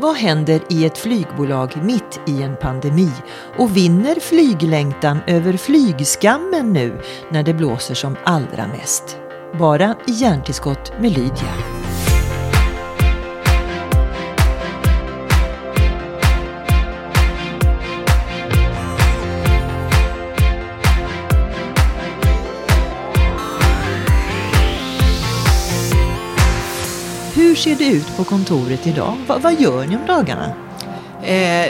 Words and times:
Vad 0.00 0.16
händer 0.16 0.60
i 0.68 0.84
ett 0.84 0.98
flygbolag 0.98 1.84
mitt 1.84 2.20
i 2.26 2.42
en 2.42 2.56
pandemi? 2.56 3.10
Och 3.58 3.76
vinner 3.76 4.20
flyglängtan 4.20 5.18
över 5.26 5.52
flygskammen 5.52 6.72
nu 6.72 7.00
när 7.30 7.42
det 7.42 7.54
blåser 7.54 7.94
som 7.94 8.16
allra 8.24 8.66
mest? 8.66 9.18
Bara 9.58 9.96
i 10.06 10.12
hjärntillskott 10.12 10.92
med 11.00 11.10
Lydia. 11.10 11.71
Ut 27.92 28.16
på 28.16 28.24
kontoret 28.24 28.86
idag? 28.86 29.14
Va, 29.26 29.38
vad 29.42 29.60
gör 29.60 29.86
ni 29.86 29.96
om 29.96 30.06
dagarna? 30.06 30.52
Eh, 31.22 31.66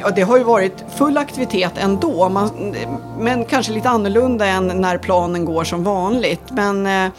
ja, 0.00 0.10
det 0.16 0.22
har 0.22 0.38
ju 0.38 0.44
varit 0.44 0.84
full 0.96 1.18
aktivitet 1.18 1.72
ändå, 1.76 2.28
man, 2.28 2.74
men 3.18 3.44
kanske 3.44 3.72
lite 3.72 3.88
annorlunda 3.88 4.46
än 4.46 4.66
när 4.66 4.98
planen 4.98 5.44
går 5.44 5.64
som 5.64 5.84
vanligt. 5.84 6.42
Men 6.50 6.86
eh, 6.86 7.12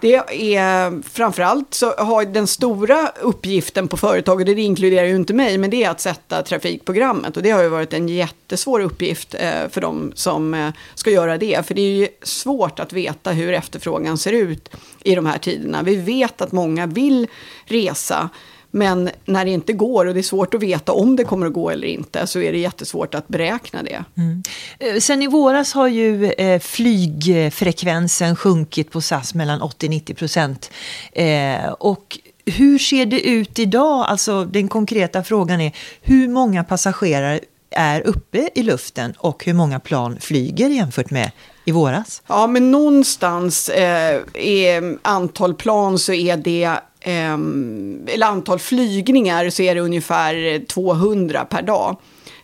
det 0.00 0.14
är 0.56 1.02
framförallt 1.02 1.74
så 1.74 1.94
har 1.94 2.24
den 2.24 2.46
stora 2.46 3.12
uppgiften 3.20 3.88
på 3.88 3.96
företaget, 3.96 4.46
det 4.46 4.62
inkluderar 4.62 5.06
ju 5.06 5.16
inte 5.16 5.34
mig, 5.34 5.58
men 5.58 5.70
det 5.70 5.84
är 5.84 5.90
att 5.90 6.00
sätta 6.00 6.42
trafikprogrammet. 6.42 7.36
Och 7.36 7.42
det 7.42 7.50
har 7.50 7.62
ju 7.62 7.68
varit 7.68 7.92
en 7.92 8.08
jättesvår 8.08 8.80
uppgift 8.80 9.34
eh, 9.34 9.68
för 9.70 9.80
de 9.80 10.12
som 10.14 10.54
eh, 10.54 10.68
ska 10.94 11.10
göra 11.10 11.38
det. 11.38 11.66
För 11.66 11.74
det 11.74 11.82
är 11.82 11.96
ju 11.96 12.08
svårt 12.22 12.80
att 12.80 12.92
veta 12.92 13.30
hur 13.30 13.52
efterfrågan 13.52 14.18
ser 14.18 14.32
ut 14.32 14.70
i 15.02 15.14
de 15.14 15.26
här 15.26 15.38
tiderna. 15.38 15.82
Vi 15.82 15.96
vet 15.96 16.40
att 16.40 16.52
många 16.52 16.86
vill 16.86 17.26
resa, 17.64 18.28
men 18.70 19.10
när 19.24 19.44
det 19.44 19.50
inte 19.50 19.72
går 19.72 20.06
och 20.06 20.14
det 20.14 20.20
är 20.20 20.22
svårt 20.22 20.54
att 20.54 20.62
veta 20.62 20.92
om 20.92 21.16
det 21.16 21.24
kommer 21.24 21.46
att 21.46 21.52
gå 21.52 21.70
eller 21.70 21.88
inte 21.88 22.26
så 22.26 22.40
är 22.40 22.52
det 22.52 22.58
jättesvårt 22.58 23.14
att 23.14 23.28
beräkna 23.28 23.82
det. 23.82 24.04
Mm. 24.16 24.42
Eh, 24.78 25.00
sen 25.00 25.22
i 25.22 25.26
våras 25.26 25.72
har 25.72 25.88
ju 25.88 26.30
eh, 26.30 26.60
flygfrekvensen 26.60 28.36
sjunkit 28.36 28.90
på 28.90 29.00
SAS 29.00 29.34
mellan 29.34 29.62
80-90 29.62 30.14
procent. 30.14 30.70
Eh, 31.12 31.68
och 31.68 32.18
hur 32.46 32.78
ser 32.78 33.06
det 33.06 33.28
ut 33.28 33.58
idag? 33.58 34.06
Alltså 34.08 34.44
den 34.44 34.68
konkreta 34.68 35.24
frågan 35.24 35.60
är 35.60 35.72
hur 36.02 36.28
många 36.28 36.64
passagerare 36.64 37.40
är 37.70 38.00
uppe 38.00 38.48
i 38.54 38.62
luften 38.62 39.14
och 39.18 39.44
hur 39.44 39.54
många 39.54 39.80
plan 39.80 40.16
flyger 40.20 40.68
jämfört 40.68 41.10
med 41.10 41.30
i 41.64 41.72
våras? 41.72 42.22
Ja, 42.26 42.46
men 42.46 42.70
någonstans 42.70 43.68
eh, 43.68 44.20
är 44.34 44.98
antal 45.02 45.54
plan 45.54 45.98
så 45.98 46.12
är 46.12 46.36
det 46.36 46.78
Ehm, 47.08 48.00
eller 48.06 48.26
antal 48.26 48.58
flygningar 48.58 49.50
så 49.50 49.62
är 49.62 49.74
det 49.74 49.80
ungefär 49.80 50.66
200 50.66 51.44
per 51.44 51.62
dag. 51.62 51.96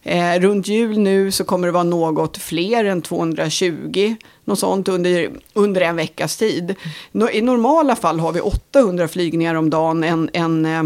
Eh, 0.02 0.40
runt 0.40 0.68
jul 0.68 0.98
nu 0.98 1.30
så 1.30 1.44
kommer 1.44 1.68
det 1.68 1.72
vara 1.72 1.82
något 1.84 2.38
fler 2.38 2.84
än 2.84 3.02
220, 3.02 4.16
något 4.44 4.58
sånt 4.58 4.88
under, 4.88 5.30
under 5.52 5.80
en 5.80 5.96
veckas 5.96 6.36
tid. 6.36 6.74
No, 7.12 7.30
I 7.30 7.42
normala 7.42 7.96
fall 7.96 8.20
har 8.20 8.32
vi 8.32 8.40
800 8.40 9.08
flygningar 9.08 9.54
om 9.54 9.70
dagen, 9.70 10.04
en, 10.04 10.30
en 10.32 10.66
eh, 10.66 10.82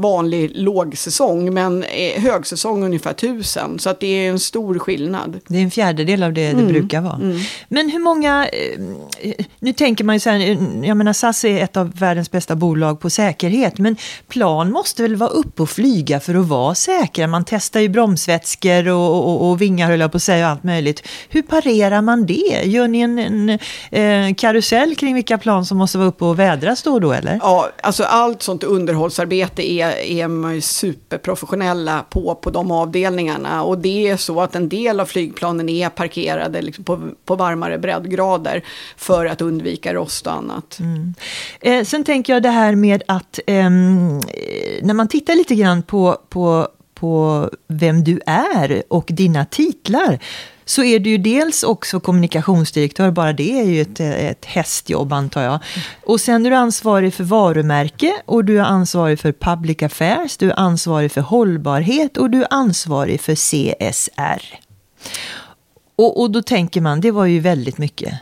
vanlig 0.00 0.50
lågsäsong, 0.54 1.54
men 1.54 1.82
eh, 1.82 2.22
högsäsong 2.22 2.84
ungefär 2.84 3.10
1000. 3.10 3.78
Så 3.78 3.90
att 3.90 4.00
det 4.00 4.06
är 4.06 4.30
en 4.30 4.38
stor 4.38 4.78
skillnad. 4.78 5.40
Det 5.48 5.58
är 5.58 5.62
en 5.62 5.70
fjärdedel 5.70 6.22
av 6.22 6.32
det 6.32 6.46
mm. 6.46 6.66
det 6.66 6.72
brukar 6.72 7.00
vara. 7.00 7.14
Mm. 7.14 7.38
Men 7.68 7.90
hur 7.90 7.98
många, 7.98 8.46
eh, 8.46 8.80
nu 9.58 9.72
tänker 9.72 10.04
man 10.04 10.16
ju 10.16 10.20
så 10.20 10.30
här, 10.30 10.40
eh, 10.40 10.86
jag 10.88 10.96
menar 10.96 11.12
SAS 11.12 11.44
är 11.44 11.62
ett 11.62 11.76
av 11.76 11.98
världens 11.98 12.30
bästa 12.30 12.56
bolag 12.56 13.00
på 13.00 13.10
säkerhet, 13.10 13.78
men 13.78 13.96
plan 14.28 14.72
måste 14.72 15.02
väl 15.02 15.16
vara 15.16 15.30
uppe 15.30 15.62
och 15.62 15.70
flyga 15.70 16.20
för 16.20 16.34
att 16.34 16.48
vara 16.48 16.74
säkra? 16.74 17.26
Man 17.26 17.44
testar 17.44 17.80
ju 17.80 17.88
bromsvätskor 17.88 18.88
och, 18.88 19.28
och, 19.28 19.50
och 19.50 19.62
vingar 19.62 19.88
höll 19.88 20.00
jag 20.00 20.12
på 20.12 20.16
att 20.16 20.22
säga 20.22 20.46
och 20.46 20.50
allt 20.50 20.64
möjligt. 20.64 21.08
Hur 21.28 21.42
parerar 21.42 22.02
man 22.02 22.26
det? 22.26 22.62
Gör 22.64 22.88
ni 22.88 23.00
en, 23.00 23.18
en 23.18 23.48
eh, 23.90 24.34
karusell 24.34 24.94
kring 24.94 25.14
vilka 25.14 25.38
plan 25.38 25.66
som 25.66 25.78
måste 25.78 25.98
vara 25.98 26.08
uppe 26.08 26.24
och 26.24 26.38
vädras 26.38 26.82
då 26.82 26.92
och 26.92 27.00
då 27.00 27.12
eller? 27.12 27.38
Ja, 27.42 27.70
alltså 27.82 28.04
allt 28.04 28.42
sånt 28.42 28.64
underhållsarbete 28.64 29.41
arbete 29.42 29.70
är, 29.70 29.90
är 29.90 30.28
man 30.28 30.54
ju 30.54 30.60
superprofessionella 30.60 32.04
på, 32.10 32.34
på 32.34 32.50
de 32.50 32.70
avdelningarna. 32.70 33.62
Och 33.62 33.78
det 33.78 34.08
är 34.08 34.16
så 34.16 34.40
att 34.40 34.54
en 34.54 34.68
del 34.68 35.00
av 35.00 35.06
flygplanen 35.06 35.68
är 35.68 35.88
parkerade 35.88 36.62
liksom 36.62 36.84
på, 36.84 37.00
på 37.24 37.36
varmare 37.36 37.78
breddgrader 37.78 38.62
för 38.96 39.26
att 39.26 39.42
undvika 39.42 39.94
rost 39.94 40.26
och 40.26 40.32
annat. 40.32 40.78
Mm. 40.80 41.14
Eh, 41.60 41.84
sen 41.84 42.04
tänker 42.04 42.32
jag 42.32 42.42
det 42.42 42.50
här 42.50 42.74
med 42.74 43.02
att 43.08 43.40
eh, 43.46 43.70
när 44.82 44.94
man 44.94 45.08
tittar 45.08 45.34
lite 45.34 45.54
grann 45.54 45.82
på, 45.82 46.18
på 46.28 46.68
på 47.02 47.50
vem 47.68 48.04
du 48.04 48.20
är 48.26 48.82
och 48.88 49.08
dina 49.08 49.44
titlar 49.44 50.18
så 50.64 50.82
är 50.82 50.98
du 50.98 51.10
ju 51.10 51.18
dels 51.18 51.62
också 51.62 52.00
kommunikationsdirektör, 52.00 53.10
bara 53.10 53.32
det 53.32 53.60
är 53.60 53.64
ju 53.64 53.80
ett, 53.80 54.00
eh, 54.00 54.26
ett 54.26 54.44
hästjobb 54.44 55.12
antar 55.12 55.42
jag. 55.42 55.58
Och 56.06 56.20
sen 56.20 56.46
är 56.46 56.50
du 56.50 56.56
ansvarig 56.56 57.14
för 57.14 57.24
varumärke 57.24 58.12
och 58.24 58.44
du 58.44 58.58
är 58.58 58.64
ansvarig 58.64 59.20
för 59.20 59.32
public 59.32 59.82
affairs, 59.82 60.36
du 60.36 60.50
är 60.50 60.58
ansvarig 60.58 61.12
för 61.12 61.20
hållbarhet 61.20 62.16
och 62.16 62.30
du 62.30 62.42
är 62.42 62.48
ansvarig 62.50 63.20
för 63.20 63.34
CSR. 63.34 64.42
Och, 65.96 66.20
och 66.20 66.30
då 66.30 66.42
tänker 66.42 66.80
man, 66.80 67.00
det 67.00 67.10
var 67.10 67.26
ju 67.26 67.40
väldigt 67.40 67.78
mycket. 67.78 68.14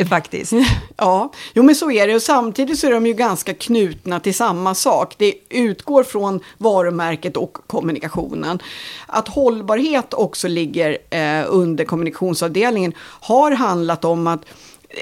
Eh, 0.00 0.06
faktiskt. 0.06 0.52
Ja, 0.96 1.32
jo 1.54 1.62
men 1.62 1.74
så 1.74 1.90
är 1.90 2.06
det. 2.06 2.14
Och 2.14 2.22
samtidigt 2.22 2.78
så 2.78 2.86
är 2.86 2.90
de 2.90 3.06
ju 3.06 3.12
ganska 3.12 3.54
knutna 3.54 4.20
till 4.20 4.34
samma 4.34 4.74
sak. 4.74 5.14
Det 5.18 5.34
utgår 5.48 6.04
från 6.04 6.40
varumärket 6.58 7.36
och 7.36 7.58
kommunikationen. 7.66 8.58
Att 9.06 9.28
hållbarhet 9.28 10.14
också 10.14 10.48
ligger 10.48 10.98
eh, 11.10 11.44
under 11.48 11.84
kommunikationsavdelningen 11.84 12.92
har 13.00 13.50
handlat 13.50 14.04
om 14.04 14.26
att 14.26 14.44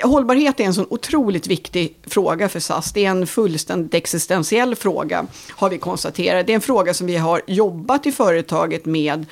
Hållbarhet 0.02 0.60
är 0.60 0.64
en 0.64 0.74
så 0.74 0.86
otroligt 0.90 1.46
viktig 1.46 1.96
fråga 2.06 2.48
för 2.48 2.60
SAS. 2.60 2.92
Det 2.92 3.04
är 3.04 3.10
en 3.10 3.26
fullständigt 3.26 3.94
existentiell 3.94 4.76
fråga, 4.76 5.26
har 5.50 5.70
vi 5.70 5.78
konstaterat. 5.78 6.46
Det 6.46 6.52
är 6.52 6.54
en 6.54 6.60
fråga 6.60 6.94
som 6.94 7.06
vi 7.06 7.16
har 7.16 7.42
jobbat 7.46 8.06
i 8.06 8.12
företaget 8.12 8.84
med 8.84 9.26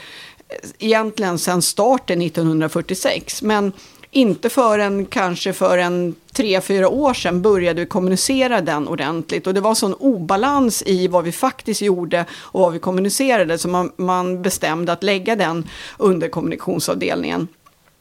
eh, 0.48 0.70
egentligen 0.78 1.38
sedan 1.38 1.62
starten 1.62 2.22
1946. 2.22 3.42
Men 3.42 3.72
inte 4.16 4.48
förrän 4.48 5.06
kanske 5.06 5.52
för 5.52 5.78
en 5.78 6.14
tre, 6.32 6.60
fyra 6.60 6.88
år 6.88 7.14
sedan 7.14 7.42
började 7.42 7.80
vi 7.80 7.86
kommunicera 7.86 8.60
den 8.60 8.88
ordentligt. 8.88 9.46
Och 9.46 9.54
det 9.54 9.60
var 9.60 9.74
sån 9.74 9.94
obalans 9.94 10.82
i 10.86 11.08
vad 11.08 11.24
vi 11.24 11.32
faktiskt 11.32 11.82
gjorde 11.82 12.24
och 12.32 12.60
vad 12.60 12.72
vi 12.72 12.78
kommunicerade, 12.78 13.58
så 13.58 13.68
man, 13.68 13.92
man 13.96 14.42
bestämde 14.42 14.92
att 14.92 15.02
lägga 15.02 15.36
den 15.36 15.68
under 15.98 16.28
kommunikationsavdelningen. 16.28 17.48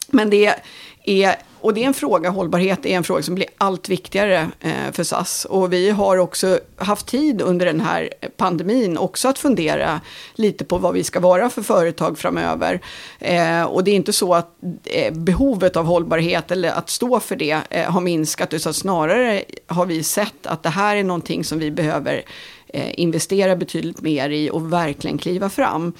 Men 0.08 0.30
det 0.30 0.56
är 1.04 1.36
och 1.66 1.74
det 1.74 1.84
är 1.84 1.88
en 1.88 1.94
fråga, 1.94 2.30
hållbarhet 2.30 2.86
är 2.86 2.90
en 2.90 3.03
fråga 3.03 3.22
som 3.22 3.36
blir 3.36 3.48
allt 3.58 3.90
viktigare 3.90 4.50
eh, 4.62 4.92
för 4.92 5.03
SAS. 5.03 5.46
Och 5.46 5.74
vi 5.74 5.90
har 5.90 6.18
också 6.18 6.59
haft 6.78 7.08
tid 7.08 7.42
under 7.42 7.66
den 7.66 7.81
här 7.81 8.09
pandemin 8.38 8.98
också 8.98 9.28
att 9.28 9.40
fundera 9.40 10.02
lite 10.36 10.66
på 10.66 10.78
vad 10.78 10.94
vi 10.94 11.04
ska 11.04 11.20
vara 11.20 11.50
för 11.50 11.62
företag 11.62 12.18
framöver. 12.18 12.81
Eh, 13.20 13.64
och 13.64 13.84
det 13.84 13.92
är 13.92 13.96
inte 13.96 14.14
så 14.14 14.34
att 14.34 14.50
eh, 14.84 15.14
behovet 15.14 15.75
av 15.75 15.86
hållbarhet 15.86 16.52
eller 16.52 16.70
att 16.70 16.90
stå 16.90 17.20
för 17.20 17.36
det 17.36 17.58
eh, 17.70 17.92
har 17.92 18.02
minskat, 18.02 18.54
utan 18.54 18.74
snarare 18.74 19.44
har 19.68 19.86
vi 19.86 20.04
sett 20.04 20.48
att 20.48 20.64
det 20.64 20.70
här 20.70 20.96
är 20.96 21.04
någonting 21.04 21.44
som 21.44 21.59
vi 21.59 21.72
behöver 21.72 22.24
eh, 22.68 23.00
investera 23.00 23.56
betydligt 23.56 24.02
mer 24.02 24.30
i 24.30 24.50
och 24.50 24.74
verkligen 24.74 25.18
kliva 25.18 25.50
fram. 25.50 25.94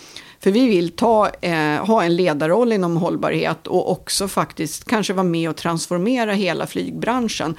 För 0.46 0.52
vi 0.52 0.68
vill 0.68 0.90
ta, 0.90 1.30
eh, 1.42 1.86
ha 1.86 2.04
en 2.04 2.16
ledarroll 2.16 2.74
inom 2.74 2.98
hållbarhet 2.98 3.68
och 3.68 3.92
också 3.92 4.28
faktiskt 4.28 4.86
kanske 4.86 5.14
vara 5.14 5.24
med 5.24 5.50
och 5.50 5.56
transformera 5.56 6.34
hela 6.34 6.68
flygbranschen 6.68 7.56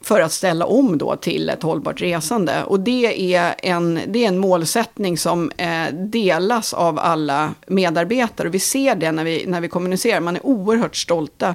för 0.00 0.20
att 0.20 0.32
ställa 0.32 0.66
om 0.66 0.98
då 0.98 1.16
till 1.16 1.48
ett 1.48 1.62
hållbart 1.62 2.00
resande. 2.00 2.64
Och 2.64 2.80
det 2.80 3.34
är 3.34 3.54
en, 3.58 4.00
det 4.06 4.24
är 4.24 4.28
en 4.28 4.38
målsättning 4.38 5.18
som 5.18 5.50
eh, 5.56 5.94
delas 5.94 6.74
av 6.74 6.98
alla 6.98 7.54
medarbetare. 7.66 8.48
Och 8.48 8.54
vi 8.54 8.60
ser 8.60 8.94
det 8.94 9.12
när 9.12 9.24
vi, 9.24 9.44
när 9.46 9.60
vi 9.60 9.68
kommunicerar. 9.68 10.20
Man 10.20 10.36
är 10.36 10.46
oerhört 10.46 10.96
stolta 10.96 11.54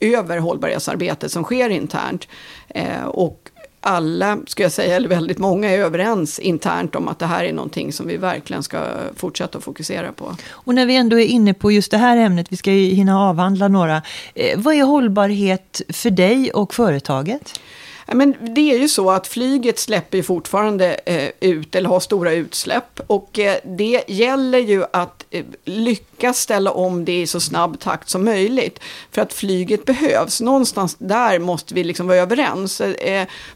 över 0.00 0.38
hållbarhetsarbetet 0.38 1.32
som 1.32 1.44
sker 1.44 1.70
internt. 1.70 2.28
Eh, 2.68 3.04
och 3.04 3.50
alla, 3.84 4.38
ska 4.46 4.62
jag 4.62 4.72
säga, 4.72 4.96
eller 4.96 5.08
väldigt 5.08 5.38
många 5.38 5.70
är 5.70 5.78
överens 5.78 6.38
internt 6.38 6.94
om 6.94 7.08
att 7.08 7.18
det 7.18 7.26
här 7.26 7.44
är 7.44 7.52
någonting 7.52 7.92
som 7.92 8.06
vi 8.06 8.16
verkligen 8.16 8.62
ska 8.62 8.84
fortsätta 9.16 9.58
att 9.58 9.64
fokusera 9.64 10.12
på. 10.12 10.36
Och 10.50 10.74
när 10.74 10.86
vi 10.86 10.96
ändå 10.96 11.18
är 11.18 11.26
inne 11.26 11.54
på 11.54 11.72
just 11.72 11.90
det 11.90 11.98
här 11.98 12.16
ämnet, 12.16 12.52
vi 12.52 12.56
ska 12.56 12.72
ju 12.72 12.94
hinna 12.94 13.20
avhandla 13.20 13.68
några. 13.68 14.02
Eh, 14.34 14.58
vad 14.58 14.74
är 14.74 14.82
hållbarhet 14.82 15.82
för 15.88 16.10
dig 16.10 16.50
och 16.50 16.74
företaget? 16.74 17.60
Men 18.06 18.34
det 18.40 18.72
är 18.72 18.78
ju 18.78 18.88
så 18.88 19.10
att 19.10 19.26
flyget 19.26 19.78
släpper 19.78 20.22
fortfarande 20.22 20.96
eh, 21.06 21.30
ut, 21.40 21.74
eller 21.74 21.88
har 21.88 22.00
stora 22.00 22.32
utsläpp. 22.32 23.00
Och 23.06 23.38
eh, 23.38 23.56
det 23.64 24.04
gäller 24.06 24.58
ju 24.58 24.84
att 24.92 25.24
eh, 25.30 25.44
lyckas 25.64 26.38
ställa 26.38 26.70
om 26.70 27.04
det 27.04 27.20
i 27.20 27.26
så 27.26 27.40
snabb 27.40 27.80
takt 27.80 28.08
som 28.08 28.24
möjligt. 28.24 28.78
För 29.10 29.22
att 29.22 29.32
flyget 29.32 29.84
behövs. 29.84 30.40
Någonstans 30.40 30.96
där 30.98 31.38
måste 31.38 31.74
vi 31.74 31.84
liksom 31.84 32.06
vara 32.06 32.18
överens. 32.18 32.82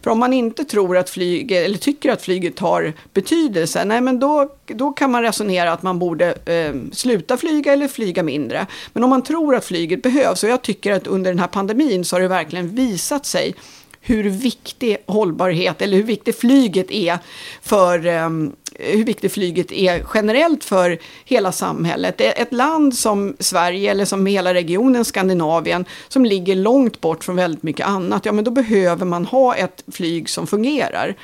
För 0.03 0.11
om 0.11 0.19
man 0.19 0.33
inte 0.33 0.65
tror 0.65 0.97
att 0.97 1.11
flyget, 1.11 1.65
eller 1.65 1.79
tycker 1.79 2.13
att 2.13 2.23
flyget 2.23 2.59
har 2.59 2.93
betydelse, 3.13 3.85
nej 3.85 4.01
men 4.01 4.21
då, 4.21 4.55
då 4.67 4.93
kan 4.93 5.11
man 5.11 5.23
resonera 5.23 5.73
att 5.73 5.83
man 5.83 5.99
borde 5.99 6.33
eh, 6.45 6.75
sluta 6.93 7.37
flyga 7.37 7.73
eller 7.73 7.89
flyga 7.89 8.23
mindre. 8.23 8.67
Men 8.93 9.05
om 9.05 9.11
man 9.11 9.23
tror 9.23 9.57
att 9.57 9.65
flyget 9.65 10.03
behövs, 10.03 10.43
och 10.43 10.51
jag 10.51 10.63
tycker 10.63 10.93
att 10.93 11.07
under 11.07 11.31
den 11.31 11.39
här 11.39 11.47
pandemin 11.47 12.05
så 12.05 12.17
har 12.17 12.21
det 12.21 12.29
verkligen 12.29 12.75
visat 12.75 13.27
sig 13.27 13.55
hur 14.09 14.29
viktig 14.29 14.97
hållbarhet 15.07 15.83
eller 15.83 15.97
hur 15.97 16.05
viktigt 16.05 16.39
flyget 16.39 16.91
är 16.91 17.19
för 17.63 18.07
um, 18.07 18.53
hur 18.75 19.05
viktigt 19.05 19.33
flyget 19.33 19.73
är 19.73 20.07
generellt 20.15 20.65
för 20.65 20.99
hela 21.25 21.53
samhället. 21.53 22.21
Ett 22.21 22.53
land 22.53 22.95
som 22.95 23.37
Sverige 23.39 23.91
eller 23.91 24.05
som 24.05 24.27
hela 24.27 24.55
regionen 24.55 25.05
Skandinavien 25.05 25.85
som 26.09 26.25
ligger 26.25 26.55
långt 26.55 27.01
bort 27.01 27.25
från 27.25 27.37
väldigt 27.37 27.63
mycket 27.63 27.87
annat, 27.87 28.27
ja 28.27 28.33
men 28.33 28.45
då 28.45 28.51
behöver 28.51 29.07
man 29.07 29.25
ha 29.25 29.55
ett 29.55 29.85
flyg 29.93 30.29
som 30.29 30.47
fungerar. 30.47 31.17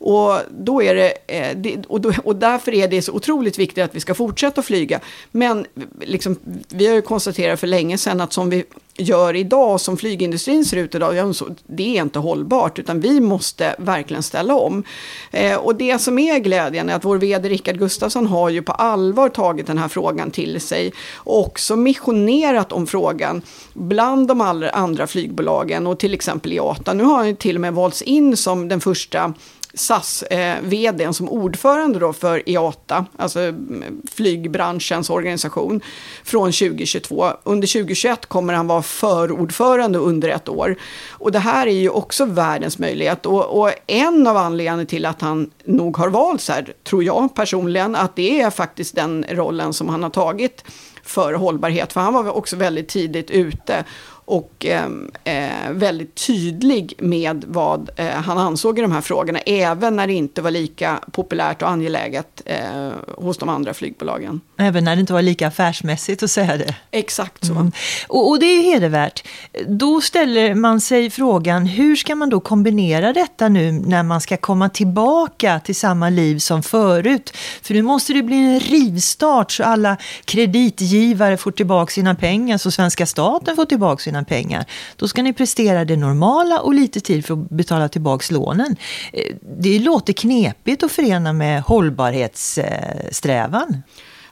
Och, 0.00 0.40
då 0.50 0.82
är 0.82 1.12
eh, 1.26 1.56
det, 1.56 1.86
och, 1.88 2.00
då, 2.00 2.12
och 2.24 2.36
därför 2.36 2.74
är 2.74 2.88
det 2.88 3.02
så 3.02 3.12
otroligt 3.12 3.58
viktigt 3.58 3.84
att 3.84 3.94
vi 3.94 4.00
ska 4.00 4.14
fortsätta 4.14 4.62
flyga. 4.62 5.00
Men 5.30 5.66
liksom, 6.00 6.36
vi 6.68 6.86
har 6.86 6.94
ju 6.94 7.02
konstaterat 7.02 7.60
för 7.60 7.66
länge 7.66 7.98
sedan 7.98 8.20
att 8.20 8.32
som 8.32 8.50
vi 8.50 8.64
gör 8.96 9.36
idag, 9.36 9.80
som 9.80 9.96
flygindustrin 9.96 10.64
ser 10.64 10.76
ut 10.76 10.94
idag, 10.94 11.34
det 11.66 11.96
är 11.96 12.02
inte 12.02 12.18
hållbart, 12.18 12.78
utan 12.78 13.00
vi 13.00 13.20
måste 13.20 13.74
verkligen 13.78 14.22
ställa 14.22 14.54
om. 14.54 14.84
Eh, 15.30 15.56
och 15.56 15.74
det 15.74 15.98
som 15.98 16.18
är 16.18 16.38
glädjande 16.38 16.92
är 16.92 16.96
att 16.96 17.04
vår 17.04 17.18
vd 17.18 17.48
Rickard 17.48 17.78
Gustafsson 17.78 18.26
har 18.26 18.48
ju 18.48 18.62
på 18.62 18.72
allvar 18.72 19.28
tagit 19.28 19.66
den 19.66 19.78
här 19.78 19.88
frågan 19.88 20.30
till 20.30 20.60
sig 20.60 20.92
och 21.14 21.46
också 21.46 21.76
missionerat 21.76 22.72
om 22.72 22.86
frågan 22.86 23.42
bland 23.72 24.28
de 24.28 24.40
allra 24.40 24.70
andra 24.70 25.06
flygbolagen 25.06 25.86
och 25.86 25.98
till 25.98 26.14
exempel 26.14 26.52
IATA. 26.52 26.92
Nu 26.92 27.04
har 27.04 27.16
han 27.16 27.36
till 27.36 27.56
och 27.56 27.60
med 27.60 27.74
valts 27.74 28.02
in 28.02 28.36
som 28.36 28.68
den 28.68 28.80
första 28.80 29.34
SAS-vdn 29.74 31.00
eh, 31.00 31.10
som 31.10 31.28
ordförande 31.28 31.98
då 31.98 32.12
för 32.12 32.48
IATA, 32.48 33.06
alltså 33.16 33.40
mm, 33.40 34.02
flygbranschens 34.12 35.10
organisation, 35.10 35.80
från 36.24 36.52
2022. 36.52 37.30
Under 37.42 37.68
2021 37.68 38.26
kommer 38.26 38.54
han 38.54 38.66
vara 38.66 38.82
förordförande 38.82 39.98
under 39.98 40.28
ett 40.28 40.48
år. 40.48 40.76
Och 41.10 41.32
det 41.32 41.38
här 41.38 41.66
är 41.66 41.70
ju 41.70 41.88
också 41.88 42.24
världens 42.24 42.78
möjlighet. 42.78 43.26
Och, 43.26 43.60
och 43.60 43.72
en 43.86 44.26
av 44.26 44.36
anledningarna 44.36 44.84
till 44.84 45.06
att 45.06 45.20
han 45.20 45.50
nog 45.64 45.96
har 45.96 46.08
valts 46.08 46.48
här, 46.48 46.72
tror 46.84 47.04
jag 47.04 47.34
personligen, 47.34 47.96
att 47.96 48.16
det 48.16 48.40
är 48.40 48.50
faktiskt 48.50 48.94
den 48.94 49.24
rollen 49.30 49.72
som 49.72 49.88
han 49.88 50.02
har 50.02 50.10
tagit 50.10 50.64
för 51.02 51.34
hållbarhet. 51.34 51.92
För 51.92 52.00
han 52.00 52.14
var 52.14 52.36
också 52.36 52.56
väldigt 52.56 52.88
tidigt 52.88 53.30
ute 53.30 53.84
och 54.30 54.66
ehm, 54.66 55.10
eh, 55.24 55.70
väldigt 55.70 56.26
tydlig 56.26 56.94
med 56.98 57.44
vad 57.48 57.90
eh, 57.96 58.06
han 58.06 58.38
ansåg 58.38 58.78
i 58.78 58.82
de 58.82 58.92
här 58.92 59.00
frågorna, 59.00 59.38
även 59.38 59.96
när 59.96 60.06
det 60.06 60.12
inte 60.12 60.42
var 60.42 60.50
lika 60.50 61.00
populärt 61.12 61.62
och 61.62 61.68
angeläget 61.68 62.42
eh, 62.44 62.90
hos 63.16 63.38
de 63.38 63.48
andra 63.48 63.74
flygbolagen. 63.74 64.40
Även 64.56 64.84
när 64.84 64.96
det 64.96 65.00
inte 65.00 65.12
var 65.12 65.22
lika 65.22 65.48
affärsmässigt 65.48 66.22
att 66.22 66.30
säga 66.30 66.56
det? 66.56 66.74
Exakt 66.90 67.44
så. 67.44 67.52
Mm. 67.52 67.72
Och, 68.08 68.28
och, 68.28 68.40
det 68.40 68.46
är 68.46 68.62
hedervärt. 68.62 69.24
Då 69.66 70.00
ställer 70.00 70.54
man 70.54 70.80
sig 70.80 71.10
frågan, 71.10 71.66
hur 71.66 71.96
ska 71.96 72.14
man 72.14 72.30
då 72.30 72.40
kombinera 72.40 73.12
detta 73.12 73.48
nu 73.48 73.72
när 73.72 74.02
man 74.02 74.20
ska 74.20 74.36
komma 74.36 74.68
tillbaka 74.68 75.60
till 75.60 75.76
samma 75.76 76.08
liv 76.08 76.38
som 76.38 76.62
förut? 76.62 77.36
För 77.62 77.74
nu 77.74 77.82
måste 77.82 78.12
det 78.12 78.22
bli 78.22 78.36
en 78.36 78.60
rivstart 78.60 79.52
så 79.52 79.64
alla 79.64 79.96
kreditgivare 80.24 81.36
får 81.36 81.50
tillbaka 81.50 81.90
sina 81.90 82.14
pengar, 82.14 82.58
så 82.58 82.70
svenska 82.70 83.06
staten 83.06 83.56
får 83.56 83.64
tillbaka 83.64 84.02
sina 84.02 84.19
pengar. 84.24 84.64
Då 84.96 85.08
ska 85.08 85.22
ni 85.22 85.32
prestera 85.32 85.84
det 85.84 85.96
normala 85.96 86.60
och 86.60 86.74
lite 86.74 87.00
tid 87.00 87.26
för 87.26 87.34
att 87.34 87.50
betala 87.50 87.88
tillbaka 87.88 88.34
lånen. 88.34 88.76
Eh, 89.12 89.34
det 89.58 89.78
låter 89.78 90.12
knepigt 90.12 90.82
att 90.82 90.92
förena 90.92 91.32
med 91.32 91.62
hållbarhetssträvan. 91.62 93.82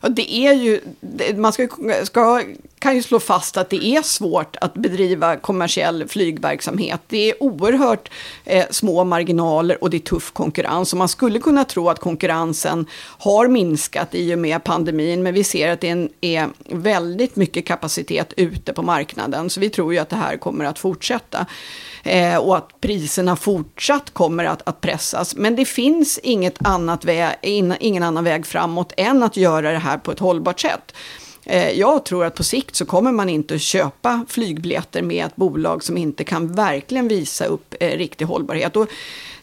Ja, 0.01 0.09
det 0.09 0.35
är 0.35 0.53
ju, 0.53 0.81
man 1.37 1.53
ska, 1.53 1.69
ska, 2.03 2.43
kan 2.79 2.97
ju 2.97 3.03
slå 3.03 3.21
fast 3.21 3.57
att 3.57 3.71
det 3.71 3.85
är 3.85 4.03
svårt 4.03 4.57
att 4.61 4.75
bedriva 4.75 5.37
kommersiell 5.37 6.09
flygverksamhet. 6.09 7.01
Det 7.07 7.31
är 7.31 7.43
oerhört 7.43 8.11
eh, 8.45 8.67
små 8.71 9.05
marginaler 9.05 9.85
och 9.85 9.91
det 9.91 9.97
är 9.97 9.99
tuff 9.99 10.33
konkurrens. 10.33 10.93
Och 10.93 10.99
man 10.99 11.09
skulle 11.09 11.39
kunna 11.39 11.65
tro 11.65 11.89
att 11.89 11.99
konkurrensen 11.99 12.87
har 13.19 13.49
minskat 13.49 14.09
i 14.13 14.35
och 14.35 14.39
med 14.39 14.65
pandemin, 14.65 15.23
men 15.23 15.35
vi 15.35 15.45
ser 15.45 15.73
att 15.73 15.81
det 15.81 15.89
är, 15.89 15.93
en, 15.93 16.09
är 16.21 16.49
väldigt 16.65 17.37
mycket 17.37 17.67
kapacitet 17.67 18.33
ute 18.37 18.73
på 18.73 18.83
marknaden. 18.83 19.51
Så 19.51 19.61
vi 19.61 19.71
tror 19.71 19.93
ju 19.93 19.99
att 19.99 20.09
det 20.09 20.17
här 20.17 20.37
kommer 20.37 20.65
att 20.65 20.79
fortsätta 20.79 21.47
eh, 22.09 22.37
och 22.37 22.57
att 22.57 22.81
priserna 22.81 23.37
fortsatt 23.37 24.11
kommer 24.11 24.45
att, 24.45 24.69
att 24.69 24.81
pressas. 24.81 25.37
Men 25.37 25.57
det 25.57 25.65
finns 25.65 26.19
inget 26.19 26.67
annat 26.67 27.05
väg, 27.05 27.37
ingen 27.81 28.03
annan 28.03 28.25
väg 28.25 28.47
framåt 28.47 28.93
än 28.97 29.23
att 29.23 29.37
göra 29.37 29.73
det 29.73 29.79
här 29.79 29.99
på 29.99 30.13
ett 30.13 30.19
hållbart 30.19 30.61
sätt. 30.61 30.93
Eh, 31.45 31.71
jag 31.71 32.05
tror 32.05 32.25
att 32.25 32.35
på 32.35 32.45
sikt 32.45 32.77
så 32.77 32.85
kommer 32.87 33.13
man 33.13 33.29
inte 33.29 33.55
att 33.55 33.61
köpa 33.61 34.25
flygbiljetter 34.29 35.03
med 35.03 35.27
ett 35.27 35.37
bolag 35.37 35.85
som 35.85 35.97
inte 35.97 36.25
kan 36.25 36.53
verkligen 36.53 37.09
visa 37.09 37.45
upp 37.45 37.75
eh, 37.81 37.99
riktig 37.99 38.25
hållbarhet. 38.25 38.77
Och 38.77 38.89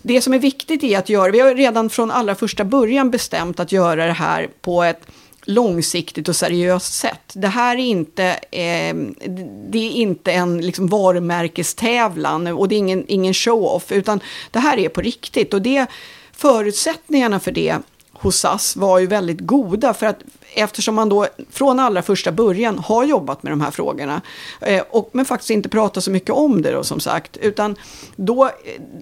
det 0.01 0.21
som 0.21 0.33
är 0.33 0.39
viktigt 0.39 0.83
är 0.83 0.99
att 0.99 1.09
göra, 1.09 1.31
vi 1.31 1.39
har 1.39 1.55
redan 1.55 1.89
från 1.89 2.11
allra 2.11 2.35
första 2.35 2.63
början 2.63 3.11
bestämt 3.11 3.59
att 3.59 3.71
göra 3.71 4.05
det 4.05 4.13
här 4.13 4.49
på 4.61 4.83
ett 4.83 5.01
långsiktigt 5.45 6.29
och 6.29 6.35
seriöst 6.35 6.93
sätt. 6.93 7.31
Det 7.33 7.47
här 7.47 7.75
är 7.75 7.85
inte, 7.85 8.23
eh, 8.51 8.95
det 9.69 9.77
är 9.77 9.91
inte 9.91 10.31
en 10.31 10.61
liksom, 10.61 10.87
varumärkestävlan 10.87 12.47
och 12.47 12.67
det 12.67 12.75
är 12.75 12.77
ingen, 12.77 13.05
ingen 13.07 13.33
show-off, 13.33 13.91
utan 13.91 14.19
det 14.51 14.59
här 14.59 14.77
är 14.77 14.89
på 14.89 15.01
riktigt. 15.01 15.53
Och 15.53 15.61
det, 15.61 15.85
förutsättningarna 16.31 17.39
för 17.39 17.51
det 17.51 17.77
hos 18.13 18.39
SAS 18.39 18.75
var 18.75 18.99
ju 18.99 19.07
väldigt 19.07 19.39
goda, 19.39 19.93
för 19.93 20.05
att 20.05 20.19
eftersom 20.55 20.95
man 20.95 21.09
då 21.09 21.27
från 21.51 21.79
allra 21.79 22.01
första 22.01 22.31
början 22.31 22.79
har 22.79 23.03
jobbat 23.03 23.43
med 23.43 23.51
de 23.51 23.61
här 23.61 23.71
frågorna, 23.71 24.21
eh, 24.61 24.83
och, 24.89 25.09
men 25.11 25.25
faktiskt 25.25 25.49
inte 25.49 25.69
pratar 25.69 26.01
så 26.01 26.11
mycket 26.11 26.29
om 26.29 26.61
det 26.61 26.71
då 26.71 26.83
som 26.83 26.99
sagt, 26.99 27.37
utan 27.37 27.75
då, 28.15 28.45
eh, 28.45 28.51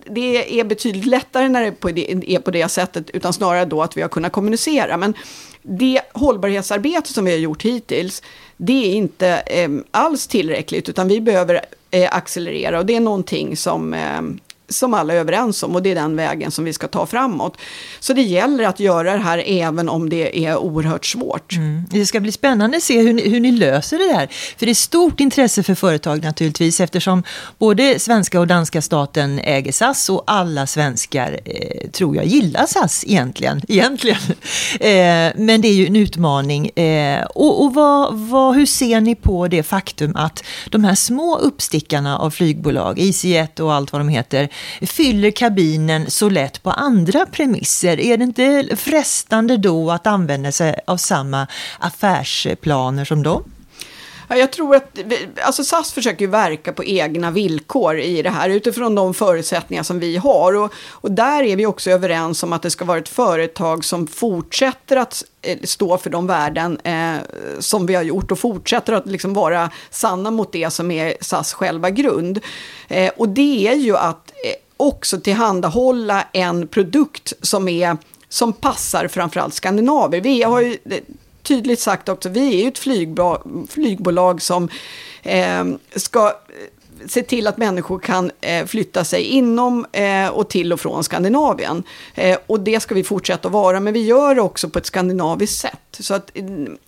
det 0.09 0.59
är 0.59 0.63
betydligt 0.63 1.05
lättare 1.05 1.49
när 1.49 1.61
det 1.61 1.67
är 1.67 1.71
på 1.71 1.91
det, 1.91 2.33
är 2.35 2.39
på 2.39 2.51
det 2.51 2.69
sättet, 2.69 3.09
utan 3.09 3.33
snarare 3.33 3.65
då 3.65 3.81
att 3.81 3.97
vi 3.97 4.01
har 4.01 4.09
kunnat 4.09 4.31
kommunicera. 4.31 4.97
Men 4.97 5.13
det 5.61 6.01
hållbarhetsarbete 6.13 7.13
som 7.13 7.25
vi 7.25 7.31
har 7.31 7.37
gjort 7.37 7.63
hittills, 7.63 8.21
det 8.57 8.91
är 8.91 8.95
inte 8.95 9.27
eh, 9.29 9.69
alls 9.91 10.27
tillräckligt, 10.27 10.89
utan 10.89 11.07
vi 11.07 11.21
behöver 11.21 11.61
eh, 11.91 12.15
accelerera 12.15 12.79
och 12.79 12.85
det 12.85 12.95
är 12.95 12.99
någonting 12.99 13.57
som 13.57 13.93
eh, 13.93 14.21
som 14.69 14.93
alla 14.93 15.13
är 15.13 15.17
överens 15.17 15.63
om 15.63 15.75
och 15.75 15.83
det 15.83 15.91
är 15.91 15.95
den 15.95 16.15
vägen 16.15 16.51
som 16.51 16.65
vi 16.65 16.73
ska 16.73 16.87
ta 16.87 17.05
framåt. 17.05 17.57
Så 17.99 18.13
det 18.13 18.21
gäller 18.21 18.63
att 18.63 18.79
göra 18.79 19.13
det 19.13 19.19
här 19.19 19.43
även 19.45 19.89
om 19.89 20.09
det 20.09 20.45
är 20.45 20.57
oerhört 20.57 21.05
svårt. 21.05 21.55
Mm. 21.55 21.83
Det 21.91 22.05
ska 22.05 22.19
bli 22.19 22.31
spännande 22.31 22.77
att 22.77 22.83
se 22.83 23.01
hur 23.01 23.13
ni, 23.13 23.29
hur 23.29 23.39
ni 23.39 23.51
löser 23.51 23.97
det 23.97 24.13
här. 24.13 24.27
För 24.57 24.65
det 24.65 24.71
är 24.71 24.75
stort 24.75 25.19
intresse 25.19 25.63
för 25.63 25.75
företag 25.75 26.23
naturligtvis 26.23 26.79
eftersom 26.79 27.23
både 27.57 27.99
svenska 27.99 28.39
och 28.39 28.47
danska 28.47 28.81
staten 28.81 29.39
äger 29.39 29.71
SAS 29.71 30.09
och 30.09 30.23
alla 30.27 30.67
svenskar 30.67 31.39
eh, 31.45 31.89
tror 31.89 32.15
jag 32.15 32.25
gillar 32.25 32.65
SAS 32.65 33.03
egentligen. 33.07 33.61
egentligen. 33.67 34.21
Eh, 34.79 35.31
men 35.35 35.61
det 35.61 35.67
är 35.67 35.73
ju 35.73 35.87
en 35.87 35.95
utmaning. 35.95 36.69
Eh, 36.69 37.23
och 37.23 37.63
och 37.63 37.73
vad, 37.73 38.15
vad, 38.15 38.55
hur 38.55 38.65
ser 38.65 39.01
ni 39.01 39.15
på 39.15 39.47
det 39.47 39.63
faktum 39.63 40.15
att 40.15 40.43
de 40.69 40.83
här 40.83 40.95
små 40.95 41.37
uppstickarna 41.37 42.17
av 42.17 42.29
flygbolag, 42.29 42.99
EasyJet 42.99 43.59
och 43.59 43.73
allt 43.73 43.91
vad 43.91 44.01
de 44.01 44.09
heter, 44.09 44.49
fyller 44.81 45.31
kabinen 45.31 46.11
så 46.11 46.29
lätt 46.29 46.63
på 46.63 46.71
andra 46.71 47.25
premisser? 47.25 47.99
Är 47.99 48.17
det 48.17 48.23
inte 48.23 48.75
frestande 48.75 49.57
då 49.57 49.91
att 49.91 50.07
använda 50.07 50.51
sig 50.51 50.79
av 50.87 50.97
samma 50.97 51.47
affärsplaner 51.79 53.05
som 53.05 53.23
dem? 53.23 53.52
Jag 54.37 54.51
tror 54.51 54.75
att 54.75 54.99
alltså 55.41 55.63
SAS 55.63 55.93
försöker 55.93 56.27
verka 56.27 56.73
på 56.73 56.83
egna 56.83 57.31
villkor 57.31 57.99
i 57.99 58.21
det 58.21 58.29
här 58.29 58.49
utifrån 58.49 58.95
de 58.95 59.13
förutsättningar 59.13 59.83
som 59.83 59.99
vi 59.99 60.17
har. 60.17 60.55
Och, 60.55 60.73
och 60.91 61.11
där 61.11 61.43
är 61.43 61.55
vi 61.55 61.65
också 61.65 61.91
överens 61.91 62.43
om 62.43 62.53
att 62.53 62.61
det 62.61 62.69
ska 62.69 62.85
vara 62.85 62.97
ett 62.97 63.09
företag 63.09 63.85
som 63.85 64.07
fortsätter 64.07 64.97
att 64.97 65.23
eh, 65.41 65.57
stå 65.63 65.97
för 65.97 66.09
de 66.09 66.27
värden 66.27 66.79
eh, 66.83 67.15
som 67.59 67.85
vi 67.85 67.95
har 67.95 68.03
gjort 68.03 68.31
och 68.31 68.39
fortsätter 68.39 68.93
att 68.93 69.07
liksom 69.07 69.33
vara 69.33 69.69
sanna 69.89 70.31
mot 70.31 70.51
det 70.51 70.69
som 70.69 70.91
är 70.91 71.17
SAS 71.21 71.53
själva 71.53 71.89
grund. 71.89 72.39
Eh, 72.87 73.11
och 73.17 73.29
det 73.29 73.67
är 73.67 73.75
ju 73.75 73.97
att 73.97 74.29
eh, 74.29 74.55
också 74.77 75.19
tillhandahålla 75.19 76.27
en 76.31 76.67
produkt 76.67 77.33
som 77.41 77.67
är 77.67 77.97
som 78.29 78.53
passar 78.53 79.07
framförallt 79.07 79.53
skandinaver. 79.53 80.21
Vi 80.21 80.43
har 80.43 80.61
ju 80.61 80.77
tydligt 81.43 81.79
sagt 81.79 82.09
också, 82.09 82.29
vi 82.29 82.55
är 82.55 82.61
ju 82.61 82.67
ett 82.67 82.79
flygbolag, 83.69 84.41
som 84.41 84.69
eh, 85.23 85.65
ska 85.95 86.33
se 87.07 87.23
till 87.23 87.47
att 87.47 87.57
människor 87.57 87.99
kan 87.99 88.31
eh, 88.41 88.65
flytta 88.65 89.03
sig 89.03 89.23
inom 89.23 89.85
eh, 89.91 90.27
och 90.27 90.49
till 90.49 90.73
och 90.73 90.79
från 90.79 91.03
Skandinavien. 91.03 91.83
Eh, 92.13 92.37
och 92.47 92.59
det 92.59 92.79
ska 92.79 92.95
vi 92.95 93.03
fortsätta 93.03 93.47
att 93.47 93.53
vara, 93.53 93.79
men 93.79 93.93
vi 93.93 94.05
gör 94.05 94.35
det 94.35 94.41
också 94.41 94.69
på 94.69 94.79
ett 94.79 94.85
skandinaviskt 94.85 95.61
sätt. 95.61 95.79
Så 95.99 96.13
att 96.13 96.31
eh, 96.33 96.43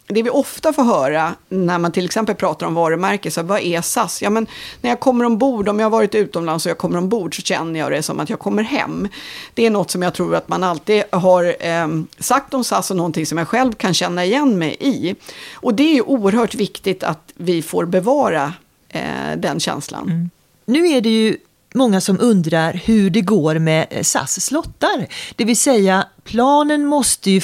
det 0.07 0.22
vi 0.22 0.29
ofta 0.29 0.74
får 0.74 0.84
höra 0.84 1.36
när 1.50 1.77
man 1.77 1.91
till 1.91 2.05
exempel 2.05 2.36
pratar 2.36 2.67
om 2.67 2.74
varumärke, 2.74 3.31
så 3.31 3.43
vad 3.43 3.62
är 3.62 3.81
SAS? 3.81 4.22
Ja, 4.22 4.29
men 4.29 4.48
när 4.81 4.89
jag 4.89 5.00
kommer 5.00 5.25
ombord, 5.25 5.69
om 5.69 5.79
jag 5.79 5.86
har 5.86 5.91
varit 5.91 6.15
utomlands 6.15 6.65
och 6.65 6.69
jag 6.69 6.77
kommer 6.77 6.98
ombord 6.98 7.36
så 7.36 7.41
känner 7.41 7.79
jag 7.79 7.91
det 7.91 8.03
som 8.03 8.19
att 8.19 8.29
jag 8.29 8.39
kommer 8.39 8.63
hem. 8.63 9.07
Det 9.53 9.65
är 9.65 9.69
något 9.69 9.91
som 9.91 10.01
jag 10.01 10.13
tror 10.13 10.36
att 10.36 10.48
man 10.48 10.63
alltid 10.63 11.03
har 11.12 11.55
eh, 11.60 11.88
sagt 12.19 12.53
om 12.53 12.63
SAS 12.63 12.91
och 12.91 12.98
någonting 12.98 13.25
som 13.25 13.38
jag 13.38 13.48
själv 13.48 13.74
kan 13.74 13.93
känna 13.93 14.25
igen 14.25 14.57
mig 14.57 14.77
i. 14.79 15.15
Och 15.53 15.74
det 15.74 15.84
är 15.84 15.93
ju 15.93 16.01
oerhört 16.01 16.55
viktigt 16.55 17.03
att 17.03 17.31
vi 17.36 17.62
får 17.62 17.86
bevara 17.86 18.53
eh, 18.95 19.37
den 19.37 19.59
känslan. 19.59 20.05
Mm. 20.09 20.29
Nu 20.65 20.87
är 20.87 21.01
det 21.01 21.09
ju 21.09 21.37
många 21.73 22.01
som 22.01 22.19
undrar 22.19 22.73
hur 22.73 23.09
det 23.09 23.21
går 23.21 23.59
med 23.59 23.99
SAS 24.01 24.45
slottar. 24.45 25.07
Det 25.35 25.45
vill 25.45 25.57
säga 25.57 26.05
planen 26.25 26.86
måste 26.86 27.32
ju 27.32 27.41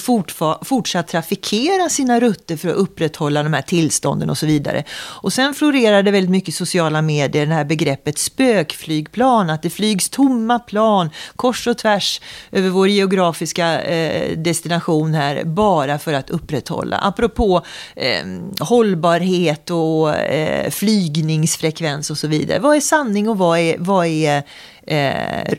fortsatt 0.62 1.08
trafikera 1.08 1.90
sina 1.90 2.20
rutter 2.20 2.58
för 2.58 2.70
att 2.70 2.76
upprätthålla 2.76 3.44
de 3.44 3.54
här 3.54 3.62
tillstånden 3.62 4.30
och 4.30 4.38
så 4.38 4.46
vidare. 4.46 4.84
Och 4.94 5.34
sen 5.34 5.54
florerar 5.54 6.04
det 6.04 6.12
väldigt 6.12 6.32
mycket 6.32 6.50
i 6.50 6.52
sociala 6.52 7.02
medier, 7.02 7.46
det 7.46 7.54
här 7.54 7.66
begreppet 7.66 8.18
spökflygplan, 8.18 9.50
att 9.50 9.62
det 9.62 9.70
flygs 9.70 10.10
tomma 10.10 10.60
plan 10.60 11.10
kors 11.36 11.68
och 11.68 11.78
tvärs 11.78 12.22
över 12.52 12.70
vår 12.70 12.88
geografiska 12.88 13.82
eh, 13.82 14.38
destination 14.38 15.14
här, 15.14 15.44
bara 15.44 16.00
för 16.00 16.14
att 16.14 16.30
upprätthålla. 16.30 16.98
Apropå 16.98 17.66
eh, 17.96 18.26
hållbarhet 18.60 19.70
och 19.70 20.16
eh, 20.16 20.70
flygningsfrekvens 20.70 22.10
och 22.10 22.18
så 22.18 22.28
vidare. 22.28 22.60
Vad 22.60 22.76
är 22.76 22.82
sanning 22.82 23.30
och 23.30 23.38
vad 23.38 23.60
är, 23.60 23.76
vad 23.80 24.08
är 24.08 24.44
eh, 24.88 25.56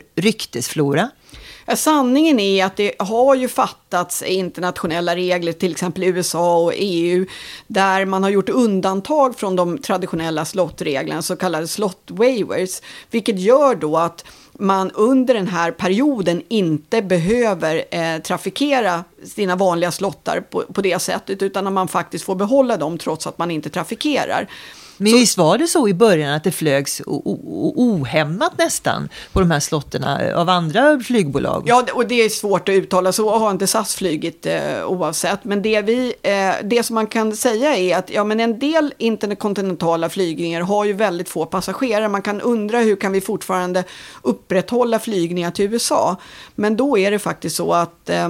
Sanningen 1.75 2.39
är 2.39 2.65
att 2.65 2.75
det 2.75 2.93
har 2.99 3.35
ju 3.35 3.47
fattats 3.47 4.21
internationella 4.21 5.15
regler, 5.15 5.53
till 5.53 5.71
exempel 5.71 6.03
USA 6.03 6.57
och 6.57 6.73
EU, 6.75 7.25
där 7.67 8.05
man 8.05 8.23
har 8.23 8.29
gjort 8.29 8.49
undantag 8.49 9.35
från 9.35 9.55
de 9.55 9.77
traditionella 9.77 10.45
slottreglerna, 10.45 11.21
så 11.21 11.35
kallade 11.35 11.67
slot 11.67 12.01
waivers, 12.07 12.81
vilket 13.11 13.39
gör 13.39 13.75
då 13.75 13.97
att 13.97 14.25
man 14.59 14.91
under 14.91 15.33
den 15.33 15.47
här 15.47 15.71
perioden 15.71 16.43
inte 16.47 17.01
behöver 17.01 17.83
eh, 17.91 18.21
trafikera 18.21 19.03
sina 19.25 19.55
vanliga 19.55 19.91
slottar 19.91 20.41
på, 20.41 20.63
på 20.73 20.81
det 20.81 20.99
sättet, 20.99 21.41
utan 21.41 21.67
att 21.67 21.73
man 21.73 21.87
faktiskt 21.87 22.25
får 22.25 22.35
behålla 22.35 22.77
dem 22.77 22.97
trots 22.97 23.27
att 23.27 23.37
man 23.37 23.51
inte 23.51 23.69
trafikerar. 23.69 24.47
Men 24.97 25.11
så, 25.11 25.17
visst 25.17 25.37
var 25.37 25.57
det 25.57 25.67
så 25.67 25.87
i 25.87 25.93
början 25.93 26.33
att 26.33 26.43
det 26.43 26.51
flögs 26.51 27.01
ohämmat 27.05 28.57
nästan 28.57 29.09
på 29.33 29.39
de 29.39 29.51
här 29.51 29.59
slotterna 29.59 30.19
av 30.35 30.49
andra 30.49 30.99
flygbolag? 30.99 31.63
Ja, 31.65 31.85
och 31.93 32.07
det 32.07 32.15
är 32.15 32.29
svårt 32.29 32.69
att 32.69 32.73
uttala, 32.73 33.11
så 33.11 33.37
har 33.37 33.51
inte 33.51 33.67
SAS 33.67 33.95
flygit 33.95 34.45
eh, 34.45 34.85
oavsett. 34.85 35.43
Men 35.43 35.61
det, 35.61 35.81
vi, 35.81 36.13
eh, 36.21 36.51
det 36.63 36.83
som 36.83 36.93
man 36.93 37.07
kan 37.07 37.35
säga 37.35 37.77
är 37.77 37.97
att 37.97 38.09
ja, 38.09 38.23
men 38.23 38.39
en 38.39 38.59
del 38.59 38.93
interkontinentala 38.97 40.09
flygningar 40.09 40.61
har 40.61 40.85
ju 40.85 40.93
väldigt 40.93 41.29
få 41.29 41.45
passagerare. 41.45 42.09
Man 42.09 42.21
kan 42.21 42.41
undra 42.41 42.79
hur 42.79 42.95
kan 42.95 43.11
vi 43.11 43.21
fortfarande 43.21 43.83
upprätthålla 44.21 44.99
flygningar 44.99 45.51
till 45.51 45.73
USA? 45.73 46.15
Men 46.55 46.77
då 46.77 46.97
är 46.97 47.11
det 47.11 47.19
faktiskt 47.19 47.55
så 47.55 47.73
att 47.73 48.09
eh, 48.09 48.29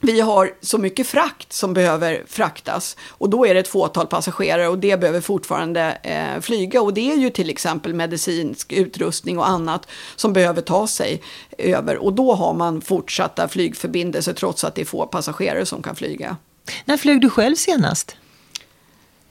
vi 0.00 0.20
har 0.20 0.54
så 0.60 0.78
mycket 0.78 1.06
frakt 1.06 1.52
som 1.52 1.74
behöver 1.74 2.24
fraktas 2.26 2.96
och 3.08 3.30
då 3.30 3.46
är 3.46 3.54
det 3.54 3.60
ett 3.60 3.68
fåtal 3.68 4.06
passagerare 4.06 4.68
och 4.68 4.78
det 4.78 5.00
behöver 5.00 5.20
fortfarande 5.20 5.98
eh, 6.02 6.40
flyga 6.40 6.82
och 6.82 6.94
det 6.94 7.12
är 7.12 7.16
ju 7.16 7.30
till 7.30 7.50
exempel 7.50 7.94
medicinsk 7.94 8.72
utrustning 8.72 9.38
och 9.38 9.48
annat 9.48 9.86
som 10.16 10.32
behöver 10.32 10.62
ta 10.62 10.86
sig 10.86 11.22
över 11.58 11.96
och 11.96 12.12
då 12.12 12.34
har 12.34 12.54
man 12.54 12.80
fortsatta 12.80 13.48
flygförbindelser 13.48 14.32
trots 14.32 14.64
att 14.64 14.74
det 14.74 14.80
är 14.80 14.84
få 14.84 15.06
passagerare 15.06 15.66
som 15.66 15.82
kan 15.82 15.96
flyga. 15.96 16.36
När 16.84 16.96
flög 16.96 17.20
du 17.20 17.30
själv 17.30 17.54
senast? 17.54 18.16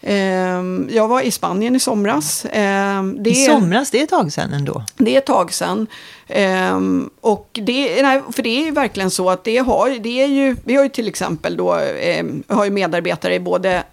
Ehm, 0.02 0.90
jag 0.92 1.08
var 1.08 1.22
i 1.22 1.32
Spanien 1.32 1.76
i 1.76 1.80
somras. 1.80 2.46
Ehm, 2.52 3.24
det 3.24 3.30
I 3.30 3.36
somras, 3.36 3.92
det 3.92 4.00
är 4.00 4.04
ett 4.04 4.10
tag 4.10 4.32
sedan 4.32 4.54
ändå? 4.54 4.84
Det 4.98 5.14
är 5.14 5.18
ett 5.18 5.26
tag 5.26 5.54
sedan. 5.54 5.88
Ehm, 6.28 7.10
och 7.22 7.50
det, 7.64 8.02
nej, 8.02 8.22
för 8.32 8.44
det 8.44 8.68
är 8.68 8.72
verkligen 8.72 9.12
så 9.12 9.30
att 9.30 9.44
det 9.44 9.58
har, 9.58 10.00
det 10.00 10.22
är 10.22 10.28
ju, 10.28 10.56
vi 10.64 10.76
har 10.76 10.84
ju 10.84 10.90
till 10.90 11.08
exempel 11.08 11.58
då, 11.58 11.80
har 12.48 12.66
ju 12.66 12.72
medarbetare 12.72 13.36
i 13.36 13.40
både 13.40 13.84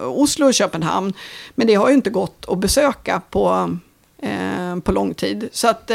Oslo 0.00 0.46
och 0.46 0.54
Köpenhamn. 0.54 1.12
Men 1.54 1.66
det 1.66 1.74
har 1.74 1.88
ju 1.88 1.94
inte 1.94 2.10
gått 2.10 2.44
att 2.48 2.58
besöka 2.58 3.22
på 3.30 3.76
på 4.84 4.92
lång 4.92 5.14
tid. 5.14 5.48
Så 5.52 5.68
att 5.68 5.90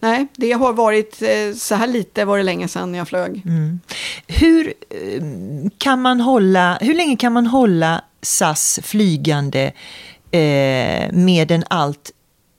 nej, 0.00 0.26
det 0.36 0.52
har 0.52 0.72
varit 0.72 1.22
så 1.56 1.74
här 1.74 1.86
lite 1.86 2.24
var 2.24 2.36
det 2.36 2.42
länge 2.42 2.68
sedan 2.68 2.94
jag 2.94 3.08
flög. 3.08 3.42
Mm. 3.46 3.80
Hur 4.26 4.72
kan 5.78 6.02
man 6.02 6.20
hålla, 6.20 6.78
hur 6.80 6.94
länge 6.94 7.16
kan 7.16 7.32
man 7.32 7.46
hålla 7.46 8.02
SAS 8.22 8.80
flygande 8.82 9.72
eh, 10.30 11.12
med 11.12 11.50
en 11.50 11.64
allt 11.70 12.10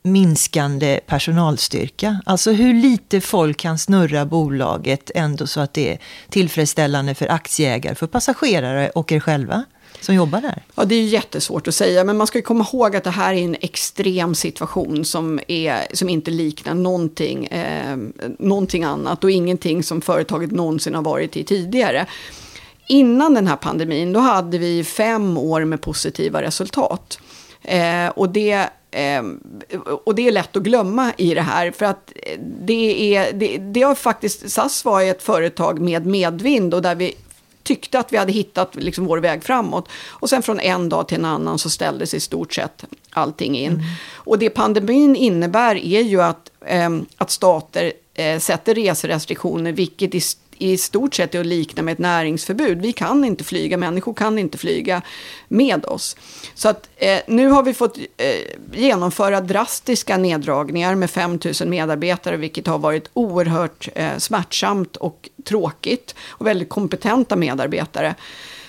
minskande 0.03 0.99
personalstyrka. 1.07 2.21
Alltså 2.25 2.51
hur 2.51 2.73
lite 2.73 3.21
folk 3.21 3.57
kan 3.57 3.79
snurra 3.79 4.25
bolaget 4.25 5.11
ändå 5.15 5.47
så 5.47 5.59
att 5.59 5.73
det 5.73 5.91
är 5.91 5.99
tillfredsställande 6.29 7.15
för 7.15 7.31
aktieägare, 7.31 7.95
för 7.95 8.07
passagerare 8.07 8.89
och 8.89 9.11
er 9.11 9.19
själva 9.19 9.63
som 9.99 10.15
jobbar 10.15 10.41
där? 10.41 10.63
Ja, 10.75 10.85
det 10.85 10.95
är 10.95 11.03
jättesvårt 11.03 11.67
att 11.67 11.75
säga, 11.75 12.03
men 12.03 12.17
man 12.17 12.27
ska 12.27 12.41
komma 12.41 12.67
ihåg 12.73 12.95
att 12.95 13.03
det 13.03 13.09
här 13.09 13.33
är 13.33 13.37
en 13.37 13.55
extrem 13.61 14.35
situation 14.35 15.05
som, 15.05 15.39
är, 15.47 15.95
som 15.95 16.09
inte 16.09 16.31
liknar 16.31 16.73
någonting, 16.73 17.45
eh, 17.45 17.97
någonting 18.39 18.83
annat 18.83 19.23
och 19.23 19.31
ingenting 19.31 19.83
som 19.83 20.01
företaget 20.01 20.51
någonsin 20.51 20.95
har 20.95 21.01
varit 21.01 21.37
i 21.37 21.43
tidigare 21.43 22.07
innan 22.87 23.33
den 23.33 23.47
här 23.47 23.55
pandemin, 23.55 24.13
då 24.13 24.19
hade 24.19 24.57
vi 24.57 24.83
fem 24.83 25.37
år 25.37 25.65
med 25.65 25.81
positiva 25.81 26.41
resultat. 26.41 27.19
Eh, 27.61 28.07
och 28.07 28.29
det 28.29 28.69
Eh, 28.93 29.23
och 30.03 30.15
det 30.15 30.27
är 30.27 30.31
lätt 30.31 30.55
att 30.55 30.63
glömma 30.63 31.13
i 31.17 31.33
det 31.33 31.41
här, 31.41 31.71
för 31.71 31.85
att 31.85 32.13
det, 32.59 33.15
är, 33.15 33.33
det, 33.33 33.57
det 33.57 33.81
har 33.81 33.95
faktiskt, 33.95 34.51
SAS 34.51 34.85
var 34.85 35.01
ett 35.01 35.23
företag 35.23 35.79
med 35.79 36.05
medvind 36.05 36.73
och 36.73 36.81
där 36.81 36.95
vi 36.95 37.15
tyckte 37.63 37.99
att 37.99 38.13
vi 38.13 38.17
hade 38.17 38.31
hittat 38.31 38.75
liksom 38.75 39.05
vår 39.05 39.17
väg 39.17 39.43
framåt. 39.43 39.89
Och 40.07 40.29
sen 40.29 40.41
från 40.41 40.59
en 40.59 40.89
dag 40.89 41.07
till 41.07 41.17
en 41.17 41.25
annan 41.25 41.59
så 41.59 41.69
ställdes 41.69 42.13
i 42.13 42.19
stort 42.19 42.53
sett 42.53 42.85
allting 43.09 43.57
in. 43.57 43.73
Mm. 43.73 43.85
Och 44.13 44.39
det 44.39 44.49
pandemin 44.49 45.15
innebär 45.15 45.75
är 45.75 46.01
ju 46.01 46.21
att, 46.21 46.51
eh, 46.65 46.89
att 47.17 47.31
stater 47.31 47.93
eh, 48.13 48.39
sätter 48.39 48.75
reserestriktioner, 48.75 49.71
vilket 49.71 50.15
i 50.15 50.21
i 50.57 50.77
stort 50.77 51.15
sett 51.15 51.35
är 51.35 51.39
att 51.39 51.45
likna 51.45 51.83
med 51.83 51.91
ett 51.91 51.99
näringsförbud. 51.99 52.81
Vi 52.81 52.93
kan 52.93 53.25
inte 53.25 53.43
flyga, 53.43 53.77
människor 53.77 54.13
kan 54.13 54.39
inte 54.39 54.57
flyga 54.57 55.01
med 55.47 55.85
oss. 55.85 56.15
Så 56.53 56.69
att 56.69 56.89
eh, 56.95 57.19
nu 57.27 57.47
har 57.47 57.63
vi 57.63 57.73
fått 57.73 57.97
eh, 57.97 58.79
genomföra 58.79 59.41
drastiska 59.41 60.17
neddragningar 60.17 60.95
med 60.95 61.09
5 61.09 61.39
000 61.61 61.69
medarbetare, 61.69 62.37
vilket 62.37 62.67
har 62.67 62.79
varit 62.79 63.09
oerhört 63.13 63.89
eh, 63.95 64.17
smärtsamt 64.17 64.95
och 64.95 65.29
tråkigt. 65.45 66.15
Och 66.27 66.47
väldigt 66.47 66.69
kompetenta 66.69 67.35
medarbetare 67.35 68.15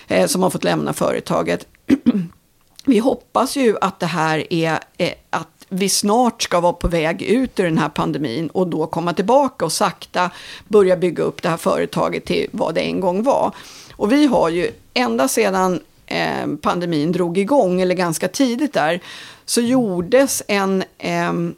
eh, 0.09 0.27
som 0.27 0.43
har 0.43 0.51
fått 0.51 0.65
lämna 0.65 0.93
företaget. 0.93 1.67
vi 2.85 2.99
hoppas 2.99 3.57
ju 3.57 3.77
att 3.81 4.01
det 4.01 4.07
här 4.07 4.53
är 4.53 4.79
eh, 4.99 5.13
att 5.31 5.54
vi 5.75 5.89
snart 5.89 6.43
ska 6.43 6.61
vara 6.61 6.73
på 6.73 6.89
väg 6.89 7.23
ut 7.23 7.61
ur 7.61 7.65
den 7.65 7.79
här 7.79 7.89
pandemin 7.89 8.49
och 8.49 8.69
då 8.69 8.87
komma 8.87 9.13
tillbaka 9.13 9.65
och 9.65 9.73
sakta 9.73 10.31
börja 10.69 10.97
bygga 10.97 11.23
upp 11.23 11.43
det 11.43 11.49
här 11.49 11.57
företaget 11.57 12.25
till 12.25 12.49
vad 12.53 12.75
det 12.75 12.81
en 12.81 13.01
gång 13.01 13.23
var. 13.23 13.55
Och 13.93 14.13
vi 14.13 14.27
har 14.27 14.49
ju 14.49 14.71
ända 14.95 15.29
sedan 15.29 15.81
eh, 16.07 16.47
pandemin 16.63 17.13
drog 17.13 17.39
igång, 17.39 17.81
eller 17.81 17.95
ganska 17.95 18.29
tidigt 18.29 18.73
där, 18.73 19.01
så 19.45 19.61
gjordes 19.61 20.43
en 20.49 20.85
ehm, 20.99 21.55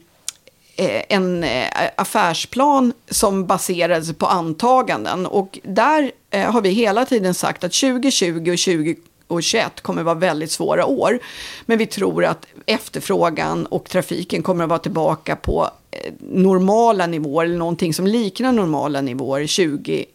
eh, 0.75 1.01
en 1.09 1.43
eh, 1.43 1.67
affärsplan 1.95 2.93
som 3.09 3.45
baserades 3.45 4.13
på 4.13 4.25
antaganden. 4.25 5.25
Och 5.25 5.59
där 5.63 6.11
eh, 6.29 6.51
har 6.51 6.61
vi 6.61 6.69
hela 6.69 7.05
tiden 7.05 7.33
sagt 7.33 7.63
att 7.63 7.73
2020 7.73 8.51
och 8.51 8.57
20 8.57 8.95
och 9.27 9.43
21 9.43 9.81
kommer 9.81 10.01
att 10.01 10.05
vara 10.05 10.15
väldigt 10.15 10.51
svåra 10.51 10.85
år. 10.85 11.19
Men 11.65 11.77
vi 11.77 11.85
tror 11.85 12.25
att 12.25 12.45
efterfrågan 12.65 13.65
och 13.65 13.89
trafiken 13.89 14.43
kommer 14.43 14.63
att 14.63 14.69
vara 14.69 14.79
tillbaka 14.79 15.35
på 15.35 15.69
eh, 15.91 16.13
normala 16.19 17.07
nivåer, 17.07 17.45
eller 17.45 17.57
någonting 17.57 17.93
som 17.93 18.07
liknar 18.07 18.51
normala 18.51 19.01
nivåer 19.01 19.67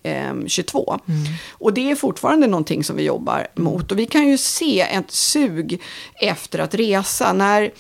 2022. 0.04 1.00
Mm. 1.08 1.22
Och 1.50 1.74
det 1.74 1.90
är 1.90 1.94
fortfarande 1.94 2.46
någonting 2.46 2.84
som 2.84 2.96
vi 2.96 3.02
jobbar 3.02 3.46
mot. 3.54 3.92
Och 3.92 3.98
vi 3.98 4.06
kan 4.06 4.28
ju 4.28 4.38
se 4.38 4.80
ett 4.80 5.10
sug 5.10 5.82
efter 6.14 6.58
att 6.58 6.74
resa. 6.74 7.32
När 7.32 7.70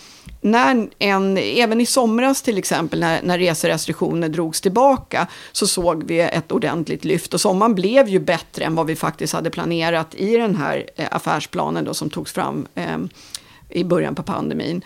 när 0.44 0.88
en, 0.98 1.38
även 1.38 1.80
i 1.80 1.86
somras 1.86 2.42
till 2.42 2.58
exempel, 2.58 3.00
när, 3.00 3.22
när 3.22 3.38
reserestriktioner 3.38 4.28
drogs 4.28 4.60
tillbaka, 4.60 5.26
så 5.52 5.66
såg 5.66 6.04
vi 6.04 6.20
ett 6.20 6.52
ordentligt 6.52 7.04
lyft. 7.04 7.34
Och 7.34 7.40
sommaren 7.40 7.74
blev 7.74 8.08
ju 8.08 8.18
bättre 8.18 8.64
än 8.64 8.74
vad 8.74 8.86
vi 8.86 8.96
faktiskt 8.96 9.32
hade 9.32 9.50
planerat 9.50 10.14
i 10.14 10.36
den 10.36 10.56
här 10.56 10.90
eh, 10.96 11.06
affärsplanen 11.10 11.84
då, 11.84 11.94
som 11.94 12.10
togs 12.10 12.32
fram 12.32 12.66
eh, 12.74 12.98
i 13.68 13.84
början 13.84 14.14
på 14.14 14.22
pandemin. 14.22 14.84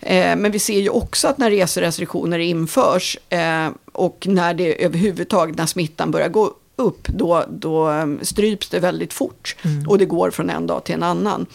Eh, 0.00 0.36
men 0.36 0.52
vi 0.52 0.58
ser 0.58 0.80
ju 0.80 0.88
också 0.88 1.28
att 1.28 1.38
när 1.38 1.50
reserestriktioner 1.50 2.38
införs 2.38 3.18
eh, 3.28 3.68
och 3.92 4.26
när 4.28 4.54
det 4.54 4.84
överhuvudtaget, 4.84 5.56
när 5.56 5.66
smittan 5.66 6.10
börjar 6.10 6.28
gå 6.28 6.54
upp, 6.76 7.08
då, 7.08 7.44
då 7.48 7.88
um, 7.88 8.18
stryps 8.22 8.68
det 8.68 8.80
väldigt 8.80 9.12
fort. 9.12 9.56
Mm. 9.62 9.88
Och 9.88 9.98
det 9.98 10.04
går 10.04 10.30
från 10.30 10.50
en 10.50 10.66
dag 10.66 10.84
till 10.84 10.94
en 10.94 11.02
annan. 11.02 11.46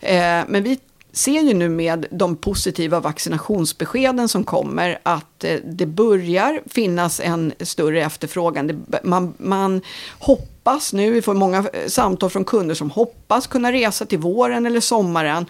Eh, 0.00 0.42
men 0.48 0.62
vi 0.62 0.78
ser 1.14 1.40
ju 1.40 1.54
nu 1.54 1.68
med 1.68 2.06
de 2.10 2.36
positiva 2.36 3.00
vaccinationsbeskeden 3.00 4.28
som 4.28 4.44
kommer 4.44 4.98
att 5.02 5.44
eh, 5.44 5.58
det 5.64 5.86
börjar 5.86 6.62
finnas 6.66 7.20
en 7.20 7.52
större 7.60 8.02
efterfrågan. 8.02 8.86
Man, 9.02 9.34
man 9.38 9.80
hoppas 10.18 10.92
nu, 10.92 11.10
vi 11.10 11.22
får 11.22 11.34
många 11.34 11.58
eh, 11.58 11.86
samtal 11.86 12.30
från 12.30 12.44
kunder 12.44 12.74
som 12.74 12.90
hoppas 12.90 13.46
kunna 13.46 13.72
resa 13.72 14.06
till 14.06 14.18
våren 14.18 14.66
eller 14.66 14.80
sommaren. 14.80 15.46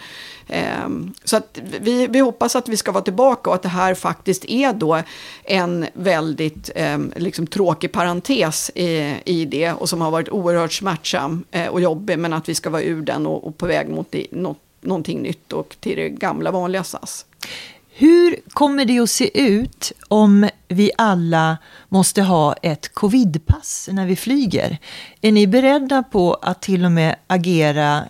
Ehm, 0.49 1.15
så 1.25 1.37
att 1.37 1.59
vi, 1.81 2.07
vi 2.07 2.19
hoppas 2.19 2.57
att 2.57 2.69
vi 2.69 2.77
ska 2.77 2.93
vara 2.93 3.05
tillbaka 3.05 3.51
och 3.51 3.57
att 3.57 3.63
det 3.63 3.69
här 3.69 3.95
faktiskt 3.95 4.45
är 4.45 4.73
då 4.73 5.03
en 5.45 5.87
väldigt 5.93 6.71
ehm, 6.75 7.13
liksom 7.17 7.47
tråkig 7.47 7.93
parentes 7.93 8.71
i, 8.75 9.15
i 9.25 9.45
det 9.45 9.73
och 9.73 9.89
som 9.89 10.01
har 10.01 10.11
varit 10.11 10.29
oerhört 10.29 10.73
smärtsam 10.73 11.45
eh, 11.51 11.69
och 11.69 11.81
jobbig 11.81 12.19
men 12.19 12.33
att 12.33 12.49
vi 12.49 12.55
ska 12.55 12.71
vara 12.71 12.83
ur 12.83 13.03
den 13.03 13.27
och, 13.27 13.47
och 13.47 13.59
på 13.59 13.67
väg 13.67 13.89
mot 13.89 14.15
något 14.31 14.59
någonting 14.85 15.23
nytt 15.23 15.53
och 15.53 15.77
till 15.81 15.97
det 15.97 16.09
gamla 16.09 16.51
vanliga 16.51 16.85
SAS. 16.85 17.27
Hur 17.97 18.37
kommer 18.49 18.85
det 18.85 18.99
att 18.99 19.11
se 19.11 19.41
ut 19.41 19.93
om 20.09 20.49
vi 20.69 20.91
alla 20.99 21.59
måste 21.89 22.23
ha 22.23 22.53
ett 22.53 22.95
covidpass 22.95 23.89
när 23.93 24.07
vi 24.07 24.17
flyger? 24.17 24.79
Är 25.21 25.33
ni 25.33 25.47
beredda 25.47 26.03
på 26.03 26.35
att 26.35 26.63
till 26.63 26.85
och 26.85 26.93
med 26.93 27.17
agera 27.27 28.05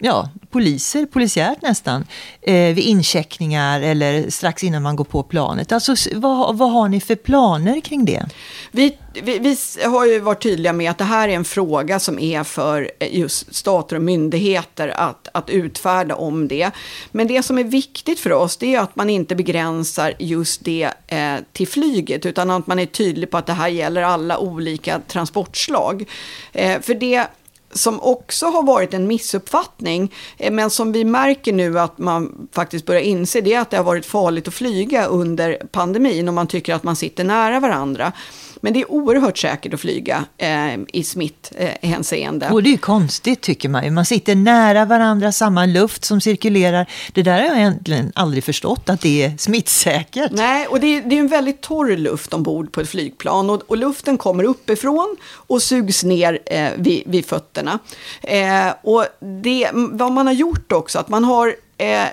ja, 0.00 0.28
poliser, 0.50 1.06
polisiärt 1.06 1.62
nästan, 1.62 2.06
eh, 2.42 2.54
vid 2.54 2.78
incheckningar 2.78 3.80
eller 3.80 4.30
strax 4.30 4.64
innan 4.64 4.82
man 4.82 4.96
går 4.96 5.04
på 5.04 5.22
planet. 5.22 5.72
Alltså, 5.72 5.94
vad, 6.14 6.58
vad 6.58 6.72
har 6.72 6.88
ni 6.88 7.00
för 7.00 7.14
planer 7.14 7.80
kring 7.80 8.04
det? 8.04 8.26
Vi, 8.70 8.96
vi, 9.22 9.38
vi, 9.38 9.56
har 9.84 10.06
ju 10.06 10.18
varit 10.18 10.42
tydliga 10.42 10.72
med 10.72 10.90
att 10.90 10.98
det 10.98 11.04
här 11.04 11.28
är 11.28 11.32
en 11.32 11.44
fråga 11.44 11.98
som 11.98 12.18
är 12.18 12.44
för 12.44 12.90
eh, 12.98 13.18
just 13.18 13.54
stater 13.54 13.96
och 13.96 14.02
myndigheter 14.02 14.88
att, 14.88 15.28
att 15.34 15.50
utfärda 15.50 16.14
om 16.14 16.48
det. 16.48 16.70
Men 17.12 17.26
det 17.26 17.42
som 17.42 17.58
är 17.58 17.64
viktigt 17.64 18.20
för 18.20 18.32
oss 18.32 18.56
det 18.56 18.74
är 18.74 18.80
att 18.80 18.96
man 18.96 19.10
inte 19.10 19.36
begränsar 19.36 20.14
just 20.18 20.64
det 20.64 20.90
eh, 21.06 21.34
till 21.52 21.68
flyget 21.68 22.26
utan 22.26 22.50
att 22.50 22.66
man 22.66 22.78
är 22.78 22.86
tydlig 22.86 23.30
på 23.30 23.38
att 23.38 23.46
det 23.46 23.52
här 23.52 23.68
gäller 23.68 24.02
alla 24.02 24.38
olika 24.38 25.00
transportslag. 25.08 26.04
Eh, 26.52 26.80
för 26.80 26.94
det 26.94 27.26
som 27.72 28.00
också 28.00 28.46
har 28.46 28.62
varit 28.62 28.94
en 28.94 29.06
missuppfattning, 29.06 30.12
eh, 30.38 30.52
men 30.52 30.70
som 30.70 30.92
vi 30.92 31.04
märker 31.04 31.52
nu 31.52 31.80
att 31.80 31.98
man 31.98 32.48
faktiskt 32.52 32.86
börjar 32.86 33.00
inse, 33.00 33.40
det 33.40 33.54
är 33.54 33.60
att 33.60 33.70
det 33.70 33.76
har 33.76 33.84
varit 33.84 34.06
farligt 34.06 34.48
att 34.48 34.54
flyga 34.54 35.06
under 35.06 35.62
pandemin 35.72 36.28
och 36.28 36.34
man 36.34 36.46
tycker 36.46 36.74
att 36.74 36.82
man 36.82 36.96
sitter 36.96 37.24
nära 37.24 37.60
varandra. 37.60 38.12
Men 38.60 38.72
det 38.72 38.80
är 38.80 38.90
oerhört 38.90 39.38
säkert 39.38 39.74
att 39.74 39.80
flyga 39.80 40.24
eh, 40.38 40.74
i 40.92 41.02
smitthänseende. 41.02 42.46
Eh, 42.46 42.52
och 42.52 42.62
det 42.62 42.68
är 42.68 42.72
ju 42.72 42.78
konstigt 42.78 43.40
tycker 43.40 43.68
man 43.68 43.84
ju. 43.84 43.90
Man 43.90 44.04
sitter 44.04 44.34
nära 44.34 44.84
varandra, 44.84 45.32
samma 45.32 45.66
luft 45.66 46.04
som 46.04 46.20
cirkulerar. 46.20 46.86
Det 47.12 47.22
där 47.22 47.40
har 47.40 47.46
jag 47.46 47.56
egentligen 47.56 48.12
aldrig 48.14 48.44
förstått 48.44 48.88
att 48.88 49.00
det 49.00 49.24
är 49.24 49.36
smittsäkert. 49.36 50.32
Nej, 50.32 50.66
och 50.66 50.80
det 50.80 50.86
är, 50.86 51.02
det 51.02 51.16
är 51.16 51.20
en 51.20 51.28
väldigt 51.28 51.60
torr 51.60 51.96
luft 51.96 52.34
ombord 52.34 52.72
på 52.72 52.80
ett 52.80 52.88
flygplan. 52.88 53.50
Och, 53.50 53.62
och 53.66 53.76
luften 53.76 54.18
kommer 54.18 54.44
uppifrån 54.44 55.16
och 55.32 55.62
sugs 55.62 56.04
ner 56.04 56.38
eh, 56.46 56.68
vid, 56.76 57.02
vid 57.06 57.26
fötterna. 57.26 57.78
Eh, 58.22 58.74
och 58.82 59.04
det, 59.42 59.70
vad 59.72 60.12
man 60.12 60.26
har 60.26 60.34
gjort 60.34 60.72
också, 60.72 60.98
att 60.98 61.08
man 61.08 61.24
har 61.24 61.54
Eh, 61.80 62.08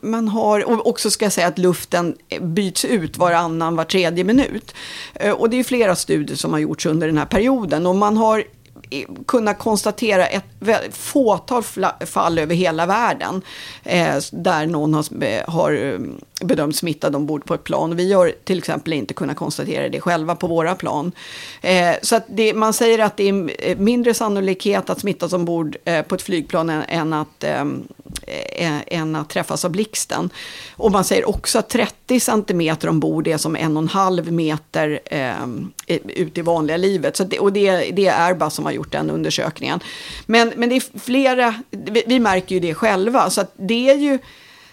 man 0.00 0.28
har, 0.28 0.64
och 0.64 0.86
också 0.86 1.10
ska 1.10 1.24
jag 1.24 1.32
säga 1.32 1.46
att 1.46 1.58
luften 1.58 2.16
eh, 2.28 2.42
byts 2.42 2.84
ut 2.84 3.18
varannan, 3.18 3.76
var 3.76 3.84
tredje 3.84 4.24
minut. 4.24 4.74
Eh, 5.14 5.32
och 5.32 5.50
det 5.50 5.56
är 5.56 5.64
flera 5.64 5.96
studier 5.96 6.36
som 6.36 6.52
har 6.52 6.58
gjorts 6.58 6.86
under 6.86 7.06
den 7.06 7.18
här 7.18 7.26
perioden. 7.26 7.86
Och 7.86 7.96
man 7.96 8.16
har 8.16 8.44
eh, 8.90 9.08
kunnat 9.26 9.58
konstatera 9.58 10.26
ett 10.26 10.44
fåtal 10.90 11.62
fall 12.06 12.38
över 12.38 12.54
hela 12.54 12.86
världen 12.86 13.42
eh, 13.84 14.16
där 14.32 14.66
någon 14.66 14.94
har, 14.94 15.50
har 15.50 15.72
eh, 15.72 15.98
bedömts 16.44 16.78
smittad 16.78 17.16
ombord 17.16 17.44
på 17.44 17.54
ett 17.54 17.64
plan. 17.64 17.96
Vi 17.96 18.12
har 18.12 18.32
till 18.44 18.58
exempel 18.58 18.92
inte 18.92 19.14
kunnat 19.14 19.36
konstatera 19.36 19.88
det 19.88 20.00
själva 20.00 20.36
på 20.36 20.46
våra 20.46 20.74
plan. 20.74 21.12
Eh, 21.60 21.94
så 22.02 22.16
att 22.16 22.24
det, 22.28 22.54
man 22.54 22.72
säger 22.72 22.98
att 22.98 23.16
det 23.16 23.28
är 23.28 23.76
mindre 23.76 24.14
sannolikhet 24.14 24.90
att 24.90 25.00
smittas 25.00 25.32
ombord 25.32 25.76
eh, 25.84 26.02
på 26.02 26.14
ett 26.14 26.22
flygplan 26.22 26.70
än, 26.70 26.82
än 26.88 27.12
att, 27.12 27.44
ehm, 27.44 27.88
Eh, 28.26 28.80
än 28.86 29.16
att 29.16 29.28
träffas 29.28 29.64
av 29.64 29.70
blixten. 29.70 30.30
Och 30.76 30.92
man 30.92 31.04
säger 31.04 31.28
också 31.28 31.58
att 31.58 31.68
30 31.68 32.20
centimeter 32.20 32.88
ombord 32.88 33.28
är 33.28 33.36
som 33.36 33.56
en 33.56 33.76
och 33.76 33.82
en 33.82 33.88
halv 33.88 34.32
meter 34.32 35.00
eh, 35.04 35.96
ut 36.06 36.38
i 36.38 36.42
vanliga 36.42 36.76
livet. 36.76 37.16
Så 37.16 37.24
det, 37.24 37.38
och 37.38 37.52
det, 37.52 37.70
det 37.70 38.06
är 38.06 38.26
Airbus 38.26 38.54
som 38.54 38.64
har 38.64 38.72
gjort 38.72 38.92
den 38.92 39.10
undersökningen. 39.10 39.80
Men, 40.26 40.52
men 40.56 40.68
det 40.68 40.76
är 40.76 40.98
flera, 40.98 41.54
vi, 41.70 42.04
vi 42.06 42.20
märker 42.20 42.54
ju 42.54 42.60
det 42.60 42.74
själva, 42.74 43.30
så 43.30 43.40
att 43.40 43.52
det 43.56 43.90
är 43.90 43.94
ju 43.94 44.18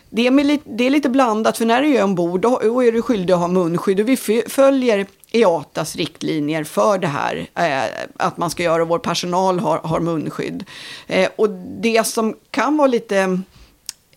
det 0.10 0.28
är, 0.28 0.44
lite, 0.44 0.70
det 0.70 0.84
är 0.84 0.90
lite 0.90 1.10
blandat, 1.10 1.58
för 1.58 1.66
när 1.66 1.82
du 1.82 1.98
är 1.98 2.04
ombord 2.04 2.42
då, 2.42 2.60
då 2.64 2.84
är 2.84 2.92
du 2.92 3.02
skyldig 3.02 3.34
att 3.34 3.40
ha 3.40 3.48
munskydd. 3.48 4.00
Och 4.00 4.10
vi 4.10 4.44
följer 4.48 5.08
IATAs 5.32 5.96
riktlinjer 5.96 6.64
för 6.64 6.98
det 6.98 7.08
här, 7.08 7.50
eh, 7.56 8.08
att 8.18 8.38
man 8.38 8.50
ska 8.50 8.64
göra 8.64 8.82
och 8.82 8.88
vår 8.88 9.00
personal 9.00 9.60
har, 9.60 9.78
har 9.78 10.00
munskydd. 10.00 10.66
Eh, 11.08 11.30
och 11.36 11.50
det 11.82 12.08
som 12.08 12.36
kan 12.52 12.78
vara 12.78 12.88
lite 12.88 13.42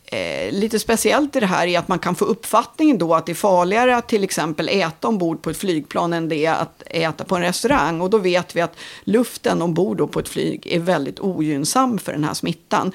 eh, 0.04 0.52
lite 0.52 0.78
speciellt 0.78 1.36
i 1.36 1.40
det 1.40 1.46
här 1.46 1.66
är 1.66 1.78
att 1.78 1.88
man 1.88 1.98
kan 1.98 2.14
få 2.14 2.24
uppfattningen 2.24 2.98
då 2.98 3.14
att 3.14 3.26
det 3.26 3.32
är 3.32 3.34
farligare 3.34 3.96
att 3.96 4.08
till 4.08 4.24
exempel 4.24 4.68
äta 4.68 5.08
ombord 5.08 5.42
på 5.42 5.50
ett 5.50 5.56
flygplan 5.56 6.12
än 6.12 6.28
det 6.28 6.46
är 6.46 6.54
att 6.54 6.82
äta 6.86 7.24
på 7.24 7.36
en 7.36 7.42
restaurang. 7.42 8.00
Och 8.00 8.10
då 8.10 8.18
vet 8.18 8.56
vi 8.56 8.60
att 8.60 8.76
luften 9.04 9.62
ombord 9.62 10.12
på 10.12 10.20
ett 10.20 10.28
flyg 10.28 10.66
är 10.66 10.78
väldigt 10.78 11.20
ogynnsam 11.20 11.98
för 11.98 12.12
den 12.12 12.24
här 12.24 12.34
smittan. 12.34 12.92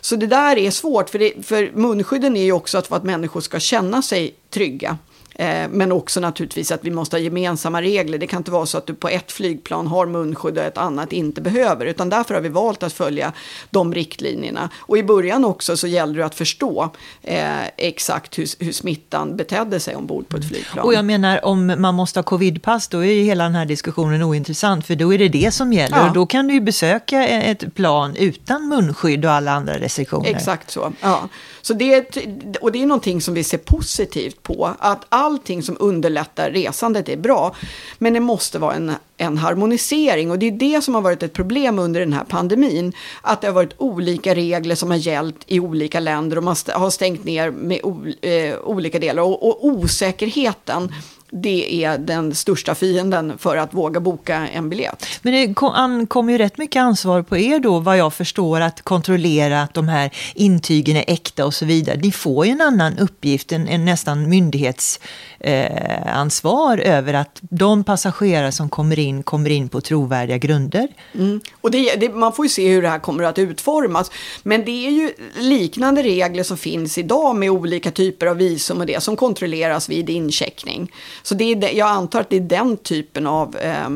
Så 0.00 0.16
det 0.16 0.26
där 0.26 0.58
är 0.58 0.70
svårt, 0.70 1.10
för, 1.10 1.18
det, 1.18 1.46
för 1.46 1.70
munskydden 1.74 2.36
är 2.36 2.44
ju 2.44 2.52
också 2.52 2.78
att 2.78 2.86
för 2.86 2.96
att 2.96 3.04
människor 3.04 3.40
ska 3.40 3.60
känna 3.60 4.02
sig 4.02 4.34
trygga. 4.50 4.98
Eh, 5.34 5.68
men 5.70 5.92
också 5.92 6.20
naturligtvis 6.20 6.72
att 6.72 6.84
vi 6.84 6.90
måste 6.90 7.16
ha 7.16 7.20
gemensamma 7.20 7.82
regler. 7.82 8.18
Det 8.18 8.26
kan 8.26 8.36
inte 8.40 8.50
vara 8.50 8.66
så 8.66 8.78
att 8.78 8.86
du 8.86 8.94
på 8.94 9.08
ett 9.08 9.32
flygplan 9.32 9.86
har 9.86 10.06
munskydd 10.06 10.58
och 10.58 10.64
ett 10.64 10.78
annat 10.78 11.12
inte 11.12 11.40
behöver. 11.40 11.86
Utan 11.86 12.08
därför 12.08 12.34
har 12.34 12.40
vi 12.40 12.48
valt 12.48 12.82
att 12.82 12.92
följa 12.92 13.32
de 13.70 13.94
riktlinjerna. 13.94 14.70
Och 14.76 14.98
i 14.98 15.02
början 15.02 15.44
också 15.44 15.76
så 15.76 15.86
gällde 15.86 16.18
det 16.18 16.26
att 16.26 16.34
förstå 16.34 16.90
eh, 17.22 17.66
exakt 17.76 18.38
hur, 18.38 18.64
hur 18.64 18.72
smittan 18.72 19.36
betedde 19.36 19.80
sig 19.80 19.96
ombord 19.96 20.28
på 20.28 20.36
ett 20.36 20.48
flygplan. 20.48 20.84
Och 20.86 20.94
jag 20.94 21.04
menar 21.04 21.44
om 21.44 21.74
man 21.78 21.94
måste 21.94 22.18
ha 22.18 22.24
covidpass 22.24 22.88
då 22.88 22.98
är 22.98 23.12
ju 23.12 23.22
hela 23.22 23.44
den 23.44 23.54
här 23.54 23.66
diskussionen 23.66 24.22
ointressant. 24.22 24.86
För 24.86 24.94
då 24.94 25.14
är 25.14 25.18
det 25.18 25.28
det 25.28 25.54
som 25.54 25.72
gäller. 25.72 25.96
Ja. 25.96 26.08
Och 26.08 26.14
då 26.14 26.26
kan 26.26 26.46
du 26.46 26.54
ju 26.54 26.60
besöka 26.60 27.28
ett 27.28 27.74
plan 27.74 28.16
utan 28.16 28.68
munskydd 28.68 29.24
och 29.24 29.32
alla 29.32 29.52
andra 29.52 29.78
restriktioner. 29.78 30.30
Exakt 30.30 30.70
så. 30.70 30.92
Ja. 31.00 31.28
Så 31.62 31.74
det, 31.74 32.16
och 32.60 32.72
det 32.72 32.82
är 32.82 32.86
någonting 32.86 33.20
som 33.20 33.34
vi 33.34 33.44
ser 33.44 33.58
positivt 33.58 34.42
på. 34.42 34.74
Att 34.78 35.04
allting 35.08 35.62
som 35.62 35.76
underlättar 35.80 36.50
resandet 36.50 37.08
är 37.08 37.16
bra. 37.16 37.56
Men 37.98 38.14
det 38.14 38.20
måste 38.20 38.58
vara 38.58 38.74
en, 38.74 38.92
en 39.16 39.38
harmonisering. 39.38 40.30
Och 40.30 40.38
det 40.38 40.46
är 40.46 40.50
det 40.50 40.82
som 40.84 40.94
har 40.94 41.02
varit 41.02 41.22
ett 41.22 41.32
problem 41.32 41.78
under 41.78 42.00
den 42.00 42.12
här 42.12 42.24
pandemin. 42.24 42.92
Att 43.22 43.40
det 43.40 43.46
har 43.46 43.54
varit 43.54 43.74
olika 43.78 44.34
regler 44.34 44.74
som 44.74 44.90
har 44.90 44.98
gällt 44.98 45.36
i 45.46 45.60
olika 45.60 46.00
länder. 46.00 46.36
Och 46.36 46.44
man 46.44 46.56
har 46.68 46.90
stängt 46.90 47.24
ner 47.24 47.50
med 47.50 47.80
o, 47.82 48.06
eh, 48.20 48.58
olika 48.64 48.98
delar. 48.98 49.22
Och, 49.22 49.48
och 49.48 49.64
osäkerheten 49.66 50.92
det 51.32 51.84
är 51.84 51.98
den 51.98 52.34
största 52.34 52.74
fienden 52.74 53.38
för 53.38 53.56
att 53.56 53.74
våga 53.74 54.00
boka 54.00 54.48
en 54.48 54.70
biljett. 54.70 55.06
Men 55.22 55.32
det 55.32 55.54
ankommer 55.62 56.32
ju 56.32 56.38
rätt 56.38 56.58
mycket 56.58 56.80
ansvar 56.80 57.22
på 57.22 57.38
er 57.38 57.58
då, 57.58 57.78
vad 57.78 57.96
jag 57.96 58.14
förstår, 58.14 58.60
att 58.60 58.82
kontrollera 58.82 59.62
att 59.62 59.74
de 59.74 59.88
här 59.88 60.10
intygen 60.34 60.96
är 60.96 61.04
äkta 61.06 61.46
och 61.46 61.54
så 61.54 61.64
vidare. 61.64 61.96
Ni 61.96 62.12
får 62.12 62.46
ju 62.46 62.52
en 62.52 62.60
annan 62.60 62.98
uppgift, 62.98 63.52
en, 63.52 63.68
en 63.68 63.84
nästan 63.84 64.28
myndighets 64.28 65.00
eh, 65.40 66.90
över 66.96 67.14
att 67.14 67.38
de 67.40 67.84
passagerare 67.84 68.52
som 68.52 68.68
kommer 68.68 68.98
in, 68.98 69.22
kommer 69.22 69.50
in 69.50 69.68
på 69.68 69.80
trovärdiga 69.80 70.38
grunder. 70.38 70.88
Mm. 71.14 71.40
Och 71.60 71.70
det, 71.70 71.96
det, 71.96 72.08
man 72.08 72.32
får 72.32 72.44
ju 72.44 72.48
se 72.48 72.68
hur 72.68 72.82
det 72.82 72.88
här 72.88 72.98
kommer 72.98 73.24
att 73.24 73.38
utformas. 73.38 74.10
Men 74.42 74.64
det 74.64 74.86
är 74.86 74.90
ju 74.90 75.12
liknande 75.38 76.02
regler 76.02 76.42
som 76.42 76.56
finns 76.56 76.98
idag 76.98 77.36
med 77.36 77.50
olika 77.50 77.90
typer 77.90 78.26
av 78.26 78.36
visum 78.36 78.80
och 78.80 78.86
det 78.86 79.02
som 79.02 79.16
kontrolleras 79.16 79.88
vid 79.88 80.10
incheckning. 80.10 80.92
Så 81.22 81.34
det 81.34 81.44
är, 81.44 81.76
jag 81.76 81.88
antar 81.88 82.20
att 82.20 82.30
det 82.30 82.36
är 82.36 82.40
den 82.40 82.76
typen 82.76 83.26
av 83.26 83.56
eh, 83.56 83.88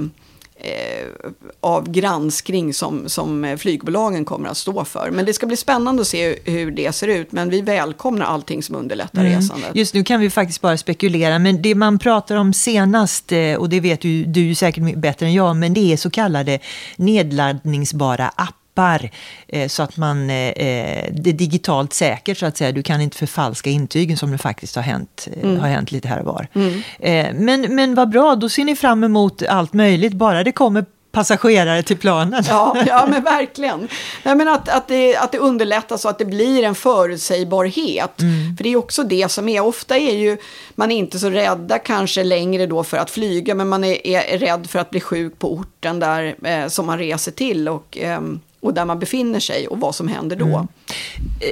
av 1.61 1.91
granskning 1.91 2.75
som, 2.75 3.09
som 3.09 3.57
flygbolagen 3.59 4.25
kommer 4.25 4.49
att 4.49 4.57
stå 4.57 4.85
för. 4.85 5.11
Men 5.11 5.25
det 5.25 5.33
ska 5.33 5.47
bli 5.47 5.57
spännande 5.57 6.03
att 6.03 6.09
se 6.09 6.39
hur 6.45 6.71
det 6.71 6.93
ser 6.93 7.09
ut. 7.09 7.33
Men 7.33 7.51
vi 7.51 7.61
välkomnar 7.61 8.27
allting 8.27 8.63
som 8.63 8.77
underlättar 8.77 9.21
mm. 9.21 9.37
resandet. 9.37 9.71
Just 9.75 9.95
nu 9.95 10.05
kan 10.05 10.21
vi 10.21 10.31
faktiskt 10.31 10.61
bara 10.61 10.77
spekulera. 10.77 11.39
Men 11.39 11.63
det 11.63 11.75
man 11.75 11.99
pratar 11.99 12.37
om 12.37 12.53
senast, 12.53 13.33
eh, 13.33 13.55
och 13.55 13.69
det 13.69 13.81
vet 13.81 14.05
ju 14.05 14.25
du 14.25 14.55
säkert 14.55 14.97
bättre 14.97 15.27
än 15.27 15.35
jag, 15.35 15.57
men 15.57 15.75
det 15.75 15.93
är 15.93 15.97
så 15.97 16.11
kallade 16.11 16.59
nedladdningsbara 16.97 18.29
appar 18.29 18.64
appar 18.75 19.11
eh, 19.49 19.69
så 19.69 19.83
att 19.83 19.97
man, 19.97 20.31
eh, 20.31 20.49
eh, 20.49 21.13
det 21.13 21.31
är 21.31 21.35
digitalt 21.35 21.93
säkert 21.93 22.39
så 22.39 22.47
att 22.47 22.57
säga. 22.57 22.73
Du 22.73 22.83
kan 22.83 23.01
inte 23.01 23.17
förfalska 23.17 23.71
intygen 23.71 24.17
som 24.17 24.31
det 24.31 24.39
faktiskt 24.39 24.77
har 24.77 24.83
hänt, 24.83 25.29
mm. 25.43 25.61
har 25.61 25.69
hänt 25.69 25.93
lite 25.93 26.09
här 26.09 26.19
och 26.19 26.27
var. 26.27 26.49
Mm. 26.55 26.83
Eh, 26.99 27.35
men, 27.35 27.75
men 27.75 27.95
vad 27.95 28.11
bra, 28.11 28.35
då 28.35 28.49
ser 28.49 28.65
ni 28.65 28.77
fram 28.77 29.05
emot 29.05 29.43
allt 29.43 29.73
möjligt, 29.73 30.13
bara 30.13 30.45
det 30.45 30.53
kommer 30.53 30.85
passagerare 31.15 31.83
till 31.83 31.97
planen. 31.97 32.45
Ja, 32.49 32.77
ja 32.87 33.07
men 33.11 33.25
verkligen. 33.25 33.89
Nej, 34.23 34.35
men 34.35 34.49
att, 34.49 34.69
att, 34.69 34.89
det, 34.89 35.17
att 35.17 35.33
det 35.33 35.39
underlättas 35.39 36.05
och 36.05 36.11
att 36.11 36.19
det 36.19 36.25
blir 36.25 36.63
en 36.63 36.75
förutsägbarhet. 36.75 38.21
Mm. 38.21 38.57
För 38.57 38.65
det 38.65 38.73
är 38.73 38.77
också 38.77 39.03
det 39.03 39.31
som 39.31 39.49
är, 39.49 39.61
ofta 39.61 39.97
är 39.97 40.17
ju 40.17 40.37
man 40.75 40.93
är 40.93 40.97
inte 40.97 41.19
så 41.19 41.31
rädda 41.31 41.79
kanske 41.79 42.25
längre 42.25 42.67
då 42.67 42.85
för 42.85 42.97
att 42.97 43.11
flyga, 43.11 43.55
men 43.55 43.69
man 43.69 43.85
är, 43.85 44.07
är 44.07 44.39
rädd 44.39 44.71
för 44.71 44.79
att 44.79 44.91
bli 44.91 45.01
sjuk 45.01 45.39
på 45.39 45.53
orten 45.53 46.01
där 46.01 46.35
eh, 46.45 46.69
som 46.69 46.87
man 46.87 46.99
reser 46.99 47.33
till. 47.33 47.69
Och, 47.69 47.99
eh, 47.99 48.21
och 48.65 48.75
där 48.75 48.85
man 48.85 48.99
befinner 48.99 49.41
sig 49.41 49.69
och 49.69 49.81
vad 49.81 49.95
som 49.95 50.09
händer 50.09 50.37
då. 50.37 50.45
Mm. 50.45 50.67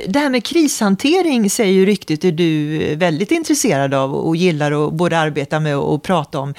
Det 0.09 0.19
här 0.19 0.31
med 0.31 0.45
krishantering 0.45 1.51
säger 1.51 1.73
ju 1.73 1.87
ryktet 1.87 2.25
är 2.25 2.33
du 2.33 2.79
väldigt 2.95 3.31
intresserad 3.31 3.95
av 3.95 4.15
och 4.15 4.37
gillar 4.37 4.87
att 4.87 4.93
både 4.93 5.19
arbeta 5.19 5.61
med 5.61 5.77
och 5.77 6.03
prata 6.03 6.39
om. 6.39 6.55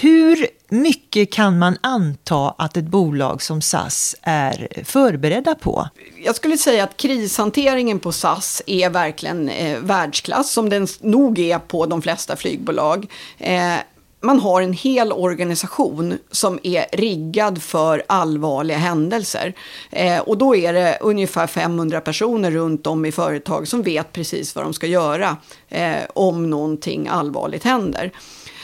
Hur 0.00 0.46
mycket 0.68 1.32
kan 1.32 1.58
man 1.58 1.76
anta 1.80 2.50
att 2.50 2.76
ett 2.76 2.84
bolag 2.84 3.42
som 3.42 3.62
SAS 3.62 4.16
är 4.22 4.68
förberedda 4.84 5.54
på? 5.54 5.88
Jag 6.24 6.36
skulle 6.36 6.58
säga 6.58 6.84
att 6.84 6.96
krishanteringen 6.96 7.98
på 7.98 8.12
SAS 8.12 8.62
är 8.66 8.90
verkligen 8.90 9.48
eh, 9.48 9.78
världsklass, 9.78 10.52
som 10.52 10.68
den 10.68 10.86
nog 11.00 11.38
är 11.38 11.58
på 11.58 11.86
de 11.86 12.02
flesta 12.02 12.36
flygbolag. 12.36 13.06
Eh, 13.38 13.74
man 14.22 14.40
har 14.40 14.62
en 14.62 14.72
hel 14.72 15.12
organisation 15.12 16.18
som 16.30 16.58
är 16.62 16.86
riggad 16.92 17.62
för 17.62 18.02
allvarliga 18.06 18.78
händelser. 18.78 19.54
Eh, 19.90 20.18
och 20.18 20.38
då 20.38 20.56
är 20.56 20.72
det 20.72 20.98
ungefär 21.00 21.46
500 21.46 22.00
personer 22.00 22.50
runt 22.50 22.86
om 22.86 23.04
i 23.04 23.12
företag 23.12 23.68
som 23.68 23.82
vet 23.82 24.12
precis 24.12 24.54
vad 24.54 24.64
de 24.64 24.74
ska 24.74 24.86
göra 24.86 25.36
eh, 25.68 25.96
om 26.14 26.50
någonting 26.50 27.08
allvarligt 27.08 27.64
händer. 27.64 28.12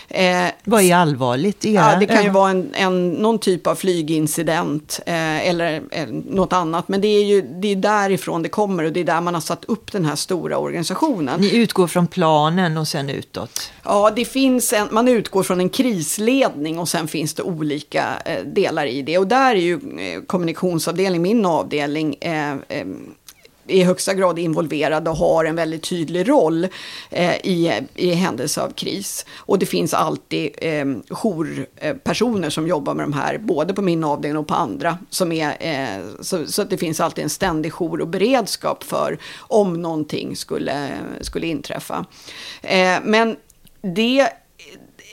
Eh, 0.09 0.47
Vad 0.65 0.83
är 0.83 0.95
allvarligt? 0.95 1.65
Ja, 1.65 1.97
det 2.01 2.07
kan 2.07 2.25
ju 2.25 2.31
vara 2.31 2.51
en, 2.51 2.75
en, 2.75 3.11
någon 3.11 3.39
typ 3.39 3.67
av 3.67 3.75
flygincident 3.75 5.01
eh, 5.07 5.49
eller 5.49 5.83
eh, 5.91 6.07
något 6.09 6.53
annat. 6.53 6.89
Men 6.89 7.01
det 7.01 7.09
är 7.09 7.25
ju 7.25 7.43
det 7.43 7.69
är 7.69 7.77
därifrån 7.77 8.43
det 8.43 8.49
kommer 8.49 8.85
och 8.85 8.93
det 8.93 9.01
är 9.01 9.05
där 9.05 9.21
man 9.21 9.35
har 9.35 9.41
satt 9.41 9.65
upp 9.65 9.93
den 9.93 10.05
här 10.05 10.17
stora 10.17 10.59
organisationen. 10.59 11.41
Ni 11.41 11.57
utgår 11.57 11.87
från 11.87 12.07
planen 12.07 12.77
och 12.77 12.89
sen 12.89 13.11
utåt? 13.11 13.73
Ja, 13.85 14.13
det 14.17 14.25
finns 14.25 14.73
en, 14.73 14.89
man 14.91 15.09
utgår 15.09 15.43
från 15.43 15.61
en 15.61 15.69
krisledning 15.69 16.79
och 16.79 16.89
sen 16.89 17.09
finns 17.09 17.35
det 17.35 17.43
olika 17.43 18.05
eh, 18.25 18.45
delar 18.45 18.87
i 18.87 19.03
det. 19.03 19.19
Och 19.19 19.27
där 19.27 19.55
är 19.55 19.61
ju 19.61 19.75
eh, 19.75 20.23
kommunikationsavdelning, 20.27 21.23
min 21.23 21.47
avdelning, 21.47 22.15
eh, 22.21 22.53
eh, 22.69 22.87
i 23.69 23.83
högsta 23.83 24.15
grad 24.15 24.39
involverade 24.39 25.11
och 25.11 25.17
har 25.17 25.45
en 25.45 25.57
väldigt 25.57 25.83
tydlig 25.83 26.29
roll 26.29 26.69
eh, 27.11 27.37
i, 27.37 27.81
i 27.95 28.13
händelse 28.13 28.63
av 28.63 28.71
kris. 28.71 29.27
Och 29.37 29.59
det 29.59 29.67
finns 29.67 29.95
alltid 29.95 30.51
eh, 30.57 30.85
jourpersoner 31.11 32.51
som 32.51 32.67
jobbar 32.67 32.95
med 32.95 33.05
de 33.05 33.13
här, 33.13 33.39
både 33.39 33.75
på 33.75 33.83
min 33.83 34.05
avdelning 34.05 34.39
och 34.39 34.47
på 34.47 34.55
andra. 34.55 34.99
Som 35.11 35.33
är, 35.33 35.57
eh, 35.61 36.05
så, 36.21 36.47
så, 36.47 36.63
att 36.63 36.71
det 36.71 36.79
finns 36.79 37.01
alltid 37.01 37.25
en 37.25 37.31
ständig 37.31 37.73
jour 37.73 38.01
och 38.01 38.09
beredskap 38.09 38.85
för 38.85 39.19
om 39.39 39.83
någonting 39.83 40.37
skulle, 40.37 40.89
skulle 41.21 41.47
inträffa. 41.47 42.05
Eh, 42.63 42.99
men 43.05 43.37
det 43.81 44.21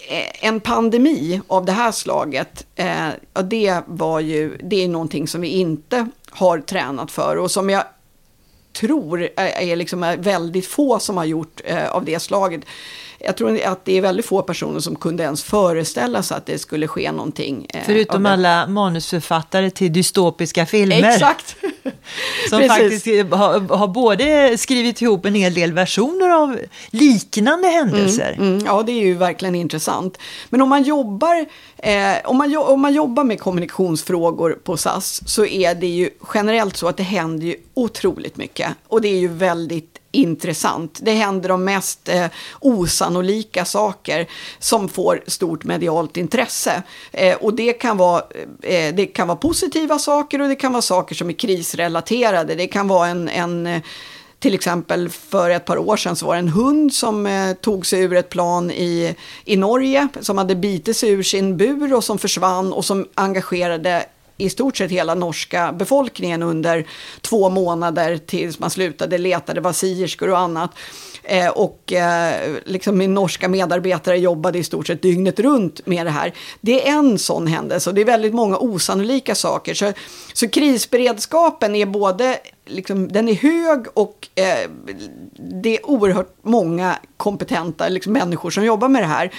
eh, 0.09 0.47
en 0.47 0.59
pandemi 0.59 1.41
av 1.47 1.65
det 1.65 1.71
här 1.71 1.91
slaget, 1.91 2.67
eh, 2.75 3.09
det, 3.43 3.81
var 3.85 4.19
ju, 4.19 4.57
det 4.63 4.83
är 4.83 4.87
någonting 4.87 5.27
som 5.27 5.41
vi 5.41 5.47
inte 5.47 6.07
har 6.29 6.59
tränat 6.59 7.11
för 7.11 7.37
och 7.37 7.51
som 7.51 7.69
jag 7.69 7.83
tror 8.75 9.21
eh, 9.23 9.69
är 9.69 9.75
liksom 9.75 10.03
eh, 10.03 10.17
väldigt 10.17 10.67
få 10.67 10.99
som 10.99 11.17
har 11.17 11.25
gjort 11.25 11.61
eh, 11.65 11.89
av 11.89 12.05
det 12.05 12.19
slaget 12.19 12.61
jag 13.19 13.37
tror 13.37 13.61
att 13.65 13.85
det 13.85 13.97
är 13.97 14.01
väldigt 14.01 14.25
få 14.25 14.41
personer 14.41 14.79
som 14.79 14.95
kunde 14.95 15.23
ens 15.23 15.43
föreställa 15.43 16.23
sig 16.23 16.37
att 16.37 16.45
det 16.45 16.59
skulle 16.59 16.87
ske 16.87 17.11
någonting. 17.11 17.67
Eh, 17.69 17.81
Förutom 17.85 18.25
alla 18.25 18.67
manusförfattare 18.67 19.69
till 19.69 19.93
dystopiska 19.93 20.65
filmer. 20.65 21.09
Exakt. 21.09 21.55
som 22.49 22.61
faktiskt 22.61 23.05
har, 23.31 23.75
har, 23.75 23.87
både 23.87 24.57
skrivit 24.57 25.01
ihop 25.01 25.25
en 25.25 25.35
hel 25.35 25.53
del 25.53 25.73
versioner 25.73 26.29
av 26.29 26.59
liknande 26.89 27.67
händelser. 27.67 28.35
Mm, 28.37 28.53
mm, 28.53 28.65
ja, 28.65 28.83
det 28.83 28.91
är 28.91 29.05
ju 29.05 29.13
verkligen 29.13 29.55
intressant. 29.55 30.17
Men 30.49 30.61
om 30.61 30.69
man 30.69 30.83
jobbar, 30.83 31.45
eh, 31.77 32.13
om, 32.23 32.37
man, 32.37 32.57
om 32.57 32.81
man 32.81 32.93
jobbar 32.93 33.23
med 33.23 33.39
kommunikationsfrågor 33.39 34.59
på 34.63 34.77
SAS 34.77 35.29
så 35.29 35.45
är 35.45 35.75
det 35.75 35.87
ju 35.87 36.09
generellt 36.33 36.77
så 36.77 36.87
att 36.87 36.97
det 36.97 37.03
händer 37.03 37.47
ju 37.47 37.55
otroligt 37.73 38.37
mycket. 38.37 38.69
Och 38.87 39.01
det 39.01 39.07
är 39.07 39.19
ju 39.19 39.27
väldigt 39.27 39.94
intressant. 40.15 40.99
Det 41.01 41.11
händer 41.11 41.49
de 41.49 41.63
mest 41.63 42.09
eh, 42.09 42.25
osannolika 42.59 43.65
saker 43.65 44.27
som 44.59 44.89
får 44.89 45.23
stort 45.27 45.63
medialt 45.63 46.17
intresse. 46.17 46.83
Eh, 47.11 47.35
och 47.37 47.53
det 47.53 47.73
kan, 47.73 47.97
vara, 47.97 48.23
eh, 48.61 48.95
det 48.95 49.05
kan 49.05 49.27
vara 49.27 49.37
positiva 49.37 49.99
saker 49.99 50.41
och 50.41 50.49
det 50.49 50.55
kan 50.55 50.71
vara 50.71 50.81
saker 50.81 51.15
som 51.15 51.29
är 51.29 51.33
krisrelaterade. 51.33 52.55
Det 52.55 52.67
kan 52.67 52.87
vara 52.87 53.07
en, 53.07 53.29
en 53.29 53.67
eh, 53.67 53.81
till 54.39 54.53
exempel 54.53 55.09
för 55.09 55.49
ett 55.49 55.65
par 55.65 55.77
år 55.77 55.97
sedan 55.97 56.15
så 56.15 56.25
var 56.25 56.33
det 56.33 56.39
en 56.39 56.47
hund 56.49 56.93
som 56.93 57.27
eh, 57.27 57.53
tog 57.53 57.85
sig 57.85 58.01
ur 58.01 58.15
ett 58.15 58.29
plan 58.29 58.71
i, 58.71 59.15
i 59.45 59.57
Norge 59.57 60.07
som 60.21 60.37
hade 60.37 60.55
bitit 60.55 60.97
sig 60.97 61.09
ur 61.09 61.23
sin 61.23 61.57
bur 61.57 61.93
och 61.93 62.03
som 62.03 62.17
försvann 62.17 62.73
och 62.73 62.85
som 62.85 63.07
engagerade 63.15 64.05
i 64.37 64.49
stort 64.49 64.77
sett 64.77 64.91
hela 64.91 65.15
norska 65.15 65.71
befolkningen 65.71 66.43
under 66.43 66.87
två 67.21 67.49
månader 67.49 68.17
tills 68.17 68.59
man 68.59 68.69
slutade 68.69 69.17
leta. 69.17 69.53
Det 69.53 69.61
var 69.61 69.73
sierskor 69.73 70.29
och 70.29 70.39
annat. 70.39 70.71
Eh, 71.23 71.49
och 71.49 71.93
eh, 71.93 72.55
liksom 72.65 72.97
min 72.97 73.13
norska 73.13 73.49
medarbetare 73.49 74.17
jobbade 74.17 74.59
i 74.59 74.63
stort 74.63 74.87
sett 74.87 75.01
dygnet 75.01 75.39
runt 75.39 75.85
med 75.85 76.05
det 76.05 76.11
här. 76.11 76.33
Det 76.61 76.87
är 76.87 76.93
en 76.93 77.19
sån 77.19 77.47
händelse 77.47 77.89
och 77.89 77.95
det 77.95 78.01
är 78.01 78.05
väldigt 78.05 78.33
många 78.33 78.57
osannolika 78.57 79.35
saker. 79.35 79.73
Så, 79.73 79.93
så 80.33 80.49
krisberedskapen 80.49 81.75
är 81.75 81.85
både 81.85 82.39
liksom, 82.65 83.11
den 83.11 83.29
är 83.29 83.33
hög 83.33 83.85
och 83.93 84.27
eh, 84.35 84.69
det 85.61 85.77
är 85.77 85.89
oerhört 85.89 86.35
många 86.41 86.99
kompetenta 87.17 87.89
liksom, 87.89 88.13
människor 88.13 88.49
som 88.49 88.65
jobbar 88.65 88.89
med 88.89 89.01
det 89.01 89.07
här 89.07 89.31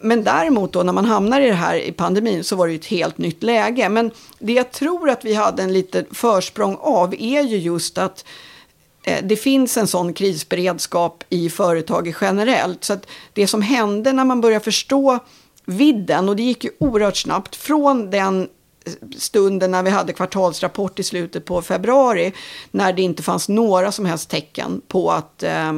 men 0.00 0.24
däremot 0.24 0.72
då 0.72 0.82
när 0.82 0.92
man 0.92 1.04
hamnar 1.04 1.40
i 1.40 1.46
det 1.46 1.54
här 1.54 1.74
i 1.76 1.92
pandemin 1.92 2.44
så 2.44 2.56
var 2.56 2.66
det 2.66 2.72
ju 2.72 2.78
ett 2.78 2.86
helt 2.86 3.18
nytt 3.18 3.42
läge. 3.42 3.88
Men 3.88 4.10
det 4.38 4.52
jag 4.52 4.70
tror 4.70 5.10
att 5.10 5.24
vi 5.24 5.34
hade 5.34 5.62
en 5.62 5.72
liten 5.72 6.04
försprång 6.10 6.76
av 6.80 7.14
är 7.14 7.42
ju 7.42 7.56
just 7.56 7.98
att 7.98 8.24
eh, 9.04 9.24
det 9.24 9.36
finns 9.36 9.76
en 9.76 9.86
sån 9.86 10.14
krisberedskap 10.14 11.24
i 11.28 11.50
företag 11.50 12.14
generellt. 12.20 12.84
Så 12.84 12.92
att 12.92 13.06
det 13.32 13.46
som 13.46 13.62
hände 13.62 14.12
när 14.12 14.24
man 14.24 14.40
började 14.40 14.64
förstå 14.64 15.18
vidden, 15.64 16.28
och 16.28 16.36
det 16.36 16.42
gick 16.42 16.64
ju 16.64 16.70
oerhört 16.78 17.16
snabbt, 17.16 17.56
från 17.56 18.10
den 18.10 18.48
stunden 19.16 19.70
när 19.70 19.82
vi 19.82 19.90
hade 19.90 20.12
kvartalsrapport 20.12 20.98
i 20.98 21.02
slutet 21.02 21.44
på 21.44 21.62
februari, 21.62 22.32
när 22.70 22.92
det 22.92 23.02
inte 23.02 23.22
fanns 23.22 23.48
några 23.48 23.92
som 23.92 24.06
helst 24.06 24.30
tecken 24.30 24.82
på 24.88 25.10
att, 25.10 25.42
eh, 25.42 25.72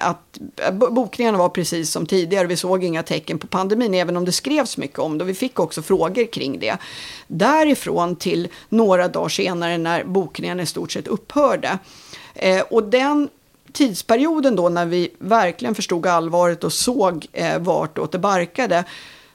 att 0.00 0.38
bokningarna 0.72 1.38
var 1.38 1.48
precis 1.48 1.90
som 1.90 2.06
tidigare. 2.06 2.46
Vi 2.46 2.56
såg 2.56 2.84
inga 2.84 3.02
tecken 3.02 3.38
på 3.38 3.46
pandemin, 3.46 3.94
även 3.94 4.16
om 4.16 4.24
det 4.24 4.32
skrevs 4.32 4.76
mycket 4.76 4.98
om 4.98 5.18
det. 5.18 5.24
Vi 5.24 5.34
fick 5.34 5.60
också 5.60 5.82
frågor 5.82 6.32
kring 6.32 6.58
det. 6.58 6.76
Därifrån 7.26 8.16
till 8.16 8.48
några 8.68 9.08
dagar 9.08 9.28
senare 9.28 9.78
när 9.78 10.04
bokningarna 10.04 10.62
i 10.62 10.66
stort 10.66 10.92
sett 10.92 11.08
upphörde. 11.08 11.78
Eh, 12.34 12.60
och 12.70 12.82
den 12.82 13.28
tidsperioden 13.72 14.56
då 14.56 14.68
när 14.68 14.86
vi 14.86 15.10
verkligen 15.18 15.74
förstod 15.74 16.06
allvaret 16.06 16.64
och 16.64 16.72
såg 16.72 17.26
eh, 17.32 17.58
vartåt 17.58 18.12
det 18.12 18.18
barkade 18.18 18.84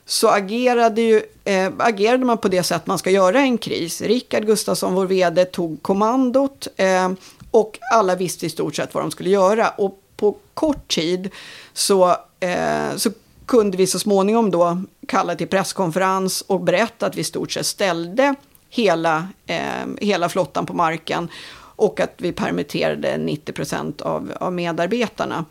så 0.09 0.27
agerade, 0.27 1.01
ju, 1.01 1.21
eh, 1.43 1.71
agerade 1.77 2.25
man 2.25 2.37
på 2.37 2.47
det 2.47 2.63
sätt 2.63 2.87
man 2.87 2.97
ska 2.97 3.11
göra 3.11 3.39
i 3.39 3.43
en 3.43 3.57
kris. 3.57 4.01
Rickard 4.01 4.45
Gustafsson, 4.45 4.93
vår 4.93 5.05
vd, 5.05 5.45
tog 5.45 5.83
kommandot 5.83 6.67
eh, 6.77 7.11
och 7.51 7.79
alla 7.93 8.15
visste 8.15 8.45
i 8.45 8.49
stort 8.49 8.75
sett 8.75 8.93
vad 8.93 9.03
de 9.03 9.11
skulle 9.11 9.29
göra. 9.29 9.69
Och 9.69 10.01
på 10.17 10.37
kort 10.53 10.87
tid 10.87 11.29
så, 11.73 12.09
eh, 12.39 12.95
så 12.95 13.11
kunde 13.45 13.77
vi 13.77 13.87
så 13.87 13.99
småningom 13.99 14.51
då 14.51 14.81
kalla 15.07 15.35
till 15.35 15.47
presskonferens 15.47 16.41
och 16.41 16.61
berätta 16.61 17.05
att 17.05 17.15
vi 17.15 17.21
i 17.21 17.23
stort 17.23 17.51
sett 17.51 17.65
ställde 17.65 18.35
hela, 18.69 19.27
eh, 19.45 19.87
hela 20.01 20.29
flottan 20.29 20.65
på 20.65 20.73
marken 20.73 21.29
och 21.59 21.99
att 21.99 22.13
vi 22.17 22.31
permitterade 22.31 23.17
90 23.17 23.53
procent 23.53 24.01
av, 24.01 24.33
av 24.39 24.53
medarbetarna. 24.53 25.45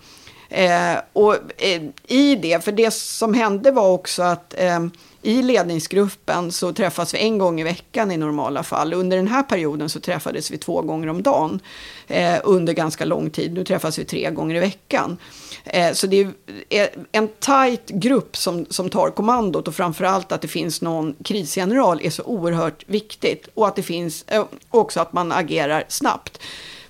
Eh, 0.57 0.99
och 1.13 1.35
eh, 1.57 1.83
i 2.07 2.35
det, 2.35 2.65
för 2.65 2.73
det 2.73 2.91
som 2.91 3.35
hände 3.35 3.71
var 3.71 3.89
också 3.89 4.23
att 4.23 4.55
eh, 4.59 4.87
i 5.23 5.43
ledningsgruppen 5.43 6.53
så 6.53 6.73
träffas 6.73 7.15
vi 7.15 7.19
en 7.19 7.39
gång 7.39 7.61
i 7.61 7.65
veckan 7.65 8.13
i 8.13 8.17
normala 8.17 8.63
fall. 8.63 8.95
Under 8.95 9.17
den 9.17 9.29
här 9.29 9.43
perioden 9.43 9.89
så 9.89 10.01
träffades 10.01 10.51
vi 10.51 10.59
två 10.59 10.83
gånger 10.83 11.09
om 11.09 11.23
dagen 11.23 11.61
eh, 12.07 12.35
under 12.45 12.73
ganska 12.73 13.05
lång 13.05 13.31
tid. 13.31 13.53
Nu 13.53 13.65
träffas 13.65 13.99
vi 13.99 14.05
tre 14.05 14.31
gånger 14.31 14.55
i 14.55 14.61
veckan. 14.61 15.17
Eh, 15.65 15.93
så 15.93 16.07
det 16.07 16.21
är 16.21 16.33
eh, 16.69 16.89
en 17.13 17.29
tajt 17.29 17.89
grupp 17.89 18.37
som, 18.37 18.67
som 18.71 18.91
tar 18.91 19.11
kommandot 19.11 19.69
och 19.69 19.75
framförallt 19.75 20.33
att 20.33 20.43
det 20.43 20.49
finns 20.49 20.83
någon 20.83 21.15
krisgeneral 21.25 22.01
är 22.03 22.11
så 22.11 22.23
oerhört 22.23 22.85
viktigt. 22.87 23.49
Och 23.55 23.69
att 23.69 23.77
det 23.77 23.83
finns 23.83 24.25
eh, 24.27 24.45
också 24.71 25.01
att 25.01 25.13
man 25.13 25.33
agerar 25.33 25.85
snabbt. 25.89 26.41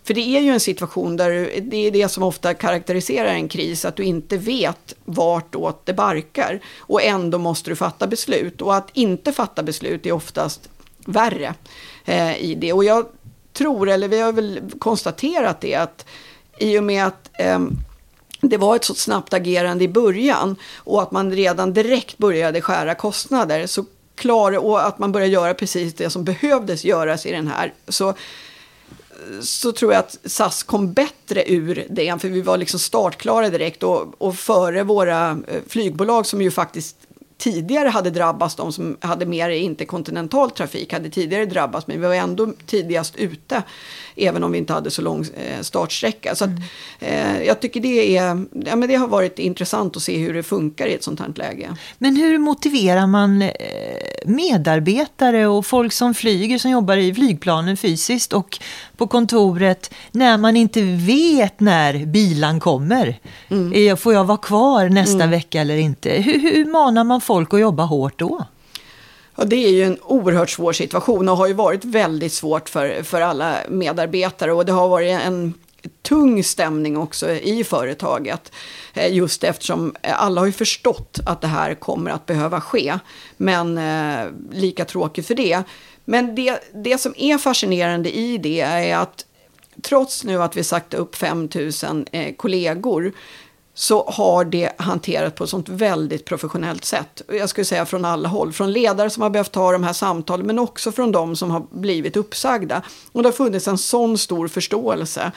För 0.07 0.15
det 0.15 0.21
är 0.21 0.41
ju 0.41 0.51
en 0.51 0.61
situation 0.61 1.17
där 1.17 1.61
det 1.61 1.77
är 1.77 1.91
det 1.91 2.09
som 2.09 2.23
ofta 2.23 2.55
karaktäriserar 2.55 3.29
en 3.29 3.49
kris, 3.49 3.85
att 3.85 3.97
du 3.97 4.05
inte 4.05 4.37
vet 4.37 4.95
vartåt 5.05 5.87
det 5.87 5.93
barkar. 5.93 6.61
Och 6.79 7.03
ändå 7.03 7.39
måste 7.39 7.71
du 7.71 7.77
fatta 7.77 8.07
beslut. 8.07 8.63
Och 8.63 8.77
att 8.77 8.91
inte 8.93 9.33
fatta 9.33 9.63
beslut 9.63 10.07
är 10.07 10.13
oftast 10.13 10.69
värre 11.07 11.55
eh, 12.05 12.37
i 12.37 12.55
det. 12.55 12.73
Och 12.73 12.85
jag 12.85 13.07
tror, 13.53 13.89
eller 13.89 14.09
vi 14.09 14.21
har 14.21 14.33
väl 14.33 14.61
konstaterat 14.79 15.61
det, 15.61 15.75
att 15.75 16.07
i 16.59 16.79
och 16.79 16.85
med 16.85 17.07
att 17.07 17.31
eh, 17.39 17.59
det 18.41 18.57
var 18.57 18.77
ett 18.77 18.85
så 18.85 18.95
snabbt 18.95 19.35
agerande 19.35 19.85
i 19.85 19.89
början 19.89 20.57
och 20.75 21.03
att 21.03 21.11
man 21.11 21.33
redan 21.33 21.73
direkt 21.73 22.19
började 22.19 22.61
skära 22.61 22.95
kostnader 22.95 23.67
så 23.67 23.85
klar, 24.15 24.59
och 24.59 24.87
att 24.87 24.99
man 24.99 25.13
började 25.13 25.33
göra 25.33 25.55
precis 25.55 25.95
det 25.95 26.11
som 26.11 26.25
behövdes 26.25 26.85
göras 26.85 27.27
i 27.27 27.33
den 27.33 27.49
här. 27.49 27.75
Så 27.89 28.15
så 29.41 29.73
tror 29.73 29.93
jag 29.93 30.01
att 30.01 30.19
SAS 30.25 30.63
kom 30.63 30.93
bättre 30.93 31.51
ur 31.51 31.87
det, 31.91 32.21
för 32.21 32.29
vi 32.29 32.41
var 32.41 32.57
liksom 32.57 32.81
startklara 32.81 33.49
direkt 33.49 33.83
och, 33.83 34.15
och 34.19 34.37
före 34.37 34.83
våra 34.83 35.31
eh, 35.31 35.61
flygbolag 35.69 36.27
som 36.27 36.43
ju 36.43 36.51
faktiskt 36.51 36.97
tidigare 37.39 37.89
hade 37.89 38.11
drabbats, 38.11 38.55
de 38.55 38.73
som 38.73 38.97
hade 39.01 39.27
mer 39.27 39.51
interkontinental 39.51 40.51
trafik 40.51 40.93
hade 40.93 41.11
tidigare 41.11 41.47
drabbats, 41.47 41.87
men 41.87 42.01
vi 42.01 42.07
var 42.07 42.15
ändå 42.15 42.53
tidigast 42.67 43.17
ute, 43.17 43.63
även 44.17 44.45
om 44.45 44.53
vi 44.53 44.59
inte 44.59 44.73
hade 44.73 44.91
så 44.91 45.03
lång 45.03 45.21
eh, 45.21 45.61
startsträcka. 45.61 46.35
Så 46.35 46.45
att, 46.45 46.51
eh, 47.01 47.43
jag 47.43 47.61
tycker 47.61 47.81
det, 47.81 48.17
är, 48.17 48.45
ja, 48.67 48.77
men 48.77 48.89
det 48.89 48.95
har 48.95 49.09
varit 49.09 49.39
intressant 49.39 49.97
att 49.97 50.03
se 50.03 50.19
hur 50.19 50.35
det 50.35 50.43
funkar 50.43 50.87
i 50.87 50.95
ett 50.95 51.05
sånt 51.05 51.21
här 51.21 51.33
läge. 51.35 51.77
Men 51.99 52.17
hur 52.17 52.39
motiverar 52.39 53.07
man 53.07 53.43
eh, 53.43 53.51
medarbetare 54.25 55.47
och 55.47 55.67
folk 55.67 55.93
som 55.93 56.15
flyger, 56.15 56.59
som 56.59 56.71
jobbar 56.71 56.97
i 56.97 57.15
flygplanen 57.15 57.77
fysiskt 57.77 58.33
och 58.33 58.59
på 58.97 59.07
kontoret, 59.07 59.95
när 60.11 60.39
man 60.39 60.57
inte 60.57 60.83
vet 60.83 61.61
när 61.61 62.07
bilan 62.07 62.61
kommer? 62.61 63.21
Mm. 63.49 63.97
Får 63.97 64.15
jag 64.15 64.25
vara 64.25 64.39
kvar 64.39 64.89
nästa 64.89 65.15
mm. 65.15 65.31
vecka 65.31 65.61
eller 65.61 65.77
inte? 65.77 66.11
Hur, 66.11 66.39
hur 66.39 66.65
manar 66.65 67.05
man 67.05 67.21
folk 67.21 67.55
att 67.55 67.61
jobba 67.61 67.83
hårt 67.83 68.19
då? 68.19 68.45
Ja, 69.37 69.45
det 69.45 69.57
är 69.57 69.71
ju 69.71 69.85
en 69.85 69.99
oerhört 70.03 70.51
svår 70.51 70.73
situation 70.73 71.29
och 71.29 71.37
har 71.37 71.47
ju 71.47 71.53
varit 71.53 71.85
väldigt 71.85 72.33
svårt 72.33 72.69
för, 72.69 73.03
för 73.03 73.21
alla 73.21 73.57
medarbetare 73.69 74.53
och 74.53 74.67
det 74.67 74.73
har 74.73 74.89
varit 74.89 75.21
en 75.21 75.55
tung 76.03 76.45
stämning 76.45 76.97
också 76.97 77.31
i 77.31 77.65
företaget. 77.65 78.53
Eh, 78.95 79.15
just 79.15 79.45
eftersom 79.45 79.95
alla 80.03 80.41
har 80.41 80.47
ju 80.47 80.53
förstått 80.53 81.21
att 81.27 81.41
det 81.41 81.47
här 81.47 81.75
kommer 81.75 82.11
att 82.11 82.27
behöva 82.27 82.61
ske. 82.61 82.99
Men 83.37 83.79
eh, 83.79 84.27
lika 84.53 84.85
tråkigt 84.85 85.27
för 85.27 85.35
det. 85.35 85.63
Men 86.09 86.35
det, 86.35 86.73
det 86.75 86.99
som 86.99 87.15
är 87.17 87.39
fascinerande 87.39 88.17
i 88.17 88.39
det 88.39 88.61
är 88.61 88.97
att 88.97 89.27
trots 89.83 90.25
nu 90.25 90.43
att 90.43 90.57
vi 90.57 90.65
sagt 90.65 90.95
upp 90.95 91.17
5000 91.17 92.07
eh, 92.13 92.35
kollegor 92.35 93.13
så 93.79 94.11
har 94.11 94.45
det 94.45 94.73
hanterat 94.79 95.35
på 95.35 95.45
ett 95.45 95.51
sånt 95.51 95.69
väldigt 95.69 96.25
professionellt 96.25 96.85
sätt. 96.85 97.23
Jag 97.29 97.49
skulle 97.49 97.65
säga 97.65 97.87
från 97.87 98.05
alla 98.05 98.29
håll. 98.29 98.53
Från 98.53 98.73
ledare 98.73 99.11
som 99.11 99.23
har 99.23 99.31
behövt 99.31 99.53
ta 99.53 99.73
de 99.73 99.85
här 99.85 99.93
samtalen 99.93 100.47
men 100.47 100.59
också 100.59 100.93
från 100.93 101.13
de 101.13 101.37
som 101.37 101.51
har 101.51 101.67
blivit 101.71 102.17
uppsagda. 102.17 102.83
Och 103.13 103.23
det 103.23 103.29
har 103.29 103.33
funnits 103.33 103.69
en 103.69 103.79
sån 103.79 104.19
stor 104.19 104.49
förståelse. 104.49 105.33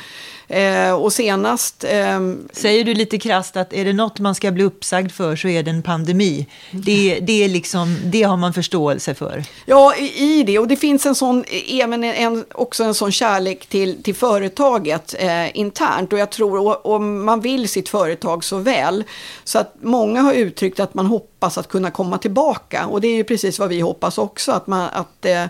Eh, 0.47 0.93
och 0.93 1.13
senast... 1.13 1.83
Eh, 1.83 2.19
Säger 2.51 2.83
du 2.83 2.93
lite 2.93 3.17
krasst 3.17 3.57
att 3.57 3.73
är 3.73 3.85
det 3.85 3.93
något 3.93 4.19
man 4.19 4.35
ska 4.35 4.51
bli 4.51 4.63
uppsagd 4.63 5.11
för 5.11 5.35
så 5.35 5.47
är 5.47 5.63
det 5.63 5.71
en 5.71 5.81
pandemi. 5.81 6.47
Det, 6.71 7.19
det, 7.21 7.43
är 7.43 7.49
liksom, 7.49 7.97
det 8.03 8.23
har 8.23 8.37
man 8.37 8.53
förståelse 8.53 9.13
för. 9.13 9.43
Ja, 9.65 9.95
i, 9.95 10.39
i 10.39 10.43
det. 10.43 10.59
Och 10.59 10.67
det 10.67 10.75
finns 10.75 11.05
en 11.05 11.15
sån, 11.15 11.43
även 11.67 12.03
en, 12.03 12.45
också 12.51 12.83
en 12.83 12.93
sån 12.93 13.11
kärlek 13.11 13.65
till, 13.65 14.03
till 14.03 14.15
företaget 14.15 15.15
eh, 15.19 15.57
internt. 15.57 16.13
Och 16.13 16.19
jag 16.19 16.29
tror, 16.29 16.87
om 16.87 17.25
man 17.25 17.41
vill 17.41 17.69
sitt 17.69 17.89
företag 17.89 18.28
så 18.43 18.57
väl. 18.57 19.03
Så 19.43 19.59
att 19.59 19.75
många 19.81 20.21
har 20.21 20.33
uttryckt 20.33 20.79
att 20.79 20.93
man 20.93 21.05
hoppas 21.05 21.57
att 21.57 21.67
kunna 21.67 21.91
komma 21.91 22.17
tillbaka. 22.17 22.85
Och 22.85 23.01
det 23.01 23.07
är 23.07 23.15
ju 23.15 23.23
precis 23.23 23.59
vad 23.59 23.69
vi 23.69 23.79
hoppas 23.79 24.17
också. 24.17 24.51
Att 24.51 24.67
man, 24.67 24.89
att, 24.93 25.25
eh, 25.25 25.45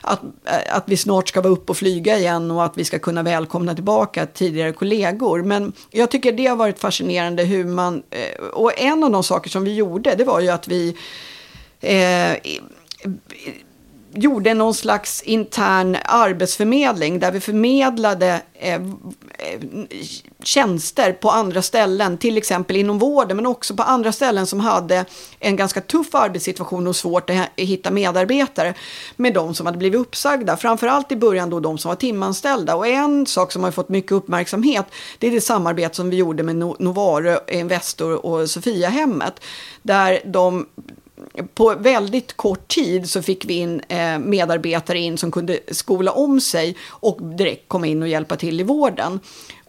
att, 0.00 0.22
eh, 0.22 0.76
att 0.76 0.84
vi 0.86 0.96
snart 0.96 1.28
ska 1.28 1.40
vara 1.40 1.52
uppe 1.52 1.72
och 1.72 1.76
flyga 1.76 2.18
igen 2.18 2.50
och 2.50 2.64
att 2.64 2.78
vi 2.78 2.84
ska 2.84 2.98
kunna 2.98 3.22
välkomna 3.22 3.74
tillbaka 3.74 4.26
tidigare 4.26 4.72
kollegor. 4.72 5.42
Men 5.42 5.72
jag 5.90 6.10
tycker 6.10 6.32
det 6.32 6.46
har 6.46 6.56
varit 6.56 6.78
fascinerande 6.78 7.44
hur 7.44 7.64
man, 7.64 8.02
eh, 8.10 8.44
och 8.44 8.80
en 8.80 9.04
av 9.04 9.10
de 9.10 9.22
saker 9.22 9.50
som 9.50 9.64
vi 9.64 9.74
gjorde 9.74 10.14
det 10.14 10.24
var 10.24 10.40
ju 10.40 10.48
att 10.48 10.68
vi 10.68 10.96
eh, 11.80 12.32
gjorde 14.14 14.54
någon 14.54 14.74
slags 14.74 15.22
intern 15.22 15.96
arbetsförmedling 16.04 17.18
där 17.18 17.32
vi 17.32 17.40
förmedlade 17.40 18.42
eh, 18.54 18.74
eh, 18.74 18.80
tjänster 20.42 21.12
på 21.12 21.30
andra 21.30 21.62
ställen, 21.62 22.18
till 22.18 22.36
exempel 22.36 22.76
inom 22.76 22.98
vården, 22.98 23.36
men 23.36 23.46
också 23.46 23.76
på 23.76 23.82
andra 23.82 24.12
ställen 24.12 24.46
som 24.46 24.60
hade 24.60 25.04
en 25.38 25.56
ganska 25.56 25.80
tuff 25.80 26.14
arbetssituation 26.14 26.86
och 26.86 26.96
svårt 26.96 27.30
att 27.30 27.36
hitta 27.56 27.90
medarbetare 27.90 28.74
med 29.16 29.34
de 29.34 29.54
som 29.54 29.66
hade 29.66 29.78
blivit 29.78 30.00
uppsagda. 30.00 30.56
Framförallt 30.56 31.12
i 31.12 31.16
början 31.16 31.50
då 31.50 31.60
de 31.60 31.78
som 31.78 31.88
var 31.88 31.96
timanställda. 31.96 32.76
Och 32.76 32.86
en 32.86 33.26
sak 33.26 33.52
som 33.52 33.64
har 33.64 33.70
fått 33.70 33.88
mycket 33.88 34.12
uppmärksamhet, 34.12 34.86
det 35.18 35.26
är 35.26 35.30
det 35.30 35.40
samarbete 35.40 35.96
som 35.96 36.10
vi 36.10 36.16
gjorde 36.16 36.42
med 36.42 36.56
Novare, 36.56 37.40
Investor 37.48 38.26
och 38.26 38.50
Sofiahemmet, 38.50 39.40
där 39.82 40.20
de 40.24 40.66
på 41.54 41.74
väldigt 41.78 42.36
kort 42.36 42.68
tid 42.68 43.10
så 43.10 43.22
fick 43.22 43.44
vi 43.44 43.54
in 43.54 43.80
eh, 43.88 44.18
medarbetare 44.18 44.98
in 44.98 45.18
som 45.18 45.30
kunde 45.30 45.58
skola 45.70 46.12
om 46.12 46.40
sig 46.40 46.76
och 46.88 47.22
direkt 47.22 47.68
komma 47.68 47.86
in 47.86 48.02
och 48.02 48.08
hjälpa 48.08 48.36
till 48.36 48.60
i 48.60 48.62
vården. 48.64 49.20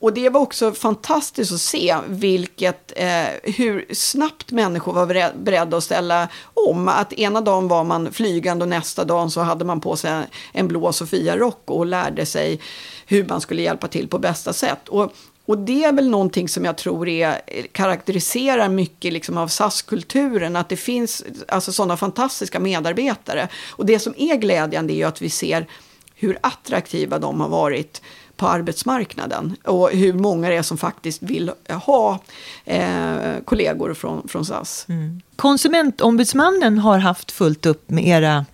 Och 0.04 0.13
det 0.13 0.30
var 0.30 0.42
också 0.42 0.72
fantastiskt 0.72 1.54
att 1.54 1.62
se 1.62 1.98
vilket, 2.08 2.94
eh, 2.96 3.26
hur 3.44 3.86
snabbt 3.94 4.52
människor 4.52 4.94
var 4.94 5.34
beredda 5.44 5.78
att 5.78 5.84
ställa 5.84 6.28
om. 6.54 6.88
Att 6.88 7.13
ena 7.13 7.42
dagen 7.42 7.68
var 7.68 7.84
man 7.84 8.13
flygande 8.13 8.63
och 8.63 8.70
nästa 8.70 9.06
dag 9.06 9.32
så 9.32 9.42
hade 9.42 9.66
man 9.66 9.82
på 9.82 9.96
sig 9.96 10.24
en 10.52 10.68
blå 10.68 10.92
Sofia-rock 10.92 11.62
och 11.66 11.86
lärde 11.86 12.26
sig 12.26 12.60
hur 13.06 13.26
man 13.26 13.42
skulle 13.42 13.62
hjälpa 13.62 13.88
till 13.88 14.08
på 14.08 14.20
bästa 14.20 14.54
sätt. 14.54 14.89
Och 14.89 15.13
och 15.45 15.58
det 15.58 15.84
är 15.84 15.93
väl 15.93 16.10
någonting 16.10 16.49
som 16.49 16.65
jag 16.65 16.77
tror 16.77 17.08
är, 17.08 17.41
karaktäriserar 17.71 18.69
mycket 18.69 19.13
liksom 19.13 19.38
av 19.38 19.47
SAS-kulturen, 19.47 20.56
att 20.56 20.69
det 20.69 20.77
finns 20.77 21.23
alltså 21.47 21.71
sådana 21.71 21.97
fantastiska 21.97 22.60
medarbetare. 22.60 23.47
Och 23.69 23.86
det 23.86 23.99
som 23.99 24.13
är 24.17 24.36
glädjande 24.36 24.93
är 24.93 24.95
ju 24.95 25.03
att 25.03 25.21
vi 25.21 25.29
ser 25.29 25.67
hur 26.15 26.38
attraktiva 26.41 27.19
de 27.19 27.41
har 27.41 27.49
varit 27.49 28.01
på 28.36 28.47
arbetsmarknaden 28.47 29.56
och 29.63 29.91
hur 29.91 30.13
många 30.13 30.49
det 30.49 30.56
är 30.56 30.62
som 30.62 30.77
faktiskt 30.77 31.23
vill 31.23 31.51
ha 31.69 32.19
eh, 32.65 33.06
kollegor 33.45 33.93
från, 33.93 34.27
från 34.27 34.45
SAS. 34.45 34.86
Mm. 34.89 35.21
Konsumentombudsmannen 35.36 36.77
har 36.77 36.97
haft 36.97 37.32
fullt 37.32 37.65
upp 37.65 37.89
med 37.89 38.08
era 38.08 38.45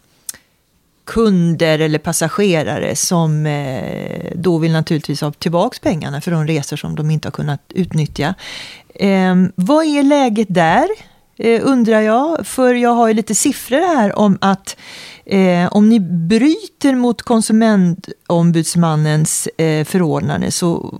kunder 1.09 1.79
eller 1.79 1.99
passagerare 1.99 2.95
som 2.95 3.45
eh, 3.45 4.31
då 4.35 4.57
vill 4.57 4.71
naturligtvis 4.71 5.21
ha 5.21 5.31
tillbaka 5.31 5.77
pengarna 5.81 6.21
för 6.21 6.31
de 6.31 6.47
resor 6.47 6.77
som 6.77 6.95
de 6.95 7.11
inte 7.11 7.27
har 7.27 7.31
kunnat 7.31 7.61
utnyttja. 7.69 8.33
Eh, 8.95 9.35
vad 9.55 9.85
är 9.85 10.03
läget 10.03 10.47
där? 10.49 10.87
Eh, 11.37 11.61
undrar 11.63 12.01
jag, 12.01 12.47
för 12.47 12.73
jag 12.73 12.93
har 12.93 13.07
ju 13.07 13.13
lite 13.13 13.35
siffror 13.35 13.95
här 13.97 14.19
om 14.19 14.37
att 14.41 14.77
Eh, 15.31 15.67
om 15.71 15.89
ni 15.89 15.99
bryter 15.99 16.95
mot 16.95 17.21
konsumentombudsmannens 17.21 19.47
eh, 19.57 19.85
förordnande 19.85 20.51
så 20.51 20.93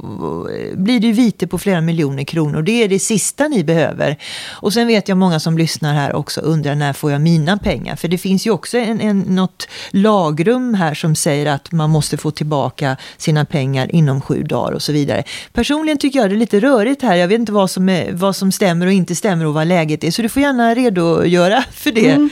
eh, 0.54 0.78
blir 0.78 1.00
det 1.00 1.12
vite 1.12 1.48
på 1.48 1.58
flera 1.58 1.82
miljoner 1.82 2.24
kronor. 2.24 2.62
Det 2.62 2.84
är 2.84 2.88
det 2.88 3.00
sista 3.00 3.48
ni 3.48 3.64
behöver. 3.64 4.18
Och 4.50 4.74
sen 4.74 4.88
vet 4.88 5.08
jag 5.08 5.18
många 5.18 5.40
som 5.40 5.58
lyssnar 5.58 5.94
här 5.94 6.16
också 6.16 6.42
undrar 6.42 6.76
när 6.76 6.94
får 6.94 7.12
jag 7.12 7.22
mina 7.22 7.58
pengar? 7.58 7.96
För 7.96 8.08
det 8.08 8.18
finns 8.18 8.48
ju 8.48 8.52
också 8.52 8.78
en, 8.78 9.02
en, 9.02 9.20
något 9.20 9.68
lagrum 9.90 10.74
här 10.74 10.94
som 10.94 11.16
säger 11.16 11.46
att 11.46 11.72
man 11.72 11.90
måste 11.90 12.18
få 12.18 12.32
tillbaka 12.32 12.98
sina 13.18 13.46
pengar 13.46 13.96
inom 13.96 14.22
sju 14.22 14.44
dagar 14.44 14.72
och 14.72 14.82
så 14.82 14.92
vidare. 14.92 15.24
Personligen 15.54 15.98
tycker 15.98 16.20
jag 16.20 16.30
det 16.30 16.36
är 16.36 16.38
lite 16.38 16.60
rörigt 16.60 17.02
här. 17.02 17.16
Jag 17.16 17.28
vet 17.28 17.40
inte 17.40 17.52
vad 17.52 17.70
som, 17.70 17.90
är, 17.90 18.12
vad 18.12 18.36
som 18.36 18.52
stämmer 18.52 18.86
och 18.86 18.94
inte 18.94 19.16
stämmer 19.16 19.46
och 19.46 19.54
vad 19.54 19.68
läget 19.68 20.04
är. 20.04 20.12
Så 20.12 20.22
du 20.22 20.30
får 20.30 20.42
gärna 20.42 20.76
redogöra 20.76 21.64
för 21.72 21.92
det. 21.92 22.10
Mm 22.10 22.30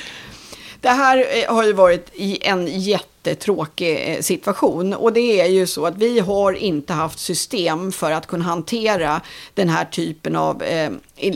det 0.88 0.94
här 0.94 1.26
eh, 1.30 1.56
har 1.56 1.64
ju 1.64 1.74
varit 1.74 2.12
i 2.14 2.48
en 2.48 2.68
jättetråkig 2.68 4.04
eh, 4.08 4.22
situation. 4.22 4.94
Och 4.94 5.14
det 5.14 5.42
är 5.42 5.46
ju 5.46 5.68
så 5.68 5.86
att 5.86 5.98
vi 5.98 6.20
har 6.20 6.54
inte 6.54 6.94
haft 6.94 7.20
system 7.20 7.92
för 7.92 8.12
att 8.12 8.28
kunna 8.28 8.46
hantera 8.46 9.22
den 9.54 9.70
här 9.70 9.86
typen 9.86 10.36
av 10.36 10.64
eh, 10.64 10.92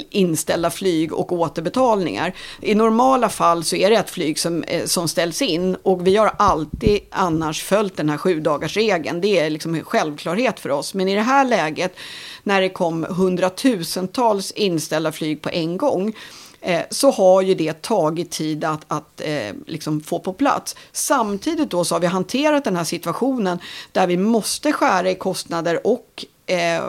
inställda 0.09 0.69
flyg 0.69 1.13
och 1.13 1.31
återbetalningar. 1.31 2.33
I 2.61 2.75
normala 2.75 3.29
fall 3.29 3.63
så 3.63 3.75
är 3.75 3.89
det 3.89 3.95
ett 3.95 4.09
flyg 4.09 4.39
som, 4.39 4.63
eh, 4.63 4.85
som 4.85 5.07
ställs 5.07 5.41
in 5.41 5.75
och 5.83 6.07
vi 6.07 6.17
har 6.17 6.31
alltid 6.37 6.99
annars 7.09 7.63
följt 7.63 7.97
den 7.97 8.09
här 8.09 8.17
sju 8.17 8.39
dagars 8.39 8.77
regeln. 8.77 9.21
Det 9.21 9.39
är 9.39 9.49
liksom 9.49 9.75
en 9.75 9.83
självklarhet 9.83 10.59
för 10.59 10.69
oss. 10.69 10.93
Men 10.93 11.07
i 11.07 11.15
det 11.15 11.21
här 11.21 11.45
läget 11.45 11.95
när 12.43 12.61
det 12.61 12.69
kom 12.69 13.05
hundratusentals 13.09 14.51
inställda 14.51 15.11
flyg 15.11 15.41
på 15.41 15.49
en 15.49 15.77
gång 15.77 16.13
eh, 16.61 16.81
så 16.89 17.11
har 17.11 17.41
ju 17.41 17.53
det 17.53 17.81
tagit 17.81 18.31
tid 18.31 18.63
att, 18.63 18.85
att 18.87 19.21
eh, 19.21 19.55
liksom 19.67 20.01
få 20.01 20.19
på 20.19 20.33
plats. 20.33 20.75
Samtidigt 20.91 21.69
då 21.69 21.85
så 21.85 21.95
har 21.95 21.99
vi 21.99 22.07
hanterat 22.07 22.63
den 22.63 22.75
här 22.75 22.83
situationen 22.83 23.59
där 23.91 24.07
vi 24.07 24.17
måste 24.17 24.73
skära 24.73 25.09
i 25.09 25.15
kostnader 25.15 25.87
och 25.87 26.25
eh, 26.45 26.83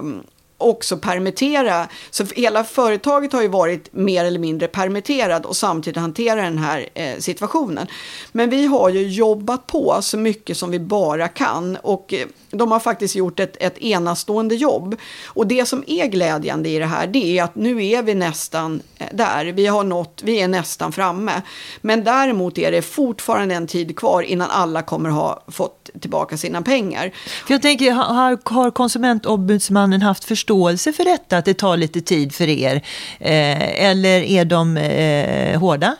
också 0.63 0.97
permittera. 0.97 1.89
Så 2.11 2.25
hela 2.25 2.65
företaget 2.65 3.33
har 3.33 3.43
ju 3.43 3.49
varit 3.49 3.93
mer 3.93 4.25
eller 4.25 4.39
mindre 4.39 4.69
permitterad 4.69 5.47
och 5.47 5.57
samtidigt 5.57 6.01
hantera 6.01 6.43
den 6.43 6.59
här 6.59 6.89
eh, 6.95 7.19
situationen. 7.19 7.87
Men 8.33 8.51
vi 8.51 8.67
har 8.67 8.91
ju 8.91 9.09
jobbat 9.09 9.67
på 9.67 9.99
så 10.01 10.19
mycket 10.19 10.57
som 10.57 10.71
vi 10.71 10.81
bara 10.81 11.29
kan 11.29 11.77
och 11.77 12.15
eh, 12.15 12.27
de 12.51 12.73
har 12.73 12.81
faktiskt 12.81 13.15
gjort 13.15 13.41
ett, 13.41 13.57
ett 13.61 13.79
enastående 13.79 14.55
jobb. 14.55 14.97
Och 15.27 15.47
det 15.47 15.67
som 15.67 15.85
är 15.87 16.07
glädjande 16.07 16.69
i 16.69 16.79
det 16.79 16.87
här, 16.87 17.07
det 17.07 17.39
är 17.39 17.45
att 17.45 17.55
nu 17.55 17.87
är 17.87 18.03
vi 18.03 18.15
nästan 18.15 18.83
eh, 18.99 19.07
där. 19.13 19.45
Vi 19.45 19.67
har 19.67 19.85
nått, 19.85 20.21
vi 20.25 20.41
är 20.41 20.49
nästan 20.49 20.93
framme. 20.93 21.43
Men 21.81 22.05
däremot 22.05 22.59
är 22.59 22.73
det 22.73 22.83
fortfarande 22.83 23.55
en 23.55 23.67
tid 23.67 23.99
kvar 23.99 24.23
innan 24.23 24.51
alla 24.51 24.83
kommer 24.83 25.11
ha 25.11 25.45
fått 25.49 25.91
tillbaka 26.01 26.37
sina 26.37 26.63
pengar. 26.63 27.13
För 27.47 27.55
jag 27.55 27.63
tänker, 27.63 27.93
har, 27.93 28.53
har 28.55 28.71
konsumentombudsmannen 28.71 30.03
haft 30.03 30.25
förståelse 30.25 30.52
för 30.93 31.05
detta, 31.05 31.39
att 31.39 31.45
det 31.45 31.55
tar 31.55 31.77
lite 31.77 32.01
tid 32.01 32.35
för 32.35 32.49
er? 32.49 32.77
Eh, 33.21 33.85
eller 33.85 34.21
är 34.23 34.45
de 34.45 34.77
eh, 34.77 35.61
hårda? 35.61 35.97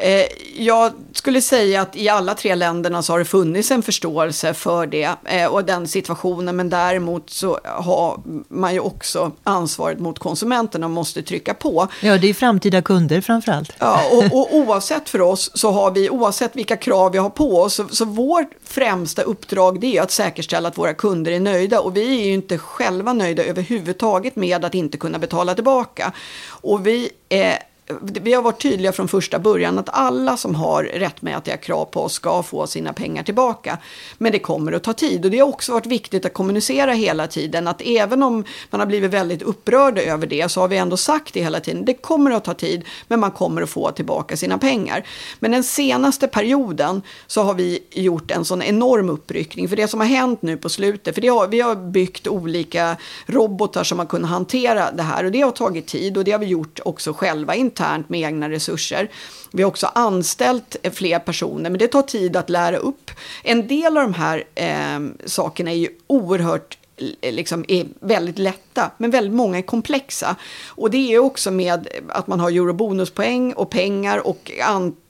Eh, 0.00 0.26
jag 0.56 0.92
skulle 1.12 1.40
säga 1.40 1.82
att 1.82 1.96
i 1.96 2.08
alla 2.08 2.34
tre 2.34 2.54
länderna 2.54 3.02
så 3.02 3.12
har 3.12 3.18
det 3.18 3.24
funnits 3.24 3.70
en 3.70 3.82
förståelse 3.82 4.54
för 4.54 4.86
det 4.86 5.10
eh, 5.24 5.46
och 5.46 5.64
den 5.64 5.88
situationen. 5.88 6.56
Men 6.56 6.70
däremot 6.70 7.30
så 7.30 7.58
har 7.64 8.20
man 8.48 8.74
ju 8.74 8.80
också 8.80 9.32
ansvaret 9.44 9.98
mot 9.98 10.18
konsumenterna 10.18 10.86
och 10.86 10.90
måste 10.90 11.22
trycka 11.22 11.54
på. 11.54 11.88
Ja, 12.02 12.18
det 12.18 12.28
är 12.28 12.34
framtida 12.34 12.82
kunder 12.82 13.20
framförallt. 13.20 13.72
Ja, 13.78 14.00
och, 14.12 14.24
och 14.24 14.56
oavsett 14.56 15.08
för 15.08 15.20
oss 15.20 15.50
så 15.54 15.70
har 15.70 15.90
vi, 15.90 16.10
oavsett 16.10 16.56
vilka 16.56 16.76
krav 16.76 17.12
vi 17.12 17.18
har 17.18 17.30
på 17.30 17.60
oss, 17.60 17.74
så, 17.74 17.88
så 17.88 18.04
vårt 18.04 18.50
främsta 18.64 19.22
uppdrag 19.22 19.80
det 19.80 19.96
är 19.96 20.02
att 20.02 20.10
säkerställa 20.10 20.68
att 20.68 20.78
våra 20.78 20.94
kunder 20.94 21.32
är 21.32 21.40
nöjda. 21.40 21.80
Och 21.80 21.96
vi 21.96 22.20
är 22.20 22.26
ju 22.26 22.32
inte 22.32 22.58
själva 22.58 23.12
nöjda 23.12 23.44
överhuvudtaget 23.44 24.36
med 24.36 24.64
att 24.64 24.74
inte 24.74 24.98
kunna 24.98 25.18
betala 25.18 25.54
tillbaka. 25.54 26.12
Och 26.48 26.86
vi 26.86 27.10
eh, 27.28 27.54
vi 28.00 28.32
har 28.34 28.42
varit 28.42 28.62
tydliga 28.62 28.92
från 28.92 29.08
första 29.08 29.38
början 29.38 29.78
att 29.78 29.88
alla 29.88 30.36
som 30.36 30.54
har 30.54 30.84
rättmätiga 30.84 31.56
krav 31.56 31.84
på 31.84 32.02
oss 32.02 32.12
ska 32.12 32.42
få 32.42 32.66
sina 32.66 32.92
pengar 32.92 33.22
tillbaka. 33.22 33.78
Men 34.18 34.32
det 34.32 34.38
kommer 34.38 34.72
att 34.72 34.82
ta 34.82 34.92
tid 34.92 35.24
och 35.24 35.30
det 35.30 35.38
har 35.38 35.48
också 35.48 35.72
varit 35.72 35.86
viktigt 35.86 36.26
att 36.26 36.34
kommunicera 36.34 36.92
hela 36.92 37.26
tiden 37.26 37.68
att 37.68 37.82
även 37.84 38.22
om 38.22 38.44
man 38.70 38.80
har 38.80 38.86
blivit 38.86 39.10
väldigt 39.10 39.42
upprörd 39.42 39.98
över 39.98 40.26
det 40.26 40.48
så 40.48 40.60
har 40.60 40.68
vi 40.68 40.76
ändå 40.76 40.96
sagt 40.96 41.34
det 41.34 41.42
hela 41.42 41.60
tiden. 41.60 41.84
Det 41.84 41.94
kommer 41.94 42.30
att 42.30 42.44
ta 42.44 42.54
tid 42.54 42.84
men 43.08 43.20
man 43.20 43.30
kommer 43.30 43.62
att 43.62 43.70
få 43.70 43.90
tillbaka 43.90 44.36
sina 44.36 44.58
pengar. 44.58 45.06
Men 45.38 45.50
den 45.50 45.64
senaste 45.64 46.28
perioden 46.28 47.02
så 47.26 47.42
har 47.42 47.54
vi 47.54 47.78
gjort 47.90 48.30
en 48.30 48.44
sån 48.44 48.62
enorm 48.62 49.10
uppryckning 49.10 49.68
för 49.68 49.76
det 49.76 49.88
som 49.88 50.00
har 50.00 50.06
hänt 50.06 50.42
nu 50.42 50.56
på 50.56 50.68
slutet. 50.68 51.14
För 51.14 51.30
har, 51.30 51.46
vi 51.46 51.60
har 51.60 51.74
byggt 51.74 52.26
olika 52.26 52.96
robotar 53.26 53.84
som 53.84 53.98
har 53.98 54.06
kunnat 54.06 54.30
hantera 54.30 54.92
det 54.92 55.02
här 55.02 55.24
och 55.24 55.32
det 55.32 55.40
har 55.40 55.50
tagit 55.50 55.86
tid 55.86 56.16
och 56.16 56.24
det 56.24 56.32
har 56.32 56.38
vi 56.38 56.46
gjort 56.46 56.80
också 56.84 57.12
själva 57.12 57.54
internt 57.78 58.08
med 58.08 58.20
egna 58.20 58.50
resurser. 58.50 59.08
Vi 59.52 59.62
har 59.62 59.68
också 59.68 59.86
anställt 59.94 60.76
eh, 60.82 60.92
fler 60.92 61.18
personer, 61.18 61.70
men 61.70 61.78
det 61.78 61.88
tar 61.88 62.02
tid 62.02 62.36
att 62.36 62.50
lära 62.50 62.76
upp. 62.76 63.10
En 63.44 63.68
del 63.68 63.96
av 63.96 64.02
de 64.02 64.14
här 64.14 64.44
eh, 64.54 65.26
sakerna 65.26 65.70
är 65.70 65.76
ju 65.76 65.88
oerhört 66.06 66.78
eh, 67.20 67.32
liksom 67.32 67.64
är 67.68 67.86
väldigt 68.00 68.38
lätta, 68.38 68.90
men 68.98 69.10
väldigt 69.10 69.34
många 69.34 69.58
är 69.58 69.62
komplexa. 69.62 70.36
Och 70.68 70.90
det 70.90 71.14
är 71.14 71.18
också 71.18 71.50
med 71.50 71.88
att 72.08 72.26
man 72.26 72.40
har 72.40 72.50
eurobonuspoäng 72.50 73.52
och 73.52 73.70
pengar 73.70 74.26
och 74.26 74.52
antal 74.62 75.02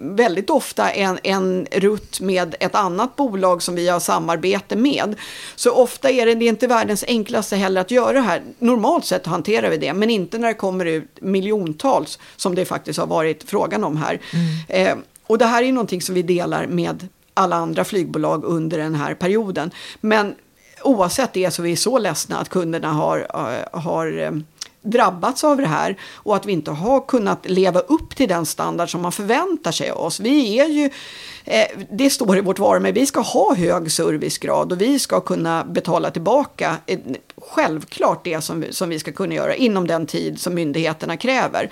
väldigt 0.00 0.50
ofta 0.50 0.90
en, 0.90 1.18
en 1.22 1.66
rutt 1.72 2.20
med 2.20 2.54
ett 2.60 2.74
annat 2.74 3.16
bolag 3.16 3.62
som 3.62 3.74
vi 3.74 3.88
har 3.88 4.00
samarbete 4.00 4.76
med. 4.76 5.14
Så 5.56 5.72
ofta 5.72 6.10
är 6.10 6.26
det, 6.26 6.34
det 6.34 6.44
är 6.44 6.48
inte 6.48 6.66
världens 6.66 7.04
enklaste 7.08 7.56
heller 7.56 7.80
att 7.80 7.90
göra 7.90 8.12
det 8.12 8.20
här. 8.20 8.42
Normalt 8.58 9.04
sett 9.04 9.26
hanterar 9.26 9.70
vi 9.70 9.76
det, 9.76 9.92
men 9.92 10.10
inte 10.10 10.38
när 10.38 10.48
det 10.48 10.54
kommer 10.54 10.84
ut 10.84 11.18
miljontals 11.20 12.18
som 12.36 12.54
det 12.54 12.64
faktiskt 12.64 12.98
har 12.98 13.06
varit 13.06 13.50
frågan 13.50 13.84
om 13.84 13.96
här. 13.96 14.20
Mm. 14.32 14.88
Eh, 14.98 15.04
och 15.26 15.38
det 15.38 15.46
här 15.46 15.62
är 15.62 15.72
någonting 15.72 16.02
som 16.02 16.14
vi 16.14 16.22
delar 16.22 16.66
med 16.66 17.08
alla 17.34 17.56
andra 17.56 17.84
flygbolag 17.84 18.44
under 18.44 18.78
den 18.78 18.94
här 18.94 19.14
perioden. 19.14 19.70
Men 20.00 20.34
oavsett 20.82 21.32
det 21.32 21.50
så 21.50 21.62
är 21.62 21.64
vi 21.64 21.76
så 21.76 21.98
ledsna 21.98 22.38
att 22.38 22.48
kunderna 22.48 22.92
har, 22.92 23.18
eh, 23.34 23.80
har 23.80 24.18
eh, 24.18 24.30
drabbats 24.82 25.44
av 25.44 25.56
det 25.56 25.66
här 25.66 25.96
och 26.14 26.36
att 26.36 26.46
vi 26.46 26.52
inte 26.52 26.70
har 26.70 27.00
kunnat 27.00 27.48
leva 27.48 27.80
upp 27.80 28.16
till 28.16 28.28
den 28.28 28.46
standard 28.46 28.90
som 28.90 29.02
man 29.02 29.12
förväntar 29.12 29.72
sig 29.72 29.90
av 29.90 30.00
oss. 30.00 30.20
Vi 30.20 30.60
är 30.60 30.68
ju, 30.68 30.90
eh, 31.44 31.66
det 31.90 32.10
står 32.10 32.38
i 32.38 32.40
vårt 32.40 32.58
varumärke, 32.58 33.00
vi 33.00 33.06
ska 33.06 33.20
ha 33.20 33.54
hög 33.54 33.92
servicegrad 33.92 34.72
och 34.72 34.80
vi 34.80 34.98
ska 34.98 35.20
kunna 35.20 35.64
betala 35.64 36.10
tillbaka 36.10 36.76
eh, 36.86 36.98
självklart 37.36 38.24
det 38.24 38.40
som 38.40 38.60
vi, 38.60 38.72
som 38.72 38.88
vi 38.88 38.98
ska 38.98 39.12
kunna 39.12 39.34
göra 39.34 39.54
inom 39.54 39.86
den 39.86 40.06
tid 40.06 40.40
som 40.40 40.54
myndigheterna 40.54 41.16
kräver. 41.16 41.70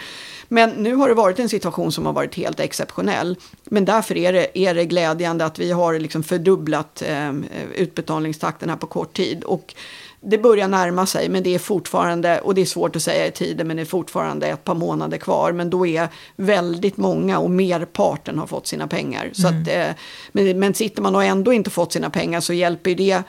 Men 0.49 0.71
nu 0.71 0.95
har 0.95 1.09
det 1.09 1.15
varit 1.15 1.39
en 1.39 1.49
situation 1.49 1.93
som 1.93 2.07
har 2.07 2.13
varit 2.13 2.35
helt 2.35 2.61
exceptionell. 2.61 3.37
Men 3.65 3.85
därför 3.85 4.17
är 4.17 4.33
det, 4.33 4.59
är 4.59 4.75
det 4.75 4.85
glädjande 4.85 5.45
att 5.45 5.59
vi 5.59 5.73
har 5.73 5.99
liksom 5.99 6.23
fördubblat 6.23 7.03
eh, 7.07 7.33
utbetalningstakten 7.75 8.71
här 8.71 8.77
på 8.77 8.87
kort 8.87 9.17
tid. 9.17 9.45
Och 9.45 9.75
det 10.21 10.39
börjar 10.39 10.69
närma 10.69 11.07
sig, 11.07 11.29
men 11.29 11.43
det 11.43 11.55
är 11.55 11.59
fortfarande, 11.59 12.41
och 12.41 12.55
det 12.55 12.61
är 12.61 12.67
svårt 12.67 12.97
att 12.97 13.03
säga 13.03 13.27
i 13.27 13.31
tiden, 13.31 13.67
men 13.67 13.77
det 13.77 13.83
är 13.83 13.87
fortfarande 13.87 14.47
ett 14.47 14.65
par 14.65 14.75
månader 14.75 15.19
kvar. 15.19 15.53
Men 15.53 15.71
då 15.71 15.87
är 15.87 16.09
väldigt 16.37 16.97
många 16.97 17.39
och 17.39 17.51
merparten 17.51 18.39
har 18.39 18.47
fått 18.47 18.67
sina 18.67 18.87
pengar. 18.87 19.31
Så 19.33 19.49
mm. 19.49 19.63
att, 19.63 19.69
eh, 19.69 19.87
men, 20.33 20.59
men 20.59 20.75
sitter 20.75 21.03
man 21.03 21.15
och 21.15 21.25
ändå 21.25 21.53
inte 21.53 21.71
fått 21.71 21.93
sina 21.93 22.11
pengar 22.11 22.41
så 22.41 22.53
hjälper 22.53 22.95
det 22.95 23.23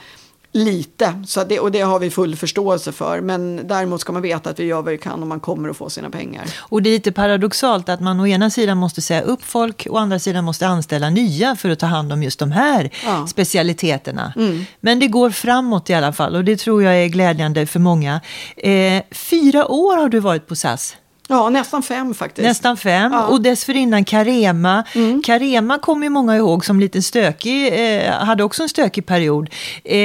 lite. 0.52 1.22
Så 1.26 1.44
det, 1.44 1.60
och 1.60 1.72
det 1.72 1.80
har 1.80 1.98
vi 1.98 2.10
full 2.10 2.36
förståelse 2.36 2.92
för. 2.92 3.20
Men 3.20 3.68
däremot 3.68 4.00
ska 4.00 4.12
man 4.12 4.22
veta 4.22 4.50
att 4.50 4.60
vi 4.60 4.64
gör 4.64 4.82
vad 4.82 4.92
vi 4.92 4.98
kan 4.98 5.22
och 5.22 5.26
man 5.26 5.40
kommer 5.40 5.68
att 5.68 5.76
få 5.76 5.90
sina 5.90 6.10
pengar. 6.10 6.44
Och 6.58 6.82
det 6.82 6.90
är 6.90 6.92
lite 6.92 7.12
paradoxalt 7.12 7.88
att 7.88 8.00
man 8.00 8.20
å 8.20 8.26
ena 8.26 8.50
sidan 8.50 8.78
måste 8.78 9.02
säga 9.02 9.22
upp 9.22 9.44
folk 9.44 9.86
och 9.90 9.96
å 9.96 9.98
andra 9.98 10.18
sidan 10.18 10.44
måste 10.44 10.66
anställa 10.66 11.10
nya 11.10 11.56
för 11.56 11.70
att 11.70 11.78
ta 11.78 11.86
hand 11.86 12.12
om 12.12 12.22
just 12.22 12.38
de 12.38 12.52
här 12.52 12.90
ja. 13.04 13.26
specialiteterna. 13.26 14.32
Mm. 14.36 14.64
Men 14.80 15.00
det 15.00 15.08
går 15.08 15.30
framåt 15.30 15.90
i 15.90 15.94
alla 15.94 16.12
fall 16.12 16.36
och 16.36 16.44
det 16.44 16.56
tror 16.56 16.82
jag 16.82 16.94
är 16.96 17.06
glädjande 17.06 17.66
för 17.66 17.80
många. 17.80 18.20
Eh, 18.56 19.02
fyra 19.10 19.66
år 19.66 19.96
har 19.96 20.08
du 20.08 20.20
varit 20.20 20.46
på 20.46 20.56
SAS. 20.56 20.96
Ja, 21.30 21.50
nästan 21.50 21.82
fem 21.82 22.14
faktiskt. 22.14 22.48
Nästan 22.48 22.76
fem. 22.76 23.12
Ja. 23.12 23.26
Och 23.26 23.40
dessförinnan 23.42 24.04
Carema. 24.04 24.84
Mm. 24.94 25.22
Carema 25.22 25.78
kommer 25.78 26.06
ju 26.06 26.10
många 26.10 26.36
ihåg 26.36 26.64
som 26.64 26.80
lite 26.80 27.02
stökig, 27.02 27.66
eh, 27.66 28.12
hade 28.12 28.44
också 28.44 28.62
en 28.62 28.68
stökig 28.68 29.06
period. 29.06 29.50
Eh, 29.84 29.98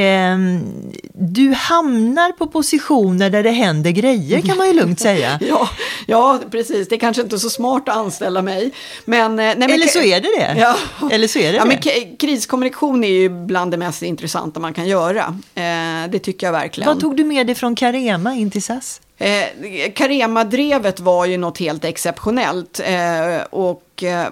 du 1.14 1.54
hamnar 1.54 2.32
på 2.32 2.48
positioner 2.48 3.30
där 3.30 3.44
det 3.44 3.52
händer 3.52 3.92
grejer 3.92 4.42
kan 4.42 4.58
man 4.58 4.68
ju 4.68 4.74
lugnt 4.74 5.00
säga. 5.00 5.40
ja, 5.50 5.70
ja, 6.06 6.40
precis. 6.52 6.88
Det 6.88 6.96
är 6.96 7.00
kanske 7.00 7.22
inte 7.22 7.40
så 7.40 7.50
smart 7.50 7.90
att 7.90 7.98
anställa 7.98 8.42
mig. 8.42 8.72
Men, 9.06 9.32
eh, 9.32 9.36
nej, 9.36 9.56
men 9.58 9.70
Eller 9.70 9.88
så 9.88 10.02
är 10.02 10.22
det 10.22 10.30
det. 10.38 10.60
Ja. 10.60 10.78
Eller 11.12 11.28
så 11.28 11.40
är 11.40 11.52
det 11.52 11.58
ja, 11.58 11.66
det. 11.66 12.06
Men 12.06 12.18
kriskommunikation 12.18 13.04
är 13.04 13.08
ju 13.08 13.30
bland 13.30 13.72
det 13.72 13.78
mest 13.78 14.02
intressanta 14.02 14.60
man 14.60 14.74
kan 14.74 14.88
göra. 14.88 15.40
Eh, 15.56 15.64
det 16.10 16.20
tycker 16.20 16.48
jag 16.48 16.52
verkligen. 16.52 16.88
Vad 16.88 17.00
tog 17.00 17.18
du 17.18 17.24
med 17.24 17.48
dig 17.48 17.56
från 17.56 17.76
Carema 17.76 18.34
in 18.34 18.52
till 18.52 18.64
SAS? 18.64 19.02
Eh, 19.18 19.92
Carema-drevet 19.96 21.00
var 21.00 21.26
ju 21.26 21.38
något 21.38 21.58
helt 21.58 21.86
exceptionellt. 21.86 22.80
Eh, 22.80 23.42
och 23.50 24.04
eh, 24.04 24.28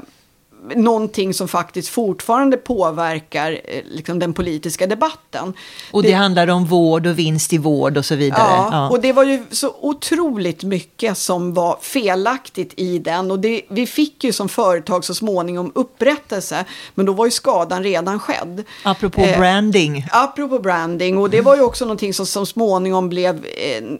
någonting 0.76 1.34
som 1.34 1.47
faktiskt 1.47 1.89
fortfarande 1.89 2.58
påverkar 2.58 3.52
eh, 3.52 3.82
liksom, 3.86 4.19
den 4.19 4.34
politiska 4.34 4.88
debatten. 4.88 5.54
Och 5.91 6.04
det, 6.04 6.10
det 6.10 6.13
handlar 6.13 6.47
om 6.47 6.65
vård 6.65 7.08
och 7.08 7.19
vinst 7.19 7.54
i 7.54 7.58
vård 7.58 7.97
och 7.97 8.06
så 8.06 8.15
vidare. 8.15 8.41
Ja, 8.47 8.69
ja, 8.71 8.89
och 8.89 9.02
det 9.02 9.13
var 9.13 9.23
ju 9.23 9.43
så 9.52 9.76
otroligt 9.82 10.63
mycket 10.63 11.17
som 11.17 11.54
var 11.54 11.78
felaktigt 11.82 12.73
i 12.76 12.99
den. 12.99 13.32
Och 13.32 13.39
det, 13.39 13.62
vi 13.69 13.88
fick 13.88 14.23
ju 14.23 14.32
som 14.32 14.49
företag 14.49 15.06
så 15.06 15.15
småningom 15.15 15.71
upprättelse, 15.76 16.65
men 16.95 17.06
då 17.06 17.13
var 17.13 17.26
ju 17.26 17.32
skadan 17.32 17.84
redan 17.84 18.19
skedd. 18.19 18.63
Apropå 18.84 19.21
eh, 19.21 19.39
branding. 19.39 20.06
Apropå 20.12 20.60
branding, 20.60 21.17
och 21.17 21.30
det 21.30 21.41
var 21.41 21.56
ju 21.56 21.62
också 21.62 21.86
någonting 21.86 22.13
som 22.13 22.26
så 22.26 22.45
småningom 22.45 23.10
blev, 23.10 23.45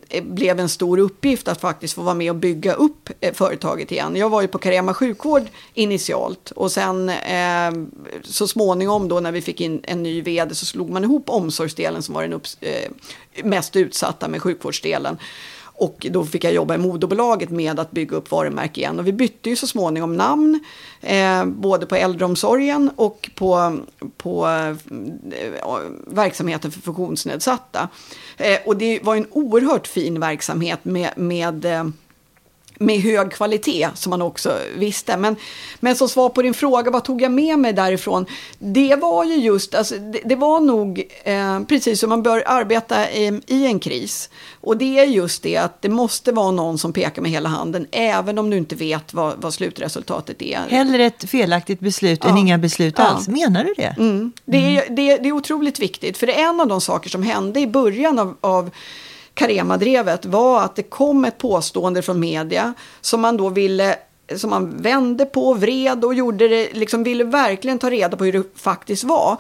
eh, 0.10 0.23
blev 0.23 0.60
en 0.60 0.69
stor 0.69 0.97
uppgift 0.97 1.47
att 1.47 1.62
faktiskt 1.62 1.93
få 1.93 2.02
vara 2.02 2.15
med 2.15 2.30
och 2.30 2.36
bygga 2.36 2.73
upp 2.73 3.10
eh, 3.21 3.34
företaget 3.34 3.91
igen. 3.91 4.15
Jag 4.15 4.30
var 4.30 4.41
ju 4.41 4.47
på 4.47 4.58
Carema 4.58 4.93
sjukvård 4.93 5.43
initialt 5.73 6.53
och 6.56 6.72
sen 6.72 7.10
eh, 7.10 7.72
så 8.24 8.48
småningom 8.48 9.08
då 9.08 9.20
när 9.20 9.32
vi 9.32 9.42
fick 9.42 9.62
in 9.62 9.80
en 9.84 10.04
ny 10.04 10.22
vd 10.22 10.56
så 10.56 10.66
slog 10.66 10.89
man 10.89 11.04
ihop 11.04 11.30
omsorgsdelen 11.30 12.04
som 12.04 12.16
var 12.16 12.22
den 12.22 12.34
upp, 12.34 12.48
eh, 12.62 12.92
mest 13.44 13.76
utsatta 13.76 14.28
med 14.28 14.42
sjukvårdsdelen. 14.42 15.18
Och 15.76 16.08
då 16.12 16.26
fick 16.26 16.44
jag 16.44 16.54
jobba 16.54 16.76
i 16.76 16.78
moderbolaget 16.78 17.50
med 17.50 17.80
att 17.80 17.92
bygga 17.92 18.17
upp 18.17 18.32
varumärke 18.32 18.82
igen. 18.82 19.00
Och 19.00 19.08
vi 19.08 19.13
bytte 19.13 19.50
ju 19.50 19.56
så 19.56 19.67
småningom 19.67 20.15
namn, 20.15 20.60
eh, 21.02 21.46
både 21.46 21.86
på 21.86 21.96
äldreomsorgen 21.96 22.92
och 22.96 23.30
på, 23.36 23.77
på 24.17 24.48
eh, 24.48 24.75
verksamheten 26.08 26.71
för 26.71 26.82
funktionsnedsatta. 26.82 27.90
Eh, 28.38 28.60
och 28.65 28.77
det 28.77 29.00
var 29.04 29.15
en 29.15 29.27
oerhört 29.32 29.88
fin 29.88 30.19
verksamhet 30.19 30.86
med, 30.86 31.10
med 31.15 31.65
eh, 31.65 31.86
med 32.80 33.00
hög 33.02 33.32
kvalitet 33.32 33.90
som 33.94 34.10
man 34.10 34.21
också 34.21 34.58
visste. 34.76 35.17
Men, 35.17 35.36
men 35.80 35.96
som 35.96 36.10
svar 36.10 36.30
på 36.30 36.42
din 36.42 36.54
fråga, 36.54 36.92
vad 36.92 37.04
tog 37.04 37.21
jag 37.21 37.32
med 37.32 37.60
mig 37.60 37.74
därifrån? 37.74 38.26
Det 38.60 38.96
var 38.96 39.24
ju 39.24 39.36
just, 39.36 39.76
alltså, 39.76 39.98
det, 39.98 40.21
det 40.26 40.36
var 40.36 40.60
nog 40.60 41.04
eh, 41.24 41.60
precis 41.60 42.00
som 42.00 42.10
man 42.10 42.24
bör 42.24 42.44
arbeta 42.46 43.12
i, 43.12 43.42
i, 43.48 43.65
en 43.65 43.80
kris. 43.80 44.30
Och 44.62 44.78
det 44.78 45.00
är 45.00 45.06
just 45.06 45.44
det 45.44 45.58
att 45.58 45.82
det 45.82 45.90
måste 45.90 46.32
vara 46.32 46.52
någon 46.52 46.78
som 46.78 46.94
pekar 46.94 47.21
med 47.21 47.32
hela 47.32 47.50
handen, 47.50 47.88
även 47.92 48.38
om 48.38 48.50
du 48.50 48.58
inte 48.58 48.76
vet 48.76 49.13
vad, 49.13 49.34
vad 49.42 49.54
slutresultatet 49.54 50.42
är. 50.42 50.60
Hellre 50.69 51.06
ett 51.06 51.30
felaktigt 51.30 51.80
beslut 51.80 52.19
ja. 52.24 52.30
än 52.30 52.38
inga 52.38 52.58
beslut 52.58 52.96
ja. 52.98 53.04
alls. 53.04 53.28
Menar 53.28 53.63
du 53.63 53.74
det? 53.78 53.96
Mm. 53.98 54.32
Det, 54.46 54.58
är, 54.58 54.84
mm. 54.84 54.96
det, 54.96 55.17
det 55.17 55.30
är 55.30 55.32
otroligt 55.32 55.80
viktigt, 55.80 56.17
för 56.17 56.28
det 56.28 56.42
är 56.42 56.50
en 56.50 56.60
av 56.60 56.67
de 56.67 56.82
saker 56.82 57.10
som 57.10 57.24
hände 57.24 57.60
i 57.60 57.67
början 57.67 58.19
av, 58.19 58.38
av 58.42 58.69
Carema-drevet 59.34 60.25
var 60.25 60.62
att 60.63 60.75
det 60.75 60.84
kom 60.84 61.25
ett 61.25 61.38
påstående 61.38 62.02
från 62.02 62.19
media 62.19 62.73
som 63.02 63.21
man 63.21 63.38
då 63.38 63.50
ville 63.50 63.96
som 64.36 64.50
man 64.50 64.77
vände 64.77 65.25
på, 65.25 65.54
vred 65.54 66.06
och 66.06 66.13
gjorde 66.13 66.48
det, 66.48 66.73
liksom 66.73 67.04
ville 67.04 67.23
verkligen 67.23 67.79
ta 67.79 67.90
reda 67.90 68.17
på 68.17 68.25
hur 68.25 68.34
det 68.34 68.44
faktiskt 68.56 69.04
var. 69.04 69.38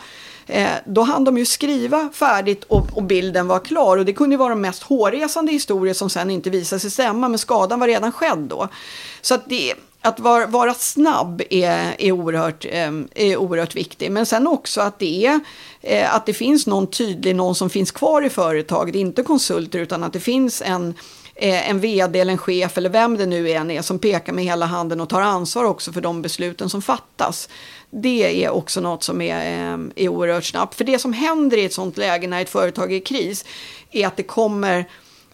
Eh, 0.47 0.69
då 0.85 1.01
hann 1.01 1.23
de 1.23 1.37
ju 1.37 1.45
skriva 1.45 2.09
färdigt 2.13 2.63
och, 2.63 2.97
och, 2.97 3.03
bilden 3.03 3.47
var 3.47 3.59
klar 3.59 3.97
och 3.97 4.05
det 4.05 4.13
kunde 4.13 4.33
ju 4.33 4.37
vara 4.37 4.49
de 4.49 4.61
mest 4.61 4.83
hårresande 4.83 5.51
historier 5.51 5.93
som 5.93 6.09
sen 6.09 6.29
inte 6.29 6.49
visade 6.49 6.79
sig 6.79 6.91
stämma 6.91 7.29
men 7.29 7.39
skadan 7.39 7.79
var 7.79 7.87
redan 7.87 8.11
skedd 8.11 8.37
då. 8.37 8.67
Så 9.21 9.35
att 9.35 9.49
det, 9.49 9.73
att 10.03 10.19
vara, 10.19 10.47
vara 10.47 10.73
snabb 10.73 11.41
är, 11.49 11.95
är, 11.99 12.11
oerhört, 12.11 12.65
ehm, 12.69 13.07
är 13.15 13.37
oerhört 13.37 13.75
viktigt. 13.75 14.11
Men 14.11 14.25
sen 14.25 14.47
också 14.47 14.81
att 14.81 14.99
det, 14.99 15.25
är, 15.25 15.39
eh, 15.81 16.15
att 16.15 16.25
det 16.25 16.33
finns 16.33 16.67
någon 16.67 16.87
tydlig, 16.87 17.35
någon 17.35 17.55
som 17.55 17.69
finns 17.69 17.91
kvar 17.91 18.21
i 18.21 18.29
företaget, 18.29 18.95
inte 18.95 19.23
konsulter, 19.23 19.79
utan 19.79 20.03
att 20.03 20.13
det 20.13 20.19
finns 20.19 20.61
en, 20.61 20.93
eh, 21.35 21.69
en 21.69 21.79
vd 21.79 22.19
eller 22.19 22.31
en 22.31 22.37
chef 22.37 22.77
eller 22.77 22.89
vem 22.89 23.17
det 23.17 23.25
nu 23.25 23.51
än 23.51 23.71
är 23.71 23.81
som 23.81 23.99
pekar 23.99 24.33
med 24.33 24.43
hela 24.43 24.65
handen 24.65 25.01
och 25.01 25.09
tar 25.09 25.21
ansvar 25.21 25.63
också 25.63 25.91
för 25.91 26.01
de 26.01 26.21
besluten 26.21 26.69
som 26.69 26.81
fattas. 26.81 27.49
Det 27.89 28.45
är 28.45 28.49
också 28.49 28.81
något 28.81 29.03
som 29.03 29.21
är, 29.21 29.63
ehm, 29.63 29.91
är 29.95 30.09
oerhört 30.09 30.45
snabbt. 30.45 30.75
För 30.75 30.83
det 30.83 30.99
som 30.99 31.13
händer 31.13 31.57
i 31.57 31.65
ett 31.65 31.73
sånt 31.73 31.97
läge 31.97 32.27
när 32.27 32.41
ett 32.41 32.49
företag 32.49 32.91
är 32.91 32.97
i 32.97 33.01
kris 33.01 33.45
är 33.91 34.07
att 34.07 34.17
det 34.17 34.23
kommer 34.23 34.85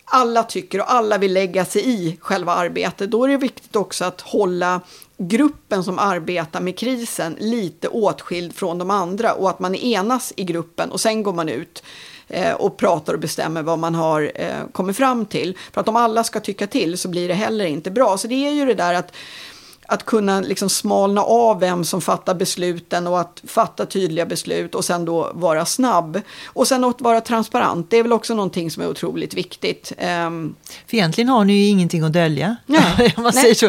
alla 0.09 0.43
tycker 0.43 0.79
och 0.79 0.93
alla 0.93 1.17
vill 1.17 1.33
lägga 1.33 1.65
sig 1.65 1.89
i 1.89 2.17
själva 2.21 2.53
arbetet, 2.53 3.11
då 3.11 3.23
är 3.23 3.27
det 3.27 3.37
viktigt 3.37 3.75
också 3.75 4.05
att 4.05 4.21
hålla 4.21 4.81
gruppen 5.17 5.83
som 5.83 5.99
arbetar 5.99 6.61
med 6.61 6.77
krisen 6.77 7.35
lite 7.39 7.87
åtskild 7.87 8.55
från 8.55 8.77
de 8.77 8.89
andra 8.89 9.33
och 9.33 9.49
att 9.49 9.59
man 9.59 9.75
enas 9.75 10.33
i 10.35 10.43
gruppen 10.43 10.91
och 10.91 11.01
sen 11.01 11.23
går 11.23 11.33
man 11.33 11.49
ut 11.49 11.83
eh, 12.27 12.53
och 12.53 12.77
pratar 12.77 13.13
och 13.13 13.19
bestämmer 13.19 13.61
vad 13.61 13.79
man 13.79 13.95
har 13.95 14.31
eh, 14.35 14.67
kommit 14.71 14.97
fram 14.97 15.25
till. 15.25 15.57
För 15.71 15.81
att 15.81 15.87
om 15.87 15.95
alla 15.95 16.23
ska 16.23 16.39
tycka 16.39 16.67
till 16.67 16.97
så 16.97 17.07
blir 17.07 17.27
det 17.27 17.33
heller 17.33 17.65
inte 17.65 17.91
bra. 17.91 18.17
Så 18.17 18.27
det 18.27 18.47
är 18.47 18.51
ju 18.51 18.65
det 18.65 18.73
där 18.73 18.93
att 18.93 19.13
att 19.89 20.05
kunna 20.05 20.41
liksom 20.41 20.69
smalna 20.69 21.21
av 21.21 21.59
vem 21.59 21.85
som 21.85 22.01
fattar 22.01 22.35
besluten 22.35 23.07
och 23.07 23.19
att 23.19 23.41
fatta 23.47 23.85
tydliga 23.85 24.25
beslut 24.25 24.75
och 24.75 24.85
sen 24.85 25.05
då 25.05 25.31
vara 25.33 25.65
snabb. 25.65 26.21
Och 26.45 26.67
sen 26.67 26.83
att 26.83 27.01
vara 27.01 27.21
transparent, 27.21 27.89
det 27.89 27.97
är 27.97 28.03
väl 28.03 28.13
också 28.13 28.33
någonting 28.33 28.71
som 28.71 28.83
är 28.83 28.89
otroligt 28.89 29.33
viktigt. 29.33 29.91
Um... 30.27 30.55
För 30.87 30.97
egentligen 30.97 31.29
har 31.29 31.45
ni 31.45 31.53
ju 31.53 31.65
ingenting 31.65 32.03
att 32.03 32.13
dölja. 32.13 32.55
Nej. 32.65 33.13
man 33.17 33.33
säger 33.33 33.55
så. 33.55 33.67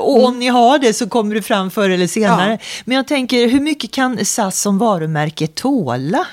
Och 0.00 0.16
om 0.16 0.24
mm. 0.24 0.38
ni 0.38 0.46
har 0.46 0.78
det 0.78 0.94
så 0.94 1.08
kommer 1.08 1.34
det 1.34 1.42
fram 1.42 1.70
förr 1.70 1.90
eller 1.90 2.06
senare. 2.06 2.50
Ja. 2.50 2.58
Men 2.84 2.96
jag 2.96 3.08
tänker, 3.08 3.48
hur 3.48 3.60
mycket 3.60 3.90
kan 3.90 4.24
SAS 4.24 4.60
som 4.60 4.78
varumärke 4.78 5.46
tåla? 5.46 6.26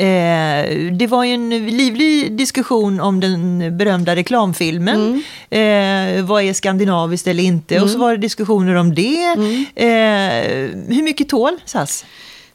Eh, 0.00 0.90
det 0.92 1.06
var 1.06 1.24
ju 1.24 1.34
en 1.34 1.66
livlig 1.66 2.32
diskussion 2.32 3.00
om 3.00 3.20
den 3.20 3.76
berömda 3.78 4.16
reklamfilmen. 4.16 5.22
Mm. 5.50 6.18
Eh, 6.18 6.24
vad 6.24 6.42
är 6.42 6.52
skandinaviskt 6.52 7.26
eller 7.26 7.42
inte? 7.42 7.74
Mm. 7.74 7.84
Och 7.84 7.90
så 7.90 7.96
mm. 7.96 8.06
var 8.06 8.12
det 8.12 8.18
diskussioner 8.18 8.74
om 8.74 8.94
det. 8.94 9.24
Mm. 9.24 9.66
Eh, 9.74 10.96
hur 10.96 11.02
mycket 11.02 11.28
tål 11.28 11.58
SAS? 11.64 12.04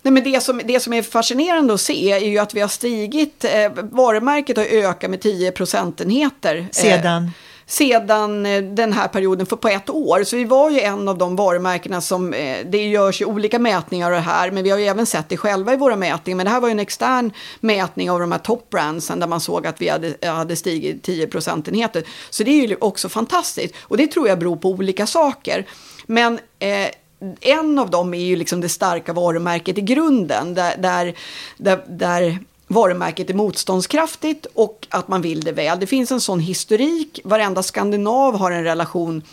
Nej, 0.01 0.11
men 0.11 0.23
det, 0.23 0.43
som, 0.43 0.61
det 0.65 0.79
som 0.79 0.93
är 0.93 1.01
fascinerande 1.01 1.73
att 1.73 1.81
se 1.81 2.11
är 2.11 2.19
ju 2.19 2.37
att 2.37 2.53
vi 2.53 2.61
har 2.61 2.67
stigit, 2.67 3.45
eh, 3.45 3.83
varumärket 3.83 4.57
har 4.57 4.65
ökat 4.65 5.09
med 5.09 5.21
10 5.21 5.51
procentenheter. 5.51 6.57
Eh, 6.57 6.65
Sedan? 6.71 7.31
Sedan 7.67 8.45
eh, 8.45 8.63
den 8.63 8.93
här 8.93 9.07
perioden 9.07 9.45
för 9.45 9.55
på 9.55 9.67
ett 9.67 9.89
år. 9.89 10.23
Så 10.23 10.35
vi 10.35 10.45
var 10.45 10.69
ju 10.69 10.79
en 10.79 11.07
av 11.07 11.17
de 11.17 11.35
varumärkena 11.35 12.01
som, 12.01 12.33
eh, 12.33 12.57
det 12.65 12.87
görs 12.87 13.21
ju 13.21 13.25
olika 13.25 13.59
mätningar 13.59 14.05
av 14.05 14.11
det 14.11 14.19
här, 14.19 14.51
men 14.51 14.63
vi 14.63 14.69
har 14.69 14.77
ju 14.77 14.85
även 14.85 15.05
sett 15.05 15.29
det 15.29 15.37
själva 15.37 15.73
i 15.73 15.77
våra 15.77 15.95
mätningar. 15.95 16.37
Men 16.37 16.45
det 16.45 16.51
här 16.51 16.59
var 16.59 16.67
ju 16.67 16.71
en 16.71 16.79
extern 16.79 17.31
mätning 17.59 18.11
av 18.11 18.19
de 18.19 18.31
här 18.31 18.39
topbrandsen 18.39 19.19
där 19.19 19.27
man 19.27 19.41
såg 19.41 19.67
att 19.67 19.81
vi 19.81 19.89
hade, 19.89 20.13
eh, 20.21 20.33
hade 20.33 20.55
stigit 20.55 21.03
10 21.03 21.27
procentenheter. 21.27 22.03
Så 22.29 22.43
det 22.43 22.51
är 22.51 22.67
ju 22.67 22.77
också 22.81 23.09
fantastiskt 23.09 23.75
och 23.81 23.97
det 23.97 24.07
tror 24.07 24.27
jag 24.27 24.39
beror 24.39 24.55
på 24.55 24.69
olika 24.69 25.07
saker. 25.07 25.65
Men 26.05 26.39
eh, 26.59 26.87
en 27.41 27.79
av 27.79 27.89
dem 27.89 28.13
är 28.13 28.25
ju 28.25 28.35
liksom 28.35 28.61
det 28.61 28.69
starka 28.69 29.13
varumärket 29.13 29.77
i 29.77 29.81
grunden 29.81 30.53
där, 30.53 30.77
där, 30.77 31.15
där, 31.57 31.83
där 31.87 32.39
varumärket 32.67 33.29
är 33.29 33.33
motståndskraftigt 33.33 34.47
och 34.53 34.87
att 34.89 35.07
man 35.07 35.21
vill 35.21 35.41
det 35.41 35.51
väl. 35.51 35.79
Det 35.79 35.87
finns 35.87 36.11
en 36.11 36.21
sån 36.21 36.39
historik, 36.39 37.19
varenda 37.23 37.63
skandinav 37.63 38.37
har 38.37 38.51
en 38.51 38.63
relation 38.63 39.23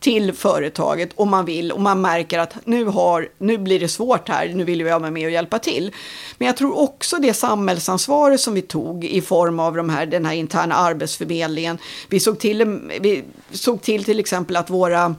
till 0.00 0.32
företaget 0.32 1.10
och 1.14 1.26
man 1.26 1.44
vill 1.44 1.72
och 1.72 1.80
man 1.80 2.00
märker 2.00 2.38
att 2.38 2.66
nu, 2.66 2.84
har, 2.84 3.28
nu 3.38 3.58
blir 3.58 3.80
det 3.80 3.88
svårt 3.88 4.28
här, 4.28 4.48
nu 4.48 4.64
vill 4.64 4.80
jag 4.80 5.00
vara 5.00 5.10
med 5.10 5.24
och 5.24 5.30
hjälpa 5.30 5.58
till. 5.58 5.94
Men 6.38 6.46
jag 6.46 6.56
tror 6.56 6.78
också 6.78 7.16
det 7.16 7.34
samhällsansvaret 7.34 8.40
som 8.40 8.54
vi 8.54 8.62
tog 8.62 9.04
i 9.04 9.20
form 9.20 9.60
av 9.60 9.76
de 9.76 9.90
här, 9.90 10.06
den 10.06 10.26
här 10.26 10.34
interna 10.34 10.74
arbetsförmedlingen. 10.74 11.78
Vi 12.08 12.20
såg 12.20 12.38
till, 12.38 12.80
vi 13.00 13.24
såg 13.50 13.82
till 13.82 14.04
till 14.04 14.20
exempel 14.20 14.56
att 14.56 14.70
våra 14.70 15.14